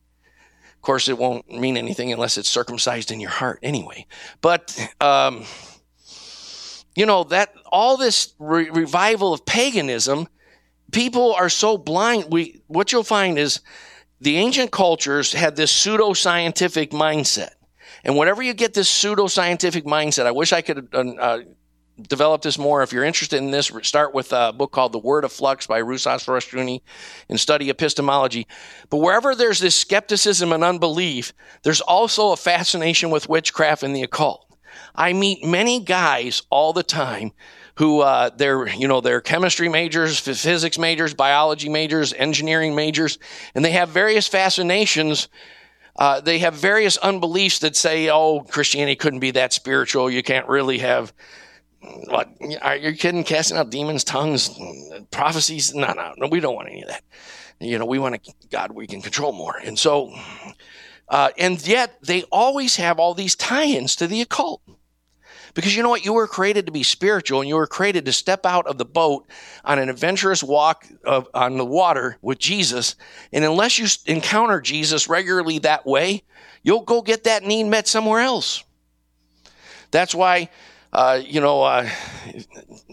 Of 0.82 0.84
course, 0.84 1.08
it 1.10 1.20
won't 1.20 1.48
mean 1.48 1.78
anything 1.78 2.12
unless 2.12 2.40
it's 2.40 2.50
circumcised 2.50 3.12
in 3.12 3.20
your 3.20 3.30
heart 3.30 3.60
anyway. 3.62 4.08
But, 4.42 4.76
um, 5.00 5.46
you 6.96 7.06
know, 7.06 7.24
that 7.26 7.54
all 7.72 7.98
this 7.98 8.34
re- 8.40 8.72
revival 8.72 9.32
of 9.32 9.46
paganism, 9.46 10.28
people 10.92 11.36
are 11.36 11.50
so 11.50 11.78
blind. 11.78 12.32
We, 12.32 12.64
what 12.66 12.92
you'll 12.92 13.04
find 13.04 13.38
is 13.38 13.60
the 14.22 14.38
ancient 14.38 14.72
cultures 14.72 15.34
had 15.34 15.56
this 15.56 15.72
pseudo 15.72 16.14
scientific 16.14 16.90
mindset. 16.90 17.52
And 18.04 18.18
whenever 18.18 18.42
you 18.42 18.56
get 18.56 18.74
this 18.74 18.90
pseudo 18.90 19.28
scientific 19.28 19.86
mindset, 19.86 20.26
I 20.26 20.32
wish 20.32 20.52
I 20.52 20.64
could 20.64 20.88
uh, 20.96 21.42
develop 22.00 22.42
this 22.42 22.58
more. 22.58 22.84
If 22.84 22.94
you're 22.94 23.04
interested 23.04 23.38
in 23.38 23.52
this, 23.52 23.72
start 23.84 24.14
with 24.14 24.32
a 24.34 24.54
book 24.54 24.72
called 24.72 24.92
The 24.92 25.00
Word 25.00 25.24
of 25.24 25.32
Flux 25.32 25.68
by 25.68 25.82
Rousas 25.82 26.26
Rushdoony 26.26 26.82
and 27.30 27.40
study 27.40 27.70
epistemology. 27.70 28.48
But 28.90 28.98
wherever 28.98 29.36
there's 29.36 29.60
this 29.60 29.76
skepticism 29.76 30.52
and 30.52 30.64
unbelief, 30.64 31.34
there's 31.64 31.82
also 31.82 32.32
a 32.32 32.38
fascination 32.38 33.10
with 33.10 33.30
witchcraft 33.30 33.84
and 33.84 33.96
the 33.96 34.04
occult. 34.04 34.46
I 34.96 35.14
meet 35.14 35.44
many 35.44 35.80
guys 35.80 36.44
all 36.50 36.74
the 36.74 36.84
time 36.84 37.32
who 37.76 38.02
uh, 38.02 38.30
they're 38.36 38.68
you 38.68 38.88
know 38.88 39.02
they're 39.02 39.22
chemistry 39.22 39.70
majors, 39.70 40.20
physics 40.20 40.78
majors, 40.78 41.14
biology 41.14 41.70
majors, 41.70 42.14
engineering 42.14 42.76
majors, 42.76 43.18
and 43.56 43.64
they 43.64 43.72
have 43.72 43.90
various 43.90 44.28
fascinations. 44.28 45.30
Uh, 45.96 46.22
they 46.22 46.40
have 46.40 46.54
various 46.54 46.98
unbeliefs 46.98 47.60
that 47.60 47.76
say, 47.76 48.10
"Oh, 48.10 48.42
Christianity 48.42 48.96
couldn't 48.96 49.20
be 49.20 49.32
that 49.32 49.54
spiritual. 49.54 50.10
You 50.10 50.24
can't 50.24 50.48
really 50.48 50.80
have 50.80 51.14
what 51.82 52.30
are 52.62 52.76
you 52.76 52.94
kidding? 52.94 53.24
Casting 53.24 53.58
out 53.58 53.70
demons, 53.70 54.04
tongues, 54.04 54.50
prophecies? 55.10 55.74
No, 55.74 55.92
no, 55.94 56.14
no. 56.18 56.28
We 56.28 56.40
don't 56.40 56.56
want 56.56 56.70
any 56.70 56.84
of 56.84 56.90
that. 56.90 57.04
You 57.60 57.78
know, 57.80 57.86
we 57.86 58.00
want 58.00 58.16
a 58.16 58.34
God 58.50 58.72
we 58.72 58.88
can 58.88 59.02
control 59.02 59.32
more. 59.32 59.56
And 59.58 59.78
so, 59.78 60.14
uh, 61.10 61.30
and 61.38 61.66
yet 61.66 61.98
they 62.02 62.24
always 62.32 62.76
have 62.78 63.00
all 63.00 63.14
these 63.14 63.36
tie-ins 63.36 63.96
to 63.98 64.08
the 64.08 64.22
occult. 64.22 64.62
Because 65.54 65.76
you 65.76 65.84
know 65.84 65.90
what? 65.90 66.06
You 66.06 66.14
were 66.14 66.28
created 66.28 66.68
to 66.68 66.72
be 66.72 66.84
spiritual 66.84 67.42
and 67.42 67.50
you 67.50 67.56
were 67.56 67.68
created 67.68 68.06
to 68.06 68.14
step 68.14 68.46
out 68.46 68.68
of 68.68 68.78
the 68.78 68.86
boat 68.86 69.28
on 69.66 69.80
an 69.80 69.90
adventurous 69.90 70.42
walk 70.42 70.86
of, 71.04 71.28
on 71.34 71.58
the 71.58 71.66
water 71.66 72.18
with 72.22 72.40
Jesus. 72.40 72.96
And 73.34 73.44
unless 73.44 73.78
you 73.78 73.88
encounter 74.06 74.62
Jesus 74.62 75.10
regularly 75.10 75.60
that 75.60 75.86
way, 75.86 76.24
you'll 76.64 76.84
go 76.84 77.02
get 77.02 77.26
that 77.26 77.44
need 77.44 77.66
met 77.66 77.88
somewhere 77.88 78.22
else. 78.22 78.64
That's 79.92 80.16
why 80.16 80.50
uh, 80.94 81.22
you 81.24 81.40
know, 81.40 81.64
uh, 81.64 81.90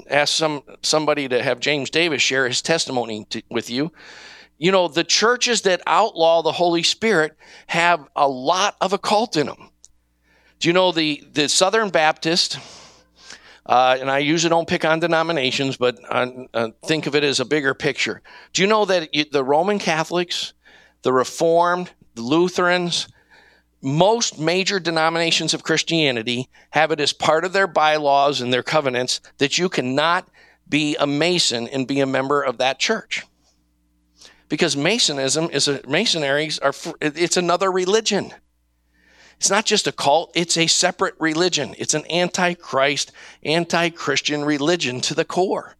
ask 0.08 0.34
some 0.34 0.62
somebody 0.82 1.28
to 1.28 1.42
have 1.42 1.60
James 1.60 1.90
Davis 1.90 2.22
share 2.22 2.46
his 2.46 2.62
testimony 2.62 3.26
to, 3.30 3.42
with 3.50 3.70
you. 3.70 3.92
You 4.58 4.72
know, 4.72 4.88
the 4.88 5.04
churches 5.04 5.62
that 5.62 5.80
outlaw 5.86 6.42
the 6.42 6.52
Holy 6.52 6.82
Spirit 6.82 7.36
have 7.68 8.06
a 8.16 8.28
lot 8.28 8.76
of 8.80 8.92
occult 8.92 9.36
in 9.36 9.46
them. 9.46 9.70
Do 10.58 10.68
you 10.68 10.72
know 10.72 10.92
the 10.92 11.24
the 11.32 11.48
Southern 11.48 11.90
Baptist? 11.90 12.58
Uh, 13.66 13.98
and 14.00 14.10
I 14.10 14.20
usually 14.20 14.48
don't 14.48 14.66
pick 14.66 14.86
on 14.86 14.98
denominations, 14.98 15.76
but 15.76 15.98
uh, 16.08 16.26
uh, 16.54 16.68
think 16.86 17.06
of 17.06 17.14
it 17.14 17.22
as 17.22 17.38
a 17.38 17.44
bigger 17.44 17.74
picture. 17.74 18.22
Do 18.54 18.62
you 18.62 18.68
know 18.68 18.86
that 18.86 19.10
the 19.30 19.44
Roman 19.44 19.78
Catholics, 19.78 20.54
the 21.02 21.12
Reformed, 21.12 21.90
the 22.14 22.22
Lutherans, 22.22 23.08
most 23.80 24.38
major 24.38 24.80
denominations 24.80 25.54
of 25.54 25.62
Christianity 25.62 26.48
have 26.70 26.90
it 26.90 27.00
as 27.00 27.12
part 27.12 27.44
of 27.44 27.52
their 27.52 27.66
bylaws 27.66 28.40
and 28.40 28.52
their 28.52 28.62
covenants 28.62 29.20
that 29.38 29.58
you 29.58 29.68
cannot 29.68 30.28
be 30.68 30.96
a 30.96 31.06
Mason 31.06 31.68
and 31.68 31.86
be 31.86 32.00
a 32.00 32.06
member 32.06 32.42
of 32.42 32.58
that 32.58 32.78
church. 32.78 33.24
Because 34.48 34.74
Masonism 34.74 35.50
is 35.50 35.68
a 35.68 35.78
Masonaries 35.80 36.58
are 36.62 36.72
it's 37.00 37.36
another 37.36 37.70
religion. 37.70 38.32
It's 39.36 39.50
not 39.50 39.66
just 39.66 39.86
a 39.86 39.92
cult, 39.92 40.32
it's 40.34 40.56
a 40.56 40.66
separate 40.66 41.14
religion. 41.20 41.74
It's 41.78 41.94
an 41.94 42.04
anti-Christ, 42.06 43.12
anti-Christian 43.44 44.44
religion 44.44 45.00
to 45.02 45.14
the 45.14 45.24
core. 45.24 45.76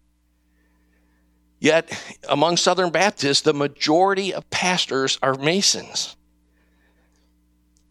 Yet, 1.58 1.90
among 2.28 2.56
Southern 2.56 2.90
Baptists, 2.90 3.40
the 3.40 3.52
majority 3.52 4.32
of 4.32 4.48
pastors 4.50 5.18
are 5.22 5.34
Masons. 5.34 6.14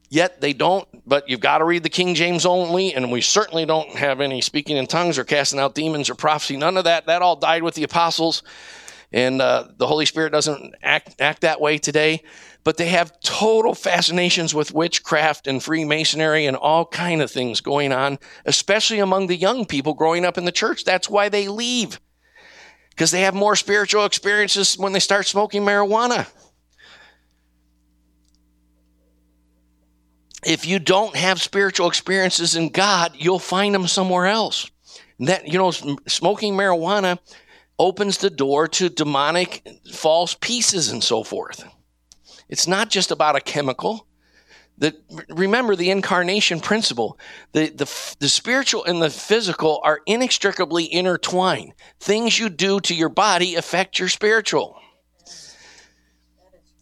Yet 0.10 0.42
they 0.42 0.54
don't, 0.54 0.88
but 1.06 1.30
you've 1.30 1.40
got 1.40 1.60
to 1.60 1.66
read 1.66 1.84
the 1.84 1.90
King 1.90 2.16
James 2.16 2.46
only, 2.46 2.94
and 2.94 3.12
we 3.12 3.22
certainly 3.22 3.66
don't 3.66 3.90
have 3.90 4.22
any 4.22 4.42
speaking 4.42 4.78
in 4.78 4.88
tongues 4.88 5.18
or 5.18 5.24
casting 5.24 5.60
out 5.60 5.76
demons 5.76 6.10
or 6.10 6.16
prophecy. 6.16 6.58
None 6.58 6.78
of 6.78 6.86
that. 6.86 7.06
That 7.06 7.22
all 7.22 7.36
died 7.36 7.64
with 7.64 7.76
the 7.76 7.84
apostles, 7.84 8.44
and 9.12 9.42
uh, 9.42 9.68
the 9.78 9.88
Holy 9.88 10.06
Spirit 10.06 10.32
doesn't 10.32 10.76
act, 10.82 11.20
act 11.20 11.42
that 11.42 11.62
way 11.62 11.78
today. 11.78 12.24
But 12.64 12.76
they 12.76 12.88
have 12.88 13.18
total 13.22 13.74
fascinations 13.74 14.54
with 14.54 14.74
witchcraft 14.74 15.48
and 15.48 15.64
Freemasonry 15.64 16.48
and 16.48 16.58
all 16.58 16.86
kind 16.86 17.22
of 17.22 17.32
things 17.32 17.62
going 17.62 17.94
on, 17.94 18.20
especially 18.46 19.00
among 19.00 19.28
the 19.28 19.38
young 19.38 19.66
people 19.66 19.94
growing 19.94 20.26
up 20.26 20.38
in 20.38 20.44
the 20.44 20.52
church. 20.52 20.84
That's 20.84 21.10
why 21.10 21.30
they 21.30 21.48
leave, 21.48 22.02
because 22.90 23.12
they 23.12 23.22
have 23.22 23.34
more 23.34 23.56
spiritual 23.56 24.04
experiences 24.04 24.78
when 24.78 24.92
they 24.92 25.00
start 25.00 25.28
smoking 25.28 25.62
marijuana. 25.62 26.28
If 30.46 30.66
you 30.66 30.80
don't 30.80 31.16
have 31.16 31.42
spiritual 31.42 31.88
experiences 31.88 32.56
in 32.56 32.70
God, 32.70 33.14
you'll 33.16 33.40
find 33.40 33.74
them 33.74 33.88
somewhere 33.88 34.28
else. 34.28 34.70
that 35.20 35.48
you 35.48 35.58
know, 35.58 35.72
smoking 35.72 36.54
marijuana 36.54 37.18
opens 37.80 38.18
the 38.20 38.30
door 38.30 38.68
to 38.68 38.90
demonic 38.90 39.68
false 39.92 40.36
pieces 40.36 40.90
and 40.90 41.04
so 41.04 41.24
forth. 41.24 41.64
It's 42.50 42.68
not 42.68 42.90
just 42.90 43.12
about 43.12 43.36
a 43.36 43.42
chemical. 43.42 44.08
The, 44.80 44.96
remember 45.30 45.76
the 45.76 45.90
incarnation 45.90 46.60
principle. 46.60 47.18
The, 47.54 47.70
the, 47.70 48.16
the 48.20 48.30
spiritual 48.30 48.86
and 48.86 49.02
the 49.02 49.10
physical 49.10 49.82
are 49.84 50.02
inextricably 50.06 50.92
intertwined. 50.92 51.74
Things 52.00 52.38
you 52.38 52.50
do 52.50 52.80
to 52.82 52.94
your 52.94 53.10
body 53.10 53.56
affect 53.56 53.98
your 53.98 54.10
spiritual. 54.10 54.80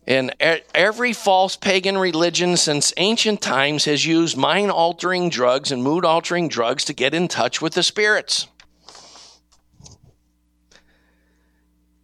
And 0.07 0.35
every 0.39 1.13
false 1.13 1.55
pagan 1.55 1.97
religion 1.97 2.57
since 2.57 2.93
ancient 2.97 3.41
times 3.41 3.85
has 3.85 4.05
used 4.05 4.37
mind 4.37 4.69
altering 4.69 5.29
drugs 5.29 5.71
and 5.71 5.81
mood 5.83 6.05
altering 6.05 6.47
drugs 6.47 6.85
to 6.85 6.93
get 6.93 7.15
in 7.15 7.27
touch 7.27 7.59
with 7.59 7.73
the 7.73 7.81
spirits. 7.81 8.47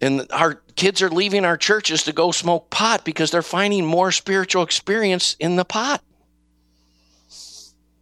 And 0.01 0.25
our 0.31 0.55
kids 0.75 1.03
are 1.03 1.11
leaving 1.11 1.45
our 1.45 1.57
churches 1.57 2.03
to 2.05 2.11
go 2.11 2.31
smoke 2.31 2.71
pot 2.71 3.05
because 3.05 3.29
they're 3.29 3.43
finding 3.43 3.85
more 3.85 4.11
spiritual 4.11 4.63
experience 4.63 5.35
in 5.39 5.55
the 5.57 5.65
pot. 5.65 6.01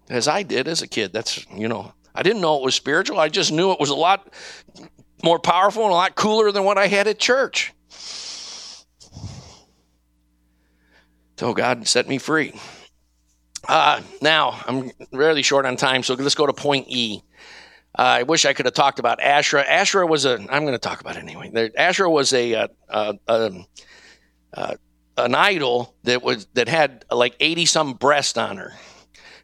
As 0.10 0.30
I 0.30 0.43
did 0.43 0.70
as 0.70 0.82
a 0.82 0.88
kid. 0.88 1.12
That's, 1.12 1.45
you 1.54 1.68
know, 1.68 1.91
I 2.16 2.24
didn't 2.24 2.41
know 2.41 2.56
it 2.56 2.64
was 2.64 2.74
spiritual. 2.74 3.20
I 3.20 3.28
just 3.28 3.52
knew 3.52 3.74
it 3.74 3.82
was 3.82 3.89
a 3.89 3.95
lot 3.95 4.34
more 5.22 5.39
powerful 5.39 5.84
and 5.84 5.91
a 5.91 5.95
lot 5.95 6.16
cooler 6.16 6.54
than 6.54 6.64
what 6.64 6.78
I 6.78 6.88
had 6.88 7.08
at 7.08 7.20
church. 7.20 7.74
So 11.40 11.54
God 11.54 11.88
set 11.88 12.06
me 12.06 12.18
free. 12.18 12.54
Uh, 13.66 14.02
now, 14.22 14.62
I'm 14.68 14.92
really 15.14 15.42
short 15.42 15.66
on 15.66 15.78
time, 15.78 16.04
so 16.04 16.16
let's 16.16 16.36
go 16.36 16.46
to 16.46 16.52
point 16.52 16.88
E. 16.90 17.22
Uh, 17.98 18.02
I 18.02 18.24
wish 18.24 18.44
I 18.44 18.52
could 18.52 18.66
have 18.66 18.74
talked 18.74 19.00
about 19.00 19.22
Asherah. 19.22 19.64
Asherah 19.64 20.06
was 20.06 20.26
a, 20.26 20.34
I'm 20.34 20.64
going 20.64 20.74
to 20.74 20.78
talk 20.78 21.00
about 21.00 21.16
it 21.16 21.24
anyway. 21.24 21.50
There, 21.50 21.70
Asherah 21.78 22.10
was 22.10 22.34
a, 22.34 22.68
a, 22.90 23.14
a, 23.30 23.52
uh, 24.54 24.76
an 25.16 25.34
idol 25.34 25.96
that 26.04 26.22
was 26.24 26.46
that 26.56 26.68
had 26.68 27.06
like 27.10 27.38
80 27.40 27.66
some 27.68 27.94
breast 27.94 28.38
on 28.38 28.58
her. 28.58 28.74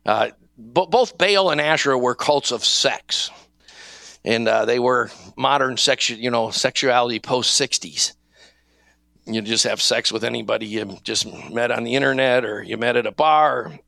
Uh, 0.06 0.32
both 0.58 1.18
Baal 1.18 1.50
and 1.50 1.62
Asherah 1.62 1.98
were 1.98 2.14
cults 2.14 2.52
of 2.52 2.66
sex, 2.66 3.32
and 4.26 4.50
uh, 4.50 4.66
they 4.66 4.80
were 4.80 5.12
modern 5.38 5.78
sexual, 5.78 6.20
you 6.20 6.30
know, 6.30 6.50
sexuality 6.50 7.20
post 7.20 7.58
60s 7.58 8.12
you 9.26 9.42
just 9.42 9.64
have 9.64 9.82
sex 9.82 10.12
with 10.12 10.24
anybody 10.24 10.66
you 10.66 10.98
just 11.04 11.26
met 11.52 11.72
on 11.72 11.84
the 11.84 11.96
internet 11.96 12.46
or 12.46 12.62
you 12.62 12.78
met 12.78 12.96
at 12.96 13.08
a 13.08 13.12
bar 13.12 13.80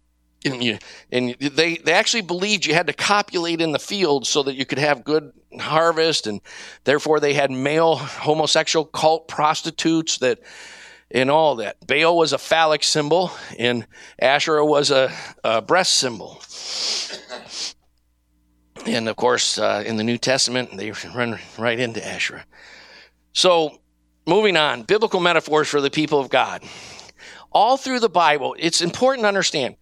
and 0.46 0.64
you 0.64 0.78
and 1.12 1.36
they 1.40 1.78
they 1.78 1.94
actually 1.94 2.22
believed 2.22 2.66
you 2.66 2.74
had 2.74 2.88
to 2.88 2.94
copulate 2.94 3.62
in 3.62 3.72
the 3.72 3.80
field 3.80 4.26
so 4.26 4.44
that 4.44 4.56
you 4.56 4.66
could 4.66 4.80
have 4.80 5.04
good 5.04 5.32
harvest 5.60 6.28
and 6.28 6.42
therefore 6.84 7.20
they 7.20 7.34
had 7.34 7.52
male 7.52 7.96
homosexual 7.96 8.86
cult 8.86 9.28
prostitutes 9.28 10.18
that 10.20 10.40
and 11.10 11.32
all 11.32 11.56
that. 11.56 11.78
Baal 11.88 12.18
was 12.18 12.34
a 12.34 12.38
phallic 12.38 12.84
symbol 12.84 13.32
and 13.58 13.88
asherah 14.20 14.66
was 14.66 14.92
a, 14.92 15.12
a 15.44 15.62
breast 15.62 15.94
symbol. 15.94 16.42
And 18.86 19.08
of 19.08 19.16
course 19.16 19.58
uh, 19.58 19.84
in 19.86 19.98
the 19.98 20.04
new 20.04 20.18
testament 20.18 20.76
they 20.76 20.92
run 21.16 21.40
right 21.58 21.80
into 21.80 22.06
asherah. 22.06 22.46
So 23.34 23.80
Moving 24.28 24.58
on, 24.58 24.84
biblical 24.84 25.22
metaphors 25.22 25.70
for 25.70 25.80
the 25.80 25.90
people 25.90 26.20
of 26.20 26.30
God. 26.30 26.62
All 27.50 27.78
through 27.78 28.02
the 28.02 28.10
Bible, 28.10 28.58
it's 28.60 28.82
important 28.82 29.24
to 29.24 29.30
understand 29.30 29.78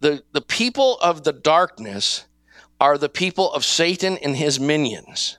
the, 0.00 0.22
the 0.32 0.42
people 0.42 0.98
of 1.00 1.24
the 1.24 1.32
darkness 1.32 2.26
are 2.78 2.98
the 2.98 3.08
people 3.08 3.50
of 3.50 3.64
Satan 3.64 4.18
and 4.18 4.36
his 4.36 4.60
minions. 4.60 5.38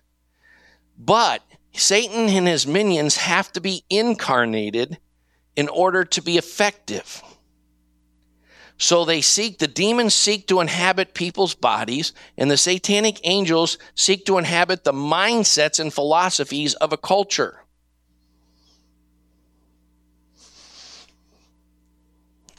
But 0.97 1.43
Satan 1.74 2.28
and 2.28 2.47
his 2.47 2.66
minions 2.66 3.18
have 3.18 3.52
to 3.52 3.62
be 3.62 3.86
incarnated 3.88 4.97
in 5.56 5.70
order 5.70 6.04
to 6.04 6.22
be 6.22 6.39
effective. 6.39 7.22
So 8.80 9.06
they 9.06 9.22
seek, 9.22 9.60
the 9.60 9.68
demons 9.68 10.16
seek 10.16 10.47
to 10.47 10.60
inhabit 10.60 11.14
people's 11.14 11.54
bodies, 11.54 12.14
and 12.36 12.50
the 12.50 12.58
satanic 12.58 13.20
angels 13.24 13.78
seek 13.93 14.26
to 14.26 14.39
inhabit 14.39 14.86
the 14.86 14.91
mindsets 14.93 15.80
and 15.80 15.93
philosophies 15.93 16.74
of 16.76 16.91
a 16.91 16.97
culture. 16.97 17.66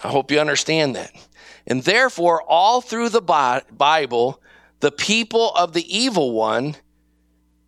I 0.02 0.08
hope 0.08 0.30
you 0.30 0.40
understand 0.40 0.96
that. 0.96 1.12
And 1.66 1.82
therefore, 1.82 2.42
all 2.42 2.80
through 2.80 3.10
the 3.10 3.20
Bible, 3.20 4.42
the 4.80 4.92
people 4.92 5.52
of 5.54 5.72
the 5.72 5.96
evil 5.96 6.32
one 6.32 6.76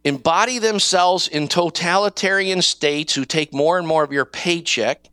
embody 0.05 0.59
themselves 0.59 1.29
in 1.29 1.47
totalitarian 1.47 2.63
states 2.63 3.15
who 3.15 3.25
take 3.25 3.55
more 3.55 3.79
and 3.79 3.87
more 3.87 4.03
of 4.03 4.13
your 4.13 4.25
paycheck 4.25 5.09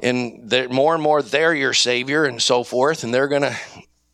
and 0.00 0.52
more 0.70 0.94
and 0.94 1.02
more 1.02 1.22
they're 1.22 1.54
your 1.54 1.72
savior 1.72 2.24
and 2.24 2.42
so 2.42 2.64
forth. 2.64 3.04
And 3.04 3.14
they're 3.14 3.28
going 3.28 3.42
to 3.42 3.56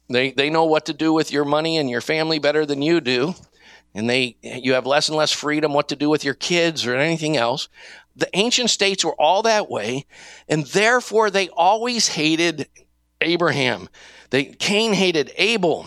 they, 0.09 0.33
they 0.33 0.51
know 0.51 0.65
what 0.65 0.87
to 0.87 0.93
do 0.93 1.13
with 1.13 1.33
your 1.33 1.45
money 1.45 1.79
and 1.79 1.89
your 1.89 2.03
family 2.03 2.39
better 2.39 2.67
than 2.67 2.83
you 2.83 3.01
do. 3.01 3.35
And 3.95 4.09
they 4.09 4.37
you 4.43 4.75
have 4.75 4.87
less 4.87 5.09
and 5.09 5.17
less 5.17 5.33
freedom 5.33 5.73
what 5.73 5.89
to 5.89 5.97
do 5.97 6.09
with 6.09 6.25
your 6.25 6.35
kids 6.35 6.87
or 6.87 6.97
anything 6.97 7.37
else 7.37 7.69
the 8.17 8.29
ancient 8.35 8.71
states 8.71 9.05
were 9.05 9.21
all 9.21 9.43
that 9.43 9.71
way, 9.71 10.07
and 10.49 10.67
therefore 10.67 11.31
they 11.31 11.49
always 11.49 12.09
hated 12.09 12.69
Abraham. 13.21 13.89
They, 14.31 14.45
Cain 14.45 14.93
hated 14.93 15.33
Abel. 15.37 15.87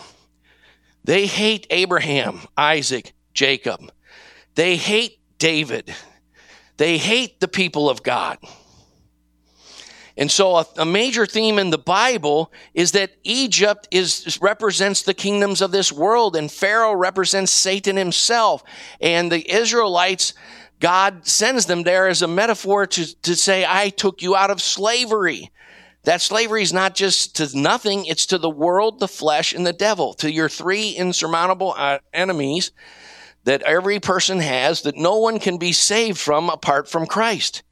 They 1.04 1.26
hate 1.26 1.66
Abraham, 1.70 2.40
Isaac, 2.56 3.12
Jacob. 3.32 3.92
They 4.54 4.76
hate 4.76 5.18
David. 5.38 5.94
They 6.76 6.98
hate 6.98 7.40
the 7.40 7.48
people 7.48 7.88
of 7.88 8.02
God. 8.02 8.38
And 10.18 10.30
so 10.30 10.56
a, 10.56 10.66
a, 10.78 10.86
major 10.86 11.26
theme 11.26 11.58
in 11.58 11.68
the 11.68 11.78
Bible 11.78 12.50
is 12.72 12.92
that 12.92 13.10
Egypt 13.22 13.86
is, 13.90 14.38
represents 14.40 15.02
the 15.02 15.12
kingdoms 15.12 15.60
of 15.60 15.72
this 15.72 15.92
world 15.92 16.36
and 16.36 16.50
Pharaoh 16.50 16.94
represents 16.94 17.52
Satan 17.52 17.96
himself. 17.96 18.64
And 19.00 19.30
the 19.30 19.50
Israelites 19.50 20.32
God 20.80 21.26
sends 21.26 21.66
them 21.66 21.82
there 21.82 22.06
as 22.06 22.22
a 22.22 22.28
metaphor 22.28 22.86
to, 22.86 23.22
to 23.22 23.34
say, 23.34 23.64
I 23.66 23.88
took 23.88 24.22
you 24.22 24.36
out 24.36 24.50
of 24.50 24.60
slavery. 24.60 25.50
That 26.04 26.20
slavery 26.20 26.62
is 26.62 26.72
not 26.72 26.94
just 26.94 27.36
to 27.36 27.58
nothing, 27.58 28.06
it's 28.06 28.26
to 28.26 28.38
the 28.38 28.50
world, 28.50 29.00
the 29.00 29.08
flesh, 29.08 29.54
and 29.54 29.66
the 29.66 29.72
devil, 29.72 30.14
to 30.14 30.30
your 30.30 30.48
three 30.48 30.90
insurmountable 30.90 31.74
uh, 31.76 31.98
enemies 32.12 32.72
that 33.44 33.62
every 33.62 34.00
person 34.00 34.40
has 34.40 34.82
that 34.82 34.96
no 34.96 35.18
one 35.18 35.38
can 35.38 35.56
be 35.56 35.72
saved 35.72 36.18
from 36.18 36.50
apart 36.50 36.88
from 36.88 37.06
Christ. 37.06 37.62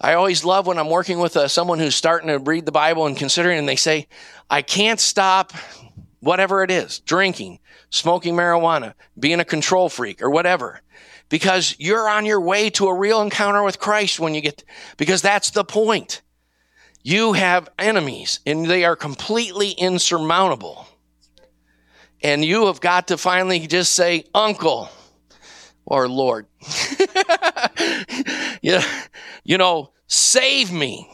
I 0.00 0.14
always 0.14 0.44
love 0.44 0.66
when 0.66 0.78
I'm 0.78 0.90
working 0.90 1.18
with 1.18 1.36
uh, 1.36 1.48
someone 1.48 1.78
who's 1.78 1.96
starting 1.96 2.28
to 2.28 2.38
read 2.38 2.66
the 2.66 2.72
Bible 2.72 3.06
and 3.06 3.16
considering, 3.16 3.58
and 3.58 3.68
they 3.68 3.76
say, 3.76 4.06
I 4.48 4.62
can't 4.62 5.00
stop 5.00 5.52
whatever 6.20 6.62
it 6.62 6.70
is 6.70 7.00
drinking, 7.00 7.58
smoking 7.90 8.34
marijuana, 8.34 8.94
being 9.18 9.40
a 9.40 9.44
control 9.44 9.88
freak, 9.88 10.22
or 10.22 10.30
whatever 10.30 10.82
because 11.28 11.74
you're 11.78 12.08
on 12.08 12.26
your 12.26 12.40
way 12.40 12.70
to 12.70 12.86
a 12.86 12.94
real 12.94 13.20
encounter 13.20 13.62
with 13.62 13.78
Christ 13.78 14.18
when 14.18 14.34
you 14.34 14.40
get, 14.40 14.64
because 14.96 15.22
that's 15.22 15.50
the 15.50 15.64
point. 15.64 16.22
You 17.02 17.32
have 17.32 17.68
enemies 17.78 18.40
and 18.44 18.66
they 18.66 18.84
are 18.84 18.96
completely 18.96 19.70
insurmountable. 19.70 20.86
And 22.22 22.44
you 22.44 22.66
have 22.66 22.80
got 22.80 23.08
to 23.08 23.16
finally 23.16 23.66
just 23.66 23.94
say, 23.94 24.24
Uncle 24.34 24.90
or 25.86 26.08
Lord. 26.08 26.46
yeah, 28.60 28.84
you 29.44 29.56
know, 29.56 29.92
save 30.06 30.72
me. 30.72 31.08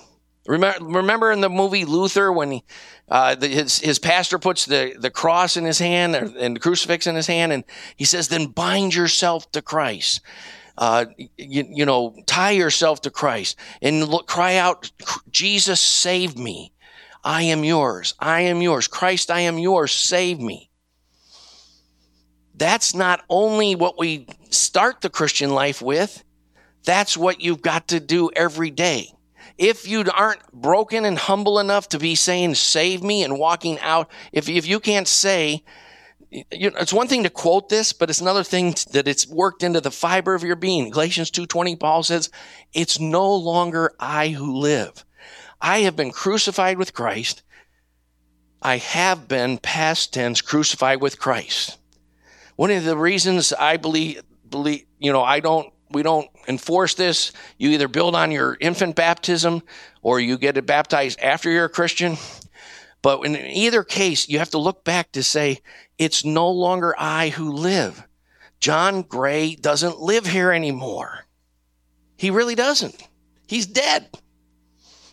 Remember, 0.46 0.84
remember 0.84 1.32
in 1.32 1.40
the 1.40 1.48
movie 1.48 1.84
Luther 1.84 2.32
when 2.32 2.50
he, 2.50 2.64
uh, 3.08 3.34
the, 3.34 3.48
his, 3.48 3.78
his 3.80 3.98
pastor 3.98 4.38
puts 4.38 4.64
the, 4.64 4.94
the 4.98 5.10
cross 5.10 5.56
in 5.56 5.64
his 5.64 5.78
hand 5.78 6.14
and 6.14 6.56
the 6.56 6.60
crucifix 6.60 7.06
in 7.06 7.14
his 7.14 7.26
hand, 7.26 7.52
and 7.52 7.64
he 7.96 8.04
says, 8.04 8.28
then 8.28 8.46
bind 8.46 8.94
yourself 8.94 9.50
to 9.52 9.62
Christ. 9.62 10.20
Uh, 10.76 11.06
you, 11.36 11.64
you, 11.70 11.86
know, 11.86 12.16
tie 12.26 12.50
yourself 12.50 13.02
to 13.02 13.10
Christ 13.10 13.56
and 13.80 14.08
look, 14.08 14.26
cry 14.26 14.56
out, 14.56 14.90
Jesus, 15.30 15.80
save 15.80 16.36
me. 16.36 16.72
I 17.22 17.42
am 17.42 17.62
yours. 17.62 18.14
I 18.18 18.42
am 18.42 18.60
yours. 18.60 18.88
Christ, 18.88 19.30
I 19.30 19.40
am 19.40 19.58
yours. 19.58 19.92
Save 19.92 20.40
me. 20.40 20.70
That's 22.56 22.94
not 22.94 23.22
only 23.28 23.74
what 23.74 23.98
we 23.98 24.26
start 24.50 25.00
the 25.00 25.10
Christian 25.10 25.50
life 25.50 25.80
with, 25.80 26.24
that's 26.84 27.16
what 27.16 27.40
you've 27.40 27.62
got 27.62 27.88
to 27.88 28.00
do 28.00 28.30
every 28.34 28.70
day. 28.70 29.10
If 29.56 29.86
you 29.86 30.04
aren't 30.12 30.52
broken 30.52 31.04
and 31.04 31.16
humble 31.16 31.58
enough 31.58 31.88
to 31.90 31.98
be 31.98 32.14
saying, 32.14 32.56
save 32.56 33.02
me 33.02 33.22
and 33.22 33.38
walking 33.38 33.78
out, 33.80 34.10
if, 34.32 34.48
if 34.48 34.66
you 34.66 34.80
can't 34.80 35.06
say, 35.06 35.62
you 36.50 36.70
know, 36.70 36.76
it's 36.78 36.92
one 36.92 37.06
thing 37.06 37.22
to 37.22 37.30
quote 37.30 37.68
this, 37.68 37.92
but 37.92 38.10
it's 38.10 38.20
another 38.20 38.42
thing 38.42 38.74
that 38.92 39.06
it's 39.06 39.28
worked 39.28 39.62
into 39.62 39.80
the 39.80 39.90
fiber 39.90 40.34
of 40.34 40.42
your 40.42 40.56
being. 40.56 40.90
Galatians 40.90 41.30
2.20, 41.30 41.78
Paul 41.78 42.02
says, 42.02 42.30
it's 42.72 42.98
no 42.98 43.34
longer 43.34 43.92
I 44.00 44.28
who 44.28 44.56
live. 44.56 45.04
I 45.60 45.80
have 45.80 45.94
been 45.94 46.10
crucified 46.10 46.76
with 46.76 46.92
Christ. 46.92 47.42
I 48.60 48.78
have 48.78 49.28
been 49.28 49.58
past 49.58 50.12
tense 50.12 50.40
crucified 50.40 51.00
with 51.00 51.18
Christ. 51.18 51.78
One 52.56 52.70
of 52.70 52.84
the 52.84 52.96
reasons 52.96 53.52
I 53.52 53.76
believe, 53.76 54.22
believe, 54.48 54.86
you 54.98 55.12
know, 55.12 55.22
I 55.22 55.40
don't, 55.40 55.72
we 55.90 56.02
don't 56.02 56.28
enforce 56.48 56.94
this. 56.94 57.32
You 57.58 57.70
either 57.70 57.88
build 57.88 58.14
on 58.14 58.30
your 58.30 58.56
infant 58.60 58.96
baptism 58.96 59.62
or 60.02 60.20
you 60.20 60.38
get 60.38 60.56
it 60.56 60.66
baptized 60.66 61.20
after 61.20 61.50
you're 61.50 61.66
a 61.66 61.70
Christian. 61.70 62.16
But 63.02 63.20
in 63.26 63.36
either 63.36 63.84
case, 63.84 64.28
you 64.28 64.38
have 64.38 64.50
to 64.50 64.58
look 64.58 64.84
back 64.84 65.12
to 65.12 65.22
say, 65.22 65.60
it's 65.98 66.24
no 66.24 66.50
longer 66.50 66.94
I 66.98 67.28
who 67.28 67.52
live. 67.52 68.02
John 68.60 69.02
Gray 69.02 69.54
doesn't 69.56 70.00
live 70.00 70.26
here 70.26 70.50
anymore. 70.50 71.26
He 72.16 72.30
really 72.30 72.54
doesn't. 72.54 72.96
He's 73.46 73.66
dead. 73.66 74.08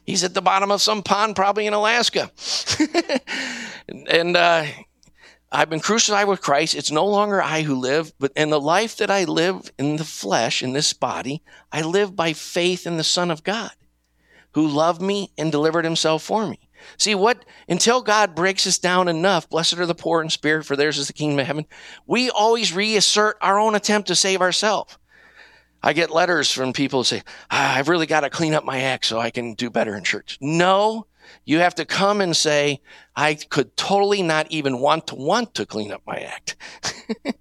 He's 0.06 0.24
at 0.24 0.34
the 0.34 0.42
bottom 0.42 0.72
of 0.72 0.82
some 0.82 1.04
pond, 1.04 1.36
probably 1.36 1.68
in 1.68 1.74
Alaska. 1.74 2.32
and 3.88 4.38
uh, 4.38 4.66
I've 5.52 5.70
been 5.70 5.82
crucified 5.82 6.28
with 6.28 6.42
Christ. 6.42 6.76
It's 6.76 6.92
no 6.92 7.06
longer 7.06 7.42
I 7.42 7.64
who 7.64 7.76
live, 7.76 8.14
but 8.20 8.32
in 8.38 8.52
the 8.52 8.60
life 8.60 8.96
that 8.98 9.12
I 9.12 9.26
live 9.26 9.72
in 9.78 9.98
the 9.98 10.06
flesh, 10.06 10.64
in 10.64 10.72
this 10.72 10.94
body, 10.94 11.44
I 11.72 11.82
live 11.82 12.16
by 12.16 12.32
faith 12.32 12.88
in 12.88 12.96
the 12.96 13.04
Son 13.04 13.30
of 13.30 13.44
God, 13.44 13.72
who 14.54 14.66
loved 14.66 15.02
me 15.02 15.34
and 15.38 15.52
delivered 15.52 15.84
himself 15.84 16.24
for 16.24 16.48
me. 16.48 16.70
See 16.98 17.16
what, 17.16 17.44
until 17.68 18.02
God 18.02 18.34
breaks 18.34 18.66
us 18.66 18.80
down 18.80 19.10
enough, 19.10 19.50
blessed 19.50 19.78
are 19.78 19.86
the 19.86 19.94
poor 19.94 20.22
in 20.22 20.30
spirit, 20.30 20.66
for 20.66 20.78
theirs 20.78 20.98
is 20.98 21.08
the 21.08 21.14
kingdom 21.14 21.40
of 21.40 21.48
heaven, 21.48 21.66
we 22.08 22.30
always 22.30 22.74
reassert 22.74 23.38
our 23.42 23.60
own 23.60 23.76
attempt 23.76 24.08
to 24.08 24.16
save 24.16 24.42
ourselves. 24.42 24.98
I 25.84 25.94
get 25.94 26.12
letters 26.12 26.52
from 26.52 26.74
people 26.74 27.02
who 27.02 27.04
say, 27.06 27.24
ah, 27.50 27.76
I've 27.76 27.90
really 27.90 28.06
got 28.06 28.22
to 28.22 28.30
clean 28.30 28.54
up 28.54 28.64
my 28.64 28.82
act 28.82 29.06
so 29.06 29.20
I 29.20 29.32
can 29.32 29.56
do 29.56 29.70
better 29.70 29.96
in 29.96 30.04
church. 30.04 30.38
No, 30.40 31.08
you 31.46 31.60
have 31.60 31.76
to 31.76 31.86
come 31.86 32.22
and 32.22 32.36
say, 32.36 32.82
I 33.16 33.36
could 33.36 33.76
totally 33.78 34.22
not 34.22 34.52
even 34.52 34.80
want 34.80 35.08
to 35.08 35.16
want 35.16 35.56
to 35.56 35.66
clean 35.66 35.92
up 35.92 36.02
my 36.06 36.18
act. 36.18 36.56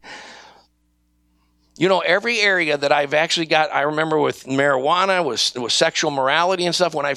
you 1.78 1.88
know, 1.88 2.01
every 2.01 2.41
area 2.41 2.76
that 2.76 2.93
I've 2.93 3.14
actually 3.14 3.47
got, 3.47 3.72
I 3.72 3.82
remember 3.82 4.18
with 4.18 4.45
marijuana, 4.45 5.24
was 5.24 5.55
with 5.55 5.72
sexual 5.72 6.11
morality 6.11 6.66
and 6.66 6.74
stuff, 6.74 6.95
when 6.95 7.07
I 7.07 7.14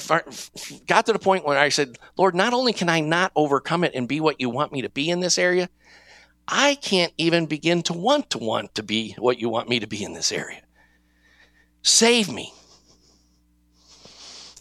got 0.86 1.06
to 1.06 1.12
the 1.12 1.18
point 1.18 1.44
where 1.44 1.58
I 1.58 1.68
said, 1.68 1.98
Lord, 2.16 2.34
not 2.34 2.54
only 2.54 2.72
can 2.72 2.88
I 2.88 3.00
not 3.00 3.30
overcome 3.36 3.84
it 3.84 3.92
and 3.94 4.08
be 4.08 4.20
what 4.20 4.40
you 4.40 4.48
want 4.48 4.72
me 4.72 4.82
to 4.82 4.88
be 4.88 5.10
in 5.10 5.20
this 5.20 5.38
area, 5.38 5.68
I 6.48 6.76
can't 6.76 7.12
even 7.18 7.46
begin 7.46 7.82
to 7.84 7.92
want 7.92 8.30
to 8.30 8.38
want 8.38 8.74
to 8.76 8.82
be 8.82 9.14
what 9.18 9.38
you 9.38 9.48
want 9.48 9.68
me 9.68 9.80
to 9.80 9.86
be 9.86 10.02
in 10.02 10.12
this 10.12 10.32
area. 10.32 10.62
Save 11.82 12.32
me. 12.32 12.52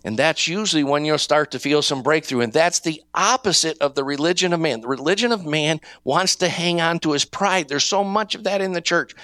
And 0.04 0.20
that's 0.20 0.48
usually 0.48 0.84
when 0.84 1.06
you'll 1.06 1.18
start 1.18 1.52
to 1.52 1.60
feel 1.60 1.82
some 1.82 2.04
breakthrough. 2.04 2.42
And 2.42 2.52
that's 2.52 2.82
the 2.82 3.02
opposite 3.14 3.78
of 3.80 3.96
the 3.96 4.04
religion 4.04 4.52
of 4.52 4.60
man. 4.60 4.82
The 4.82 4.88
religion 4.88 5.32
of 5.32 5.46
man 5.46 5.80
wants 6.04 6.36
to 6.38 6.50
hang 6.50 6.82
on 6.82 7.00
to 7.00 7.12
his 7.14 7.24
pride. 7.24 7.70
There's 7.70 7.86
so 7.86 8.04
much 8.04 8.36
of 8.36 8.44
that 8.44 8.62
in 8.62 8.74
the 8.74 8.82
church. 8.82 9.16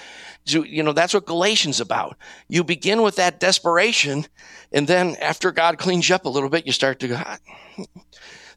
You 0.46 0.82
know, 0.82 0.92
that's 0.92 1.12
what 1.12 1.26
Galatians 1.26 1.80
about. 1.80 2.16
You 2.48 2.64
begin 2.64 3.02
with 3.02 3.16
that 3.16 3.40
desperation, 3.40 4.26
and 4.72 4.88
then 4.88 5.16
after 5.20 5.52
God 5.52 5.78
cleans 5.78 6.08
you 6.08 6.14
up 6.14 6.24
a 6.24 6.30
little 6.30 6.48
bit, 6.48 6.66
you 6.66 6.72
start 6.72 6.98
to 7.00 7.08
go, 7.08 7.16
ah, 7.18 7.38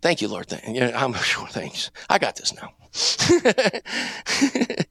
thank 0.01 0.21
you, 0.21 0.29
Lord. 0.29 0.47
I'm 0.65 1.13
sure, 1.13 1.47
thanks. 1.49 1.91
I 2.09 2.19
got 2.19 2.37
this 2.37 2.55
now. 2.55 2.71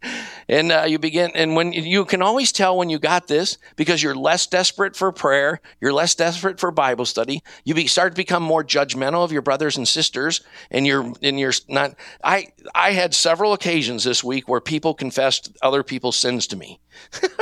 and 0.49 0.73
uh, 0.73 0.85
you 0.89 0.99
begin, 0.99 1.31
and 1.35 1.55
when 1.55 1.73
you 1.73 2.05
can 2.05 2.21
always 2.21 2.51
tell 2.51 2.77
when 2.77 2.91
you 2.91 2.99
got 2.99 3.29
this 3.29 3.59
because 3.77 4.03
you're 4.03 4.15
less 4.15 4.47
desperate 4.47 4.97
for 4.97 5.13
prayer, 5.13 5.61
you're 5.81 5.93
less 5.93 6.17
desperate 6.17 6.59
for 6.59 6.73
Bible 6.73 7.07
study. 7.07 7.43
You 7.65 7.75
be, 7.75 7.87
start 7.87 8.13
to 8.13 8.17
become 8.17 8.43
more 8.43 8.65
judgmental 8.65 9.23
of 9.23 9.31
your 9.31 9.43
brothers 9.43 9.77
and 9.77 9.87
sisters, 9.87 10.41
and 10.71 10.85
you're 10.85 11.13
and 11.23 11.39
you're 11.39 11.53
not. 11.69 11.95
I 12.25 12.49
I 12.75 12.93
had 12.93 13.15
several 13.15 13.53
occasions 13.53 14.03
this 14.03 14.25
week 14.25 14.49
where 14.49 14.61
people 14.61 14.95
confessed 14.95 15.57
other 15.63 15.85
people's 15.85 16.17
sins 16.17 16.49
to 16.49 16.57
me. 16.57 16.81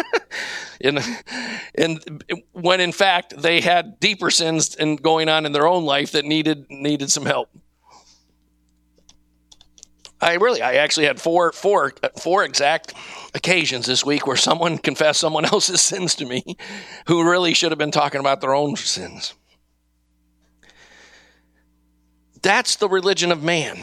and, 0.83 1.01
and 1.75 2.25
when 2.53 2.81
in 2.81 2.93
fact 2.93 3.35
they 3.39 3.61
had 3.61 3.99
deeper 3.99 4.31
sins 4.31 4.77
and 4.77 5.03
going 5.03 5.29
on 5.29 5.47
in 5.47 5.53
their 5.53 5.67
own 5.67 5.85
life 5.85 6.13
that 6.13 6.27
needed 6.27 6.67
needed 6.69 7.11
some 7.11 7.25
help. 7.25 7.49
I 10.21 10.35
really, 10.35 10.61
I 10.61 10.75
actually 10.75 11.07
had 11.07 11.21
four, 11.21 11.53
four, 11.53 11.93
four 12.19 12.45
exact 12.45 12.95
occasions 13.35 13.87
this 13.87 14.05
week 14.05 14.27
where 14.27 14.37
someone 14.37 14.77
confessed 14.79 15.21
someone 15.21 15.45
else's 15.53 15.81
sins 15.81 16.15
to 16.17 16.27
me 16.27 16.57
who 17.07 17.29
really 17.29 17.55
should 17.55 17.73
have 17.73 17.79
been 17.79 17.91
talking 17.91 18.21
about 18.21 18.41
their 18.41 18.55
own 18.55 18.77
sins. 18.77 19.35
That's 22.43 22.77
the 22.77 22.89
religion 22.89 23.33
of 23.33 23.43
man. 23.43 23.79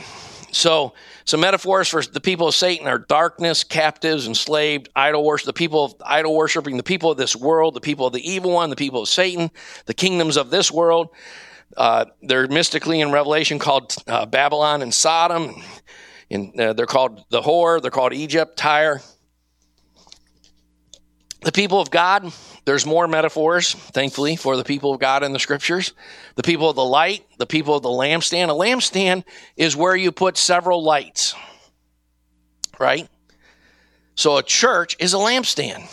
So, 0.51 0.93
some 1.25 1.41
metaphors 1.41 1.89
for 1.89 2.01
the 2.01 2.21
people 2.21 2.47
of 2.47 2.55
Satan 2.55 2.88
are 2.88 2.97
darkness, 2.97 3.63
captives, 3.63 4.27
enslaved, 4.27 4.89
idol 4.95 5.25
worship, 5.25 5.45
the 5.45 5.53
people 5.53 5.83
of 5.83 5.95
idol 6.05 6.35
worshiping, 6.35 6.77
the 6.77 6.83
people 6.83 7.11
of 7.11 7.17
this 7.17 7.35
world, 7.35 7.73
the 7.73 7.81
people 7.81 8.07
of 8.07 8.13
the 8.13 8.27
evil 8.27 8.51
one, 8.51 8.69
the 8.69 8.77
people 8.77 9.01
of 9.01 9.09
Satan, 9.09 9.51
the 9.85 9.93
kingdoms 9.93 10.38
of 10.38 10.49
this 10.49 10.71
world. 10.71 11.09
Uh, 11.75 12.05
they're 12.21 12.47
mystically 12.47 13.01
in 13.01 13.11
Revelation 13.11 13.59
called 13.59 13.93
uh, 14.07 14.25
Babylon 14.25 14.81
and 14.81 14.93
Sodom. 14.93 15.61
Uh, 16.34 16.73
they're 16.73 16.86
called 16.86 17.23
the 17.30 17.41
whore, 17.41 17.82
they're 17.82 17.91
called 17.91 18.13
Egypt, 18.13 18.57
Tyre. 18.57 19.01
The 21.41 21.51
people 21.51 21.80
of 21.80 21.91
God, 21.91 22.32
there's 22.65 22.86
more 22.86 23.07
metaphors, 23.07 23.73
thankfully, 23.73 24.36
for 24.36 24.57
the 24.57 24.63
people 24.63 24.93
of 24.93 24.99
God 24.99 25.23
in 25.23 25.34
the 25.34 25.39
scriptures. 25.39 25.93
The 26.36 26.43
people 26.43 26.69
of 26.69 26.75
the 26.75 26.84
light, 26.84 27.25
the 27.38 27.45
people 27.45 27.75
of 27.75 27.84
the 27.84 27.89
lampstand. 27.89 28.49
A 28.49 28.53
lampstand 28.53 29.23
is 29.55 29.75
where 29.75 29.95
you 29.95 30.11
put 30.11 30.36
several 30.36 30.84
lights, 30.84 31.36
right? 32.80 33.07
So 34.15 34.38
a 34.38 34.43
church 34.43 34.97
is 34.99 35.13
a 35.13 35.17
lampstand. 35.17 35.88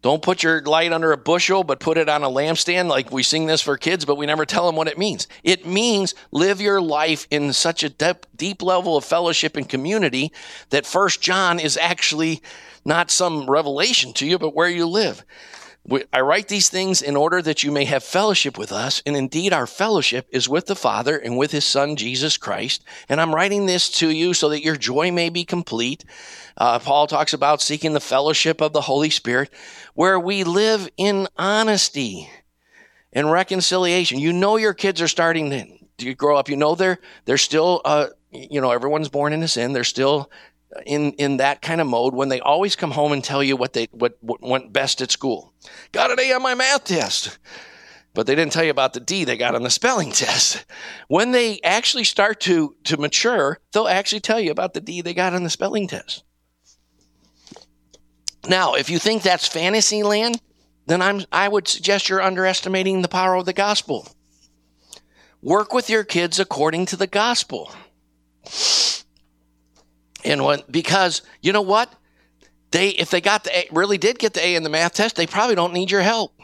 Don't 0.00 0.22
put 0.22 0.44
your 0.44 0.62
light 0.62 0.92
under 0.92 1.10
a 1.10 1.16
bushel, 1.16 1.64
but 1.64 1.80
put 1.80 1.98
it 1.98 2.08
on 2.08 2.22
a 2.22 2.28
lampstand. 2.28 2.88
Like 2.88 3.10
we 3.10 3.22
sing 3.24 3.46
this 3.46 3.60
for 3.60 3.76
kids, 3.76 4.04
but 4.04 4.16
we 4.16 4.26
never 4.26 4.46
tell 4.46 4.66
them 4.66 4.76
what 4.76 4.86
it 4.86 4.96
means. 4.98 5.26
It 5.42 5.66
means 5.66 6.14
live 6.30 6.60
your 6.60 6.80
life 6.80 7.26
in 7.30 7.52
such 7.52 7.82
a 7.82 7.88
deep, 7.88 8.26
deep 8.36 8.62
level 8.62 8.96
of 8.96 9.04
fellowship 9.04 9.56
and 9.56 9.68
community 9.68 10.32
that 10.70 10.86
First 10.86 11.20
John 11.20 11.58
is 11.58 11.76
actually 11.76 12.42
not 12.84 13.10
some 13.10 13.50
revelation 13.50 14.12
to 14.14 14.26
you, 14.26 14.38
but 14.38 14.54
where 14.54 14.68
you 14.68 14.86
live. 14.86 15.24
I 16.12 16.20
write 16.20 16.48
these 16.48 16.68
things 16.68 17.00
in 17.00 17.16
order 17.16 17.40
that 17.40 17.62
you 17.62 17.72
may 17.72 17.84
have 17.86 18.04
fellowship 18.04 18.58
with 18.58 18.72
us. 18.72 19.02
And 19.06 19.16
indeed, 19.16 19.52
our 19.52 19.66
fellowship 19.66 20.28
is 20.30 20.48
with 20.48 20.66
the 20.66 20.76
Father 20.76 21.16
and 21.16 21.38
with 21.38 21.50
his 21.50 21.64
Son, 21.64 21.96
Jesus 21.96 22.36
Christ. 22.36 22.84
And 23.08 23.20
I'm 23.20 23.34
writing 23.34 23.66
this 23.66 23.88
to 23.92 24.10
you 24.10 24.34
so 24.34 24.50
that 24.50 24.62
your 24.62 24.76
joy 24.76 25.10
may 25.10 25.30
be 25.30 25.44
complete. 25.44 26.04
Uh, 26.56 26.78
Paul 26.78 27.06
talks 27.06 27.32
about 27.32 27.62
seeking 27.62 27.94
the 27.94 28.00
fellowship 28.00 28.60
of 28.60 28.72
the 28.72 28.82
Holy 28.82 29.10
Spirit, 29.10 29.50
where 29.94 30.20
we 30.20 30.44
live 30.44 30.88
in 30.96 31.28
honesty 31.36 32.28
and 33.12 33.30
reconciliation. 33.30 34.18
You 34.18 34.32
know, 34.32 34.56
your 34.56 34.74
kids 34.74 35.00
are 35.00 35.08
starting 35.08 35.78
to 35.96 36.14
grow 36.14 36.36
up. 36.36 36.48
You 36.48 36.56
know, 36.56 36.74
they're, 36.74 36.98
they're 37.24 37.38
still, 37.38 37.80
uh, 37.84 38.08
you 38.30 38.60
know, 38.60 38.72
everyone's 38.72 39.08
born 39.08 39.32
into 39.32 39.48
sin. 39.48 39.72
They're 39.72 39.84
still 39.84 40.30
in 40.86 41.12
in 41.12 41.38
that 41.38 41.62
kind 41.62 41.80
of 41.80 41.86
mode 41.86 42.14
when 42.14 42.28
they 42.28 42.40
always 42.40 42.76
come 42.76 42.90
home 42.90 43.12
and 43.12 43.24
tell 43.24 43.42
you 43.42 43.56
what 43.56 43.72
they 43.72 43.88
what, 43.90 44.18
what 44.20 44.42
went 44.42 44.72
best 44.72 45.00
at 45.00 45.10
school. 45.10 45.52
Got 45.92 46.10
an 46.10 46.20
A 46.20 46.32
on 46.32 46.42
my 46.42 46.54
math 46.54 46.84
test. 46.84 47.38
But 48.14 48.26
they 48.26 48.34
didn't 48.34 48.52
tell 48.52 48.64
you 48.64 48.70
about 48.70 48.94
the 48.94 49.00
D 49.00 49.24
they 49.24 49.36
got 49.36 49.54
on 49.54 49.62
the 49.62 49.70
spelling 49.70 50.10
test. 50.12 50.64
When 51.08 51.30
they 51.30 51.60
actually 51.62 52.04
start 52.04 52.40
to 52.40 52.74
to 52.84 52.96
mature, 52.96 53.60
they'll 53.72 53.88
actually 53.88 54.20
tell 54.20 54.40
you 54.40 54.50
about 54.50 54.74
the 54.74 54.80
D 54.80 55.02
they 55.02 55.14
got 55.14 55.34
on 55.34 55.44
the 55.44 55.50
spelling 55.50 55.86
test. 55.86 56.24
Now, 58.48 58.74
if 58.74 58.88
you 58.88 58.98
think 58.98 59.22
that's 59.22 59.46
fantasy 59.46 60.02
land, 60.02 60.40
then 60.86 61.02
I'm 61.02 61.24
I 61.30 61.48
would 61.48 61.68
suggest 61.68 62.08
you're 62.08 62.22
underestimating 62.22 63.02
the 63.02 63.08
power 63.08 63.34
of 63.34 63.46
the 63.46 63.52
gospel. 63.52 64.08
Work 65.42 65.72
with 65.72 65.88
your 65.88 66.02
kids 66.02 66.40
according 66.40 66.86
to 66.86 66.96
the 66.96 67.06
gospel. 67.06 67.72
And 70.24 70.44
when, 70.44 70.62
because 70.70 71.22
you 71.42 71.52
know 71.52 71.62
what? 71.62 71.92
They, 72.70 72.88
if 72.90 73.10
they 73.10 73.20
got 73.20 73.44
the 73.44 73.56
A, 73.56 73.68
really 73.72 73.98
did 73.98 74.18
get 74.18 74.34
the 74.34 74.44
A 74.44 74.54
in 74.54 74.62
the 74.62 74.68
math 74.68 74.94
test, 74.94 75.16
they 75.16 75.26
probably 75.26 75.54
don't 75.54 75.72
need 75.72 75.90
your 75.90 76.02
help. 76.02 76.38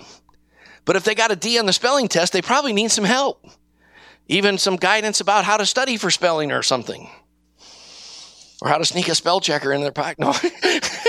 But 0.85 0.97
if 0.97 1.05
they 1.05 1.15
got 1.15 1.31
a 1.31 1.37
D 1.37 1.59
on 1.59 1.67
the 1.67 1.73
spelling 1.73 2.09
test, 2.09 2.33
they 2.33 2.43
probably 2.43 2.73
need 2.73 2.91
some 2.91 3.05
help. 3.05 3.45
even 4.29 4.57
some 4.59 4.77
guidance 4.77 5.21
about 5.21 5.45
how 5.45 5.57
to 5.57 5.67
study 5.67 5.97
for 5.97 6.11
spelling 6.11 6.51
or 6.53 6.63
something. 6.63 7.09
Or 8.63 8.69
how 8.69 8.79
to 8.79 8.85
sneak 8.85 9.09
a 9.09 9.15
spell 9.15 9.41
checker 9.41 9.73
in 9.73 9.83
their 9.83 9.93
pocket. 9.93 10.19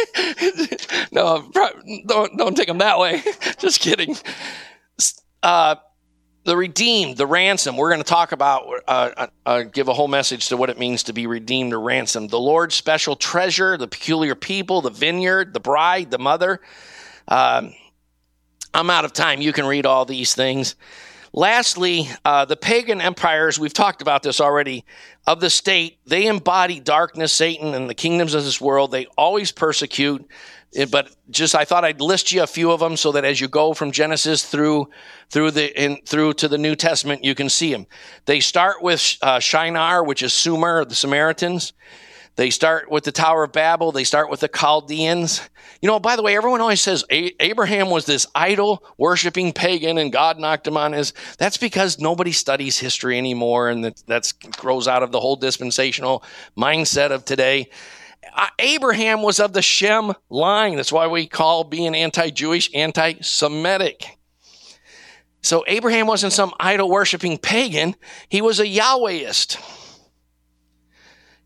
No, 1.12 1.50
no, 1.52 1.52
don't, 2.08 2.38
don't 2.38 2.56
take 2.58 2.68
them 2.68 2.80
that 2.80 3.00
way. 3.00 3.22
Just 3.58 3.80
kidding. 3.80 4.16
Uh, 5.42 5.76
the 6.46 6.56
redeemed, 6.56 7.18
the 7.18 7.26
ransom. 7.26 7.76
We're 7.76 7.90
going 7.90 8.04
to 8.04 8.08
talk 8.08 8.32
about, 8.32 8.68
uh, 8.88 9.12
uh, 9.18 9.28
uh, 9.46 9.64
give 9.64 9.88
a 9.88 9.94
whole 9.94 10.08
message 10.08 10.48
to 10.50 10.58
what 10.58 10.70
it 10.70 10.78
means 10.78 11.04
to 11.04 11.14
be 11.14 11.26
redeemed 11.26 11.74
or 11.74 11.82
ransomed. 11.82 12.30
The 12.30 12.40
Lord's 12.40 12.76
special 12.76 13.16
treasure, 13.16 13.78
the 13.78 13.88
peculiar 13.88 14.36
people, 14.36 14.82
the 14.82 14.92
vineyard, 14.92 15.54
the 15.54 15.60
bride, 15.60 16.12
the 16.12 16.20
mother. 16.20 16.62
Um, 17.28 17.74
I'm 18.76 18.92
out 18.92 19.06
of 19.06 19.14
time. 19.14 19.42
You 19.42 19.54
can 19.54 19.66
read 19.66 19.88
all 19.88 20.06
these 20.06 20.36
things. 20.36 20.76
Lastly, 21.34 22.08
uh, 22.24 22.46
the 22.46 22.56
pagan 22.56 23.02
empires, 23.02 23.60
we've 23.60 23.74
talked 23.74 24.04
about 24.04 24.22
this 24.22 24.40
already, 24.40 24.86
of 25.26 25.42
the 25.42 25.50
state, 25.50 25.98
they 26.06 26.28
embody 26.28 26.80
darkness, 26.80 27.34
Satan, 27.34 27.74
and 27.74 27.90
the 27.90 27.96
kingdoms 27.96 28.36
of 28.36 28.46
this 28.46 28.62
world. 28.62 28.92
They 28.92 29.08
always 29.18 29.52
persecute 29.52 30.30
but 30.92 31.10
just 31.30 31.56
I 31.56 31.64
thought 31.64 31.86
I'd 31.86 32.02
list 32.02 32.32
you 32.32 32.44
a 32.44 32.48
few 32.48 32.72
of 32.72 32.80
them 32.80 32.98
so 32.98 33.12
that 33.14 33.24
as 33.24 33.40
you 33.40 33.48
go 33.48 33.74
from 33.74 33.92
Genesis 33.92 34.44
through 34.44 34.90
through 35.30 35.52
the 35.52 35.82
in, 35.82 35.98
through 36.06 36.34
to 36.34 36.48
the 36.48 36.58
New 36.58 36.76
Testament, 36.76 37.24
you 37.24 37.36
can 37.36 37.50
see 37.50 37.72
them. 37.72 37.88
They 38.26 38.40
start 38.42 38.82
with 38.82 39.18
uh, 39.22 39.40
Shinar, 39.40 40.04
which 40.04 40.22
is 40.22 40.34
Sumer, 40.34 40.84
the 40.84 40.96
Samaritans. 40.96 41.74
They 42.36 42.50
start 42.50 42.92
with 42.92 43.06
the 43.06 43.14
Tower 43.14 43.46
of 43.46 43.54
Babel. 43.54 43.94
They 43.94 44.04
start 44.04 44.30
with 44.30 44.42
the 44.42 44.50
Chaldeans. 44.50 45.42
You 45.82 45.88
know, 45.88 46.00
by 46.00 46.18
the 46.18 46.24
way, 46.24 46.36
everyone 46.36 46.60
always 46.60 46.82
says 46.82 47.06
Abraham 47.10 47.90
was 47.90 48.06
this 48.06 48.28
idol 48.36 48.84
worshiping 48.98 49.54
pagan 49.54 49.98
and 49.98 50.12
God 50.12 50.38
knocked 50.38 50.68
him 50.68 50.76
on 50.76 50.92
his. 50.92 51.14
That's 51.38 51.58
because 51.58 52.00
nobody 52.00 52.34
studies 52.34 52.78
history 52.78 53.18
anymore, 53.18 53.70
and 53.70 53.86
that 53.86 54.04
that's 54.06 54.34
grows 54.34 54.88
out 54.88 55.04
of 55.04 55.12
the 55.12 55.20
whole 55.20 55.38
dispensational 55.38 56.24
mindset 56.58 57.12
of 57.12 57.24
today. 57.24 57.70
Abraham 58.60 59.22
was 59.22 59.40
of 59.40 59.54
the 59.54 59.62
Shem 59.62 60.14
line. 60.30 60.76
That's 60.76 60.92
why 60.92 61.08
we 61.08 61.28
call 61.28 61.64
being 61.64 61.96
anti 61.96 62.30
Jewish 62.30 62.70
anti 62.74 63.16
Semitic. 63.22 64.18
So 65.42 65.64
Abraham 65.68 66.08
wasn't 66.08 66.34
some 66.34 66.54
idol 66.60 66.90
worshiping 66.90 67.38
pagan, 67.38 67.96
he 68.30 68.42
was 68.42 68.60
a 68.60 68.66
Yahwehist. 68.66 69.58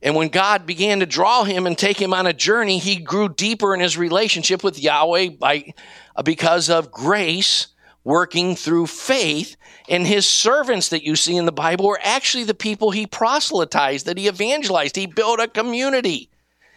And 0.01 0.15
when 0.15 0.29
God 0.29 0.65
began 0.65 1.01
to 1.01 1.05
draw 1.05 1.43
him 1.43 1.67
and 1.67 1.77
take 1.77 2.01
him 2.01 2.13
on 2.13 2.25
a 2.25 2.31
journey, 2.31 2.77
he 2.77 2.95
grew 2.95 3.27
deeper 3.27 3.73
in 3.73 3.81
his 3.81 3.97
relationship 3.97 4.63
with 4.63 4.79
Yahweh 4.79 5.31
by, 5.37 5.73
uh, 6.15 6.23
because 6.23 6.69
of 6.69 6.91
grace 6.91 7.67
working 8.05 8.55
through 8.55 8.87
faith. 8.87 9.57
And 9.89 10.07
his 10.07 10.25
servants 10.25 10.89
that 10.89 11.03
you 11.03 11.17
see 11.17 11.35
in 11.35 11.45
the 11.45 11.51
Bible 11.51 11.87
were 11.87 11.99
actually 12.01 12.45
the 12.45 12.53
people 12.53 12.91
he 12.91 13.05
proselytized, 13.05 14.05
that 14.05 14.17
he 14.17 14.29
evangelized. 14.29 14.95
He 14.95 15.05
built 15.05 15.41
a 15.41 15.47
community. 15.49 16.29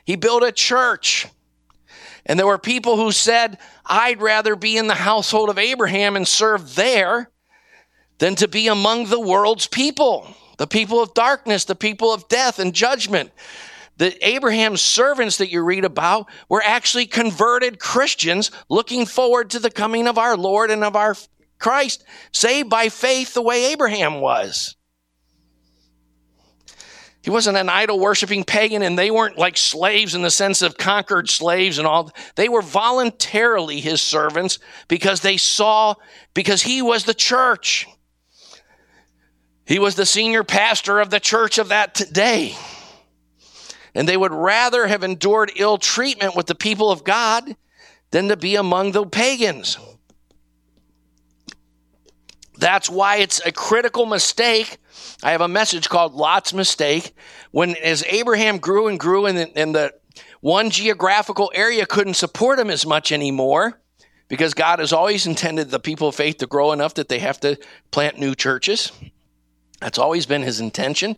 He 0.04 0.16
built 0.16 0.42
a 0.42 0.52
church. 0.52 1.26
And 2.26 2.38
there 2.38 2.46
were 2.46 2.58
people 2.58 2.96
who 2.96 3.12
said, 3.12 3.58
I'd 3.84 4.20
rather 4.20 4.56
be 4.56 4.76
in 4.76 4.86
the 4.86 4.94
household 4.94 5.48
of 5.48 5.58
Abraham 5.58 6.16
and 6.16 6.26
serve 6.26 6.74
there 6.74 7.30
than 8.18 8.36
to 8.36 8.48
be 8.48 8.68
among 8.68 9.06
the 9.06 9.20
world's 9.20 9.66
people, 9.66 10.32
the 10.58 10.66
people 10.66 11.02
of 11.02 11.14
darkness, 11.14 11.64
the 11.64 11.74
people 11.74 12.12
of 12.12 12.28
death 12.28 12.58
and 12.58 12.72
judgment. 12.72 13.32
The 13.96 14.26
Abraham's 14.26 14.80
servants 14.80 15.38
that 15.38 15.50
you 15.50 15.62
read 15.62 15.84
about 15.84 16.28
were 16.48 16.62
actually 16.62 17.06
converted 17.06 17.78
Christians 17.78 18.50
looking 18.68 19.06
forward 19.06 19.50
to 19.50 19.58
the 19.58 19.70
coming 19.70 20.06
of 20.06 20.18
our 20.18 20.36
Lord 20.36 20.70
and 20.70 20.84
of 20.84 20.96
our 20.96 21.16
Christ, 21.58 22.04
saved 22.32 22.68
by 22.68 22.88
faith 22.88 23.34
the 23.34 23.42
way 23.42 23.72
Abraham 23.72 24.20
was. 24.20 24.76
He 27.22 27.30
wasn't 27.30 27.56
an 27.56 27.68
idol 27.68 28.00
worshiping 28.00 28.42
pagan, 28.42 28.82
and 28.82 28.98
they 28.98 29.10
weren't 29.10 29.38
like 29.38 29.56
slaves 29.56 30.16
in 30.16 30.22
the 30.22 30.30
sense 30.30 30.60
of 30.60 30.76
conquered 30.76 31.30
slaves 31.30 31.78
and 31.78 31.86
all. 31.86 32.10
They 32.34 32.48
were 32.48 32.62
voluntarily 32.62 33.80
his 33.80 34.02
servants 34.02 34.58
because 34.88 35.20
they 35.20 35.36
saw, 35.36 35.94
because 36.34 36.62
he 36.62 36.82
was 36.82 37.04
the 37.04 37.14
church. 37.14 37.86
He 39.64 39.78
was 39.78 39.94
the 39.94 40.04
senior 40.04 40.42
pastor 40.42 40.98
of 40.98 41.10
the 41.10 41.20
church 41.20 41.58
of 41.58 41.68
that 41.68 42.02
day. 42.12 42.56
And 43.94 44.08
they 44.08 44.16
would 44.16 44.32
rather 44.32 44.88
have 44.88 45.04
endured 45.04 45.52
ill 45.54 45.78
treatment 45.78 46.34
with 46.34 46.46
the 46.46 46.56
people 46.56 46.90
of 46.90 47.04
God 47.04 47.56
than 48.10 48.28
to 48.28 48.36
be 48.36 48.56
among 48.56 48.92
the 48.92 49.06
pagans. 49.06 49.78
That's 52.58 52.90
why 52.90 53.16
it's 53.16 53.40
a 53.46 53.52
critical 53.52 54.06
mistake 54.06 54.78
I 55.22 55.32
have 55.32 55.40
a 55.40 55.48
message 55.48 55.88
called 55.88 56.14
Lot's 56.14 56.52
Mistake. 56.52 57.14
When 57.50 57.76
as 57.76 58.04
Abraham 58.08 58.58
grew 58.58 58.88
and 58.88 58.98
grew 58.98 59.26
and 59.26 59.38
the, 59.38 59.92
one 60.40 60.70
geographical 60.70 61.52
area 61.54 61.86
couldn't 61.86 62.14
support 62.14 62.58
him 62.58 62.68
as 62.70 62.84
much 62.84 63.12
anymore 63.12 63.80
because 64.28 64.54
God 64.54 64.78
has 64.78 64.92
always 64.92 65.26
intended 65.26 65.70
the 65.70 65.78
people 65.78 66.08
of 66.08 66.14
faith 66.14 66.38
to 66.38 66.46
grow 66.46 66.72
enough 66.72 66.94
that 66.94 67.08
they 67.08 67.20
have 67.20 67.38
to 67.40 67.58
plant 67.90 68.18
new 68.18 68.34
churches. 68.34 68.90
That's 69.80 69.98
always 69.98 70.26
been 70.26 70.42
his 70.42 70.60
intention. 70.60 71.16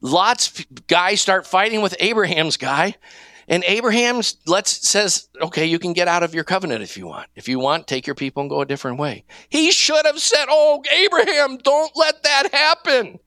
Lot's 0.00 0.64
guys 0.88 1.20
start 1.20 1.46
fighting 1.46 1.82
with 1.82 1.94
Abraham's 2.00 2.56
guy. 2.56 2.96
And 3.48 3.64
Abraham 3.64 4.20
let's 4.46 4.88
says, 4.88 5.28
okay, 5.40 5.66
you 5.66 5.78
can 5.78 5.92
get 5.92 6.08
out 6.08 6.22
of 6.22 6.34
your 6.34 6.44
covenant 6.44 6.82
if 6.82 6.96
you 6.96 7.06
want. 7.06 7.28
If 7.34 7.48
you 7.48 7.58
want, 7.58 7.86
take 7.86 8.06
your 8.06 8.14
people 8.14 8.42
and 8.42 8.50
go 8.50 8.60
a 8.60 8.66
different 8.66 8.98
way. 8.98 9.24
He 9.48 9.72
should 9.72 10.06
have 10.06 10.18
said, 10.18 10.46
Oh, 10.48 10.82
Abraham, 10.90 11.58
don't 11.58 11.92
let 11.96 12.22
that 12.22 12.52
happen. 12.52 13.18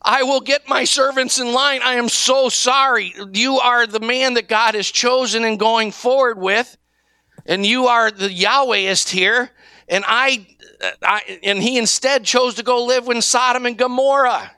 I 0.00 0.22
will 0.22 0.40
get 0.40 0.68
my 0.68 0.84
servants 0.84 1.38
in 1.38 1.52
line. 1.52 1.80
I 1.82 1.94
am 1.94 2.08
so 2.08 2.48
sorry. 2.48 3.14
You 3.32 3.58
are 3.58 3.86
the 3.86 4.00
man 4.00 4.34
that 4.34 4.48
God 4.48 4.74
has 4.74 4.88
chosen 4.88 5.44
and 5.44 5.58
going 5.58 5.90
forward 5.90 6.38
with, 6.38 6.76
and 7.46 7.66
you 7.66 7.86
are 7.88 8.10
the 8.10 8.28
Yahwehist 8.28 9.08
here. 9.08 9.50
And 9.88 10.04
I, 10.06 10.46
uh, 10.82 10.90
I, 11.02 11.40
and 11.42 11.62
he 11.62 11.78
instead 11.78 12.24
chose 12.24 12.54
to 12.56 12.62
go 12.62 12.84
live 12.84 13.08
in 13.08 13.22
Sodom 13.22 13.66
and 13.66 13.76
Gomorrah. 13.76 14.52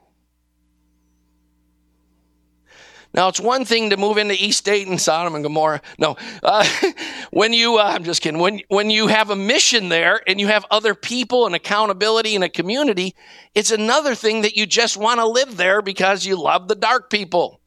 Now, 3.12 3.28
it's 3.28 3.40
one 3.40 3.64
thing 3.64 3.90
to 3.90 3.96
move 3.96 4.18
into 4.18 4.34
East 4.34 4.64
Dayton, 4.64 4.96
Sodom 4.98 5.34
and 5.34 5.42
Gomorrah. 5.42 5.82
No, 5.98 6.16
uh, 6.44 6.64
when 7.32 7.52
you, 7.52 7.78
uh, 7.78 7.82
I'm 7.82 8.04
just 8.04 8.22
kidding, 8.22 8.40
when, 8.40 8.60
when 8.68 8.88
you 8.88 9.08
have 9.08 9.30
a 9.30 9.36
mission 9.36 9.88
there 9.88 10.20
and 10.28 10.38
you 10.38 10.46
have 10.46 10.64
other 10.70 10.94
people 10.94 11.46
and 11.46 11.54
accountability 11.54 12.36
and 12.36 12.44
a 12.44 12.48
community, 12.48 13.16
it's 13.54 13.72
another 13.72 14.14
thing 14.14 14.42
that 14.42 14.56
you 14.56 14.64
just 14.64 14.96
want 14.96 15.18
to 15.18 15.26
live 15.26 15.56
there 15.56 15.82
because 15.82 16.24
you 16.24 16.40
love 16.40 16.68
the 16.68 16.76
dark 16.76 17.10
people. 17.10 17.60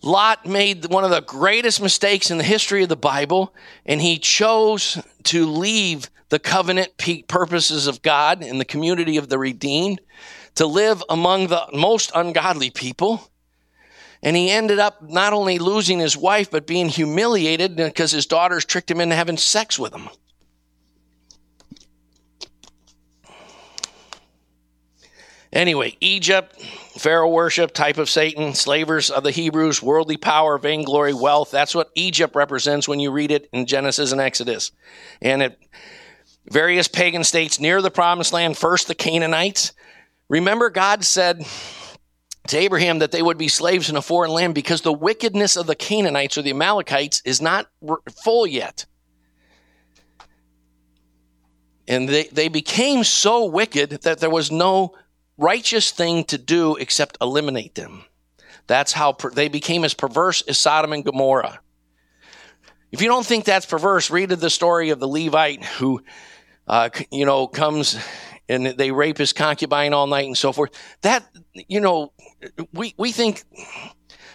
Lot 0.00 0.46
made 0.46 0.86
one 0.86 1.04
of 1.04 1.10
the 1.10 1.22
greatest 1.22 1.80
mistakes 1.80 2.30
in 2.30 2.38
the 2.38 2.44
history 2.44 2.82
of 2.82 2.88
the 2.88 2.96
Bible, 2.96 3.54
and 3.84 4.00
he 4.00 4.18
chose 4.18 5.02
to 5.24 5.46
leave 5.46 6.10
the 6.28 6.38
covenant 6.38 6.92
purposes 7.28 7.86
of 7.86 8.02
God 8.02 8.42
and 8.42 8.60
the 8.60 8.64
community 8.64 9.16
of 9.16 9.28
the 9.28 9.38
redeemed 9.38 10.00
to 10.56 10.66
live 10.66 11.02
among 11.08 11.48
the 11.48 11.66
most 11.72 12.12
ungodly 12.14 12.70
people. 12.70 13.30
And 14.22 14.36
he 14.36 14.50
ended 14.50 14.78
up 14.78 15.02
not 15.02 15.32
only 15.32 15.58
losing 15.58 15.98
his 15.98 16.16
wife, 16.16 16.50
but 16.50 16.66
being 16.66 16.88
humiliated 16.88 17.76
because 17.76 18.12
his 18.12 18.26
daughters 18.26 18.64
tricked 18.64 18.90
him 18.90 19.00
into 19.00 19.14
having 19.14 19.36
sex 19.36 19.78
with 19.78 19.92
him. 19.92 20.08
Anyway, 25.52 25.96
Egypt, 26.00 26.60
Pharaoh 26.98 27.28
worship, 27.28 27.72
type 27.72 27.96
of 27.96 28.10
Satan, 28.10 28.54
slavers 28.54 29.08
of 29.08 29.22
the 29.22 29.30
Hebrews, 29.30 29.80
worldly 29.80 30.16
power, 30.16 30.58
vainglory, 30.58 31.14
wealth. 31.14 31.52
That's 31.52 31.76
what 31.76 31.92
Egypt 31.94 32.34
represents 32.34 32.88
when 32.88 32.98
you 32.98 33.12
read 33.12 33.30
it 33.30 33.48
in 33.52 33.66
Genesis 33.66 34.10
and 34.10 34.20
Exodus. 34.20 34.72
And 35.22 35.42
it, 35.42 35.58
various 36.50 36.88
pagan 36.88 37.22
states 37.22 37.60
near 37.60 37.80
the 37.80 37.90
promised 37.90 38.32
land, 38.32 38.56
first 38.58 38.88
the 38.88 38.96
Canaanites, 38.96 39.72
Remember, 40.28 40.70
God 40.70 41.04
said 41.04 41.44
to 42.48 42.56
Abraham 42.56 42.98
that 42.98 43.12
they 43.12 43.22
would 43.22 43.38
be 43.38 43.48
slaves 43.48 43.88
in 43.88 43.96
a 43.96 44.02
foreign 44.02 44.30
land 44.30 44.54
because 44.54 44.82
the 44.82 44.92
wickedness 44.92 45.56
of 45.56 45.66
the 45.66 45.74
Canaanites 45.74 46.36
or 46.36 46.42
the 46.42 46.50
Amalekites 46.50 47.22
is 47.24 47.40
not 47.40 47.68
full 48.22 48.46
yet. 48.46 48.86
And 51.86 52.08
they, 52.08 52.24
they 52.24 52.48
became 52.48 53.04
so 53.04 53.44
wicked 53.44 53.90
that 54.02 54.18
there 54.18 54.30
was 54.30 54.50
no 54.50 54.94
righteous 55.36 55.90
thing 55.90 56.24
to 56.24 56.38
do 56.38 56.76
except 56.76 57.18
eliminate 57.20 57.74
them. 57.74 58.04
That's 58.66 58.92
how 58.92 59.12
per, 59.12 59.30
they 59.30 59.48
became 59.48 59.84
as 59.84 59.92
perverse 59.92 60.42
as 60.42 60.58
Sodom 60.58 60.92
and 60.92 61.04
Gomorrah. 61.04 61.60
If 62.92 63.02
you 63.02 63.08
don't 63.08 63.26
think 63.26 63.44
that's 63.44 63.66
perverse, 63.66 64.10
read 64.10 64.30
the 64.30 64.50
story 64.50 64.90
of 64.90 65.00
the 65.00 65.08
Levite 65.08 65.64
who, 65.64 66.02
uh, 66.68 66.90
you 67.10 67.26
know, 67.26 67.46
comes 67.46 67.98
and 68.48 68.66
they 68.66 68.90
rape 68.90 69.18
his 69.18 69.32
concubine 69.32 69.92
all 69.92 70.06
night 70.06 70.26
and 70.26 70.36
so 70.36 70.52
forth. 70.52 70.70
That, 71.02 71.24
you 71.54 71.80
know, 71.80 72.12
we, 72.72 72.94
we 72.98 73.12
think, 73.12 73.44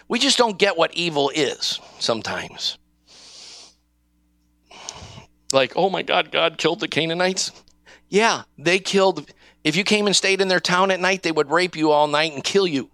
we 0.08 0.18
just 0.18 0.38
don't 0.38 0.58
get 0.58 0.76
what 0.76 0.94
evil 0.94 1.30
is 1.34 1.80
sometimes. 1.98 2.78
like, 5.52 5.72
oh 5.76 5.90
my 5.90 6.02
God, 6.02 6.32
God 6.32 6.58
killed 6.58 6.80
the 6.80 6.88
Canaanites? 6.88 7.52
Yeah, 8.08 8.42
they 8.58 8.78
killed. 8.78 9.30
If 9.62 9.76
you 9.76 9.84
came 9.84 10.06
and 10.06 10.16
stayed 10.16 10.40
in 10.40 10.48
their 10.48 10.60
town 10.60 10.90
at 10.90 11.00
night, 11.00 11.22
they 11.22 11.32
would 11.32 11.50
rape 11.50 11.76
you 11.76 11.90
all 11.90 12.08
night 12.08 12.32
and 12.32 12.42
kill 12.42 12.66
you. 12.66 12.90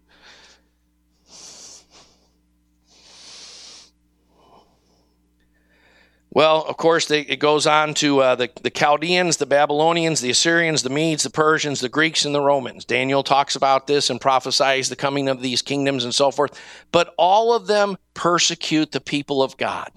Well, 6.37 6.67
of 6.69 6.77
course, 6.77 7.07
they, 7.07 7.21
it 7.21 7.39
goes 7.39 7.67
on 7.67 7.95
to 7.95 8.21
uh, 8.21 8.35
the, 8.35 8.51
the 8.61 8.69
Chaldeans, 8.69 9.39
the 9.39 9.47
Babylonians, 9.47 10.21
the 10.21 10.29
Assyrians, 10.29 10.83
the 10.83 10.91
Medes, 10.91 11.23
the 11.23 11.31
Persians, 11.31 11.81
the 11.81 11.89
Greeks, 11.89 12.27
and 12.27 12.35
the 12.35 12.43
Romans. 12.43 12.85
Daniel 12.85 13.23
talks 13.23 13.57
about 13.57 13.87
this 13.87 14.11
and 14.11 14.21
prophesies 14.21 14.91
the 14.91 14.97
coming 14.97 15.31
of 15.31 15.41
these 15.41 15.63
kingdoms 15.63 16.05
and 16.05 16.15
so 16.15 16.31
forth. 16.31 16.61
But 16.93 17.15
all 17.17 17.55
of 17.55 17.69
them 17.69 17.97
persecute 18.13 18.93
the 18.93 19.01
people 19.01 19.43
of 19.43 19.57
God. 19.57 19.91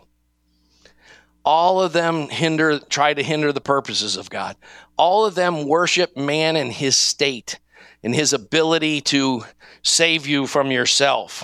All 1.44 1.82
of 1.82 1.92
them 1.92 2.30
hinder, 2.30 2.80
try 2.80 3.14
to 3.14 3.22
hinder 3.22 3.52
the 3.52 3.60
purposes 3.60 4.16
of 4.16 4.30
God. 4.30 4.56
All 4.96 5.26
of 5.26 5.36
them 5.36 5.68
worship 5.68 6.16
man 6.16 6.56
and 6.56 6.72
his 6.72 6.96
state 6.96 7.60
and 8.02 8.16
his 8.16 8.32
ability 8.32 9.02
to 9.02 9.44
save 9.84 10.26
you 10.26 10.48
from 10.48 10.72
yourself. 10.72 11.44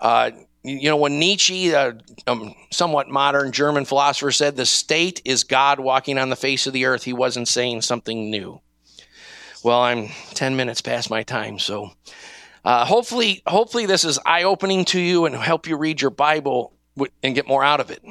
Uh, 0.00 0.30
you 0.64 0.88
know, 0.88 0.96
when 0.96 1.18
Nietzsche, 1.18 1.72
a 1.72 1.96
um, 2.26 2.54
somewhat 2.70 3.08
modern 3.08 3.52
German 3.52 3.84
philosopher, 3.84 4.30
said 4.30 4.56
the 4.56 4.66
state 4.66 5.20
is 5.24 5.44
God 5.44 5.80
walking 5.80 6.18
on 6.18 6.30
the 6.30 6.36
face 6.36 6.66
of 6.66 6.72
the 6.72 6.84
earth, 6.84 7.02
he 7.02 7.12
wasn't 7.12 7.48
saying 7.48 7.82
something 7.82 8.30
new. 8.30 8.60
Well, 9.64 9.80
I'm 9.80 10.08
10 10.34 10.56
minutes 10.56 10.80
past 10.80 11.10
my 11.10 11.22
time, 11.22 11.58
so 11.58 11.90
uh, 12.64 12.84
hopefully, 12.84 13.42
hopefully 13.46 13.86
this 13.86 14.04
is 14.04 14.18
eye 14.24 14.44
opening 14.44 14.84
to 14.86 15.00
you 15.00 15.26
and 15.26 15.34
help 15.34 15.66
you 15.66 15.76
read 15.76 16.00
your 16.00 16.10
Bible 16.10 16.72
and 17.22 17.34
get 17.34 17.48
more 17.48 17.64
out 17.64 17.80
of 17.80 17.90
it. 17.90 18.02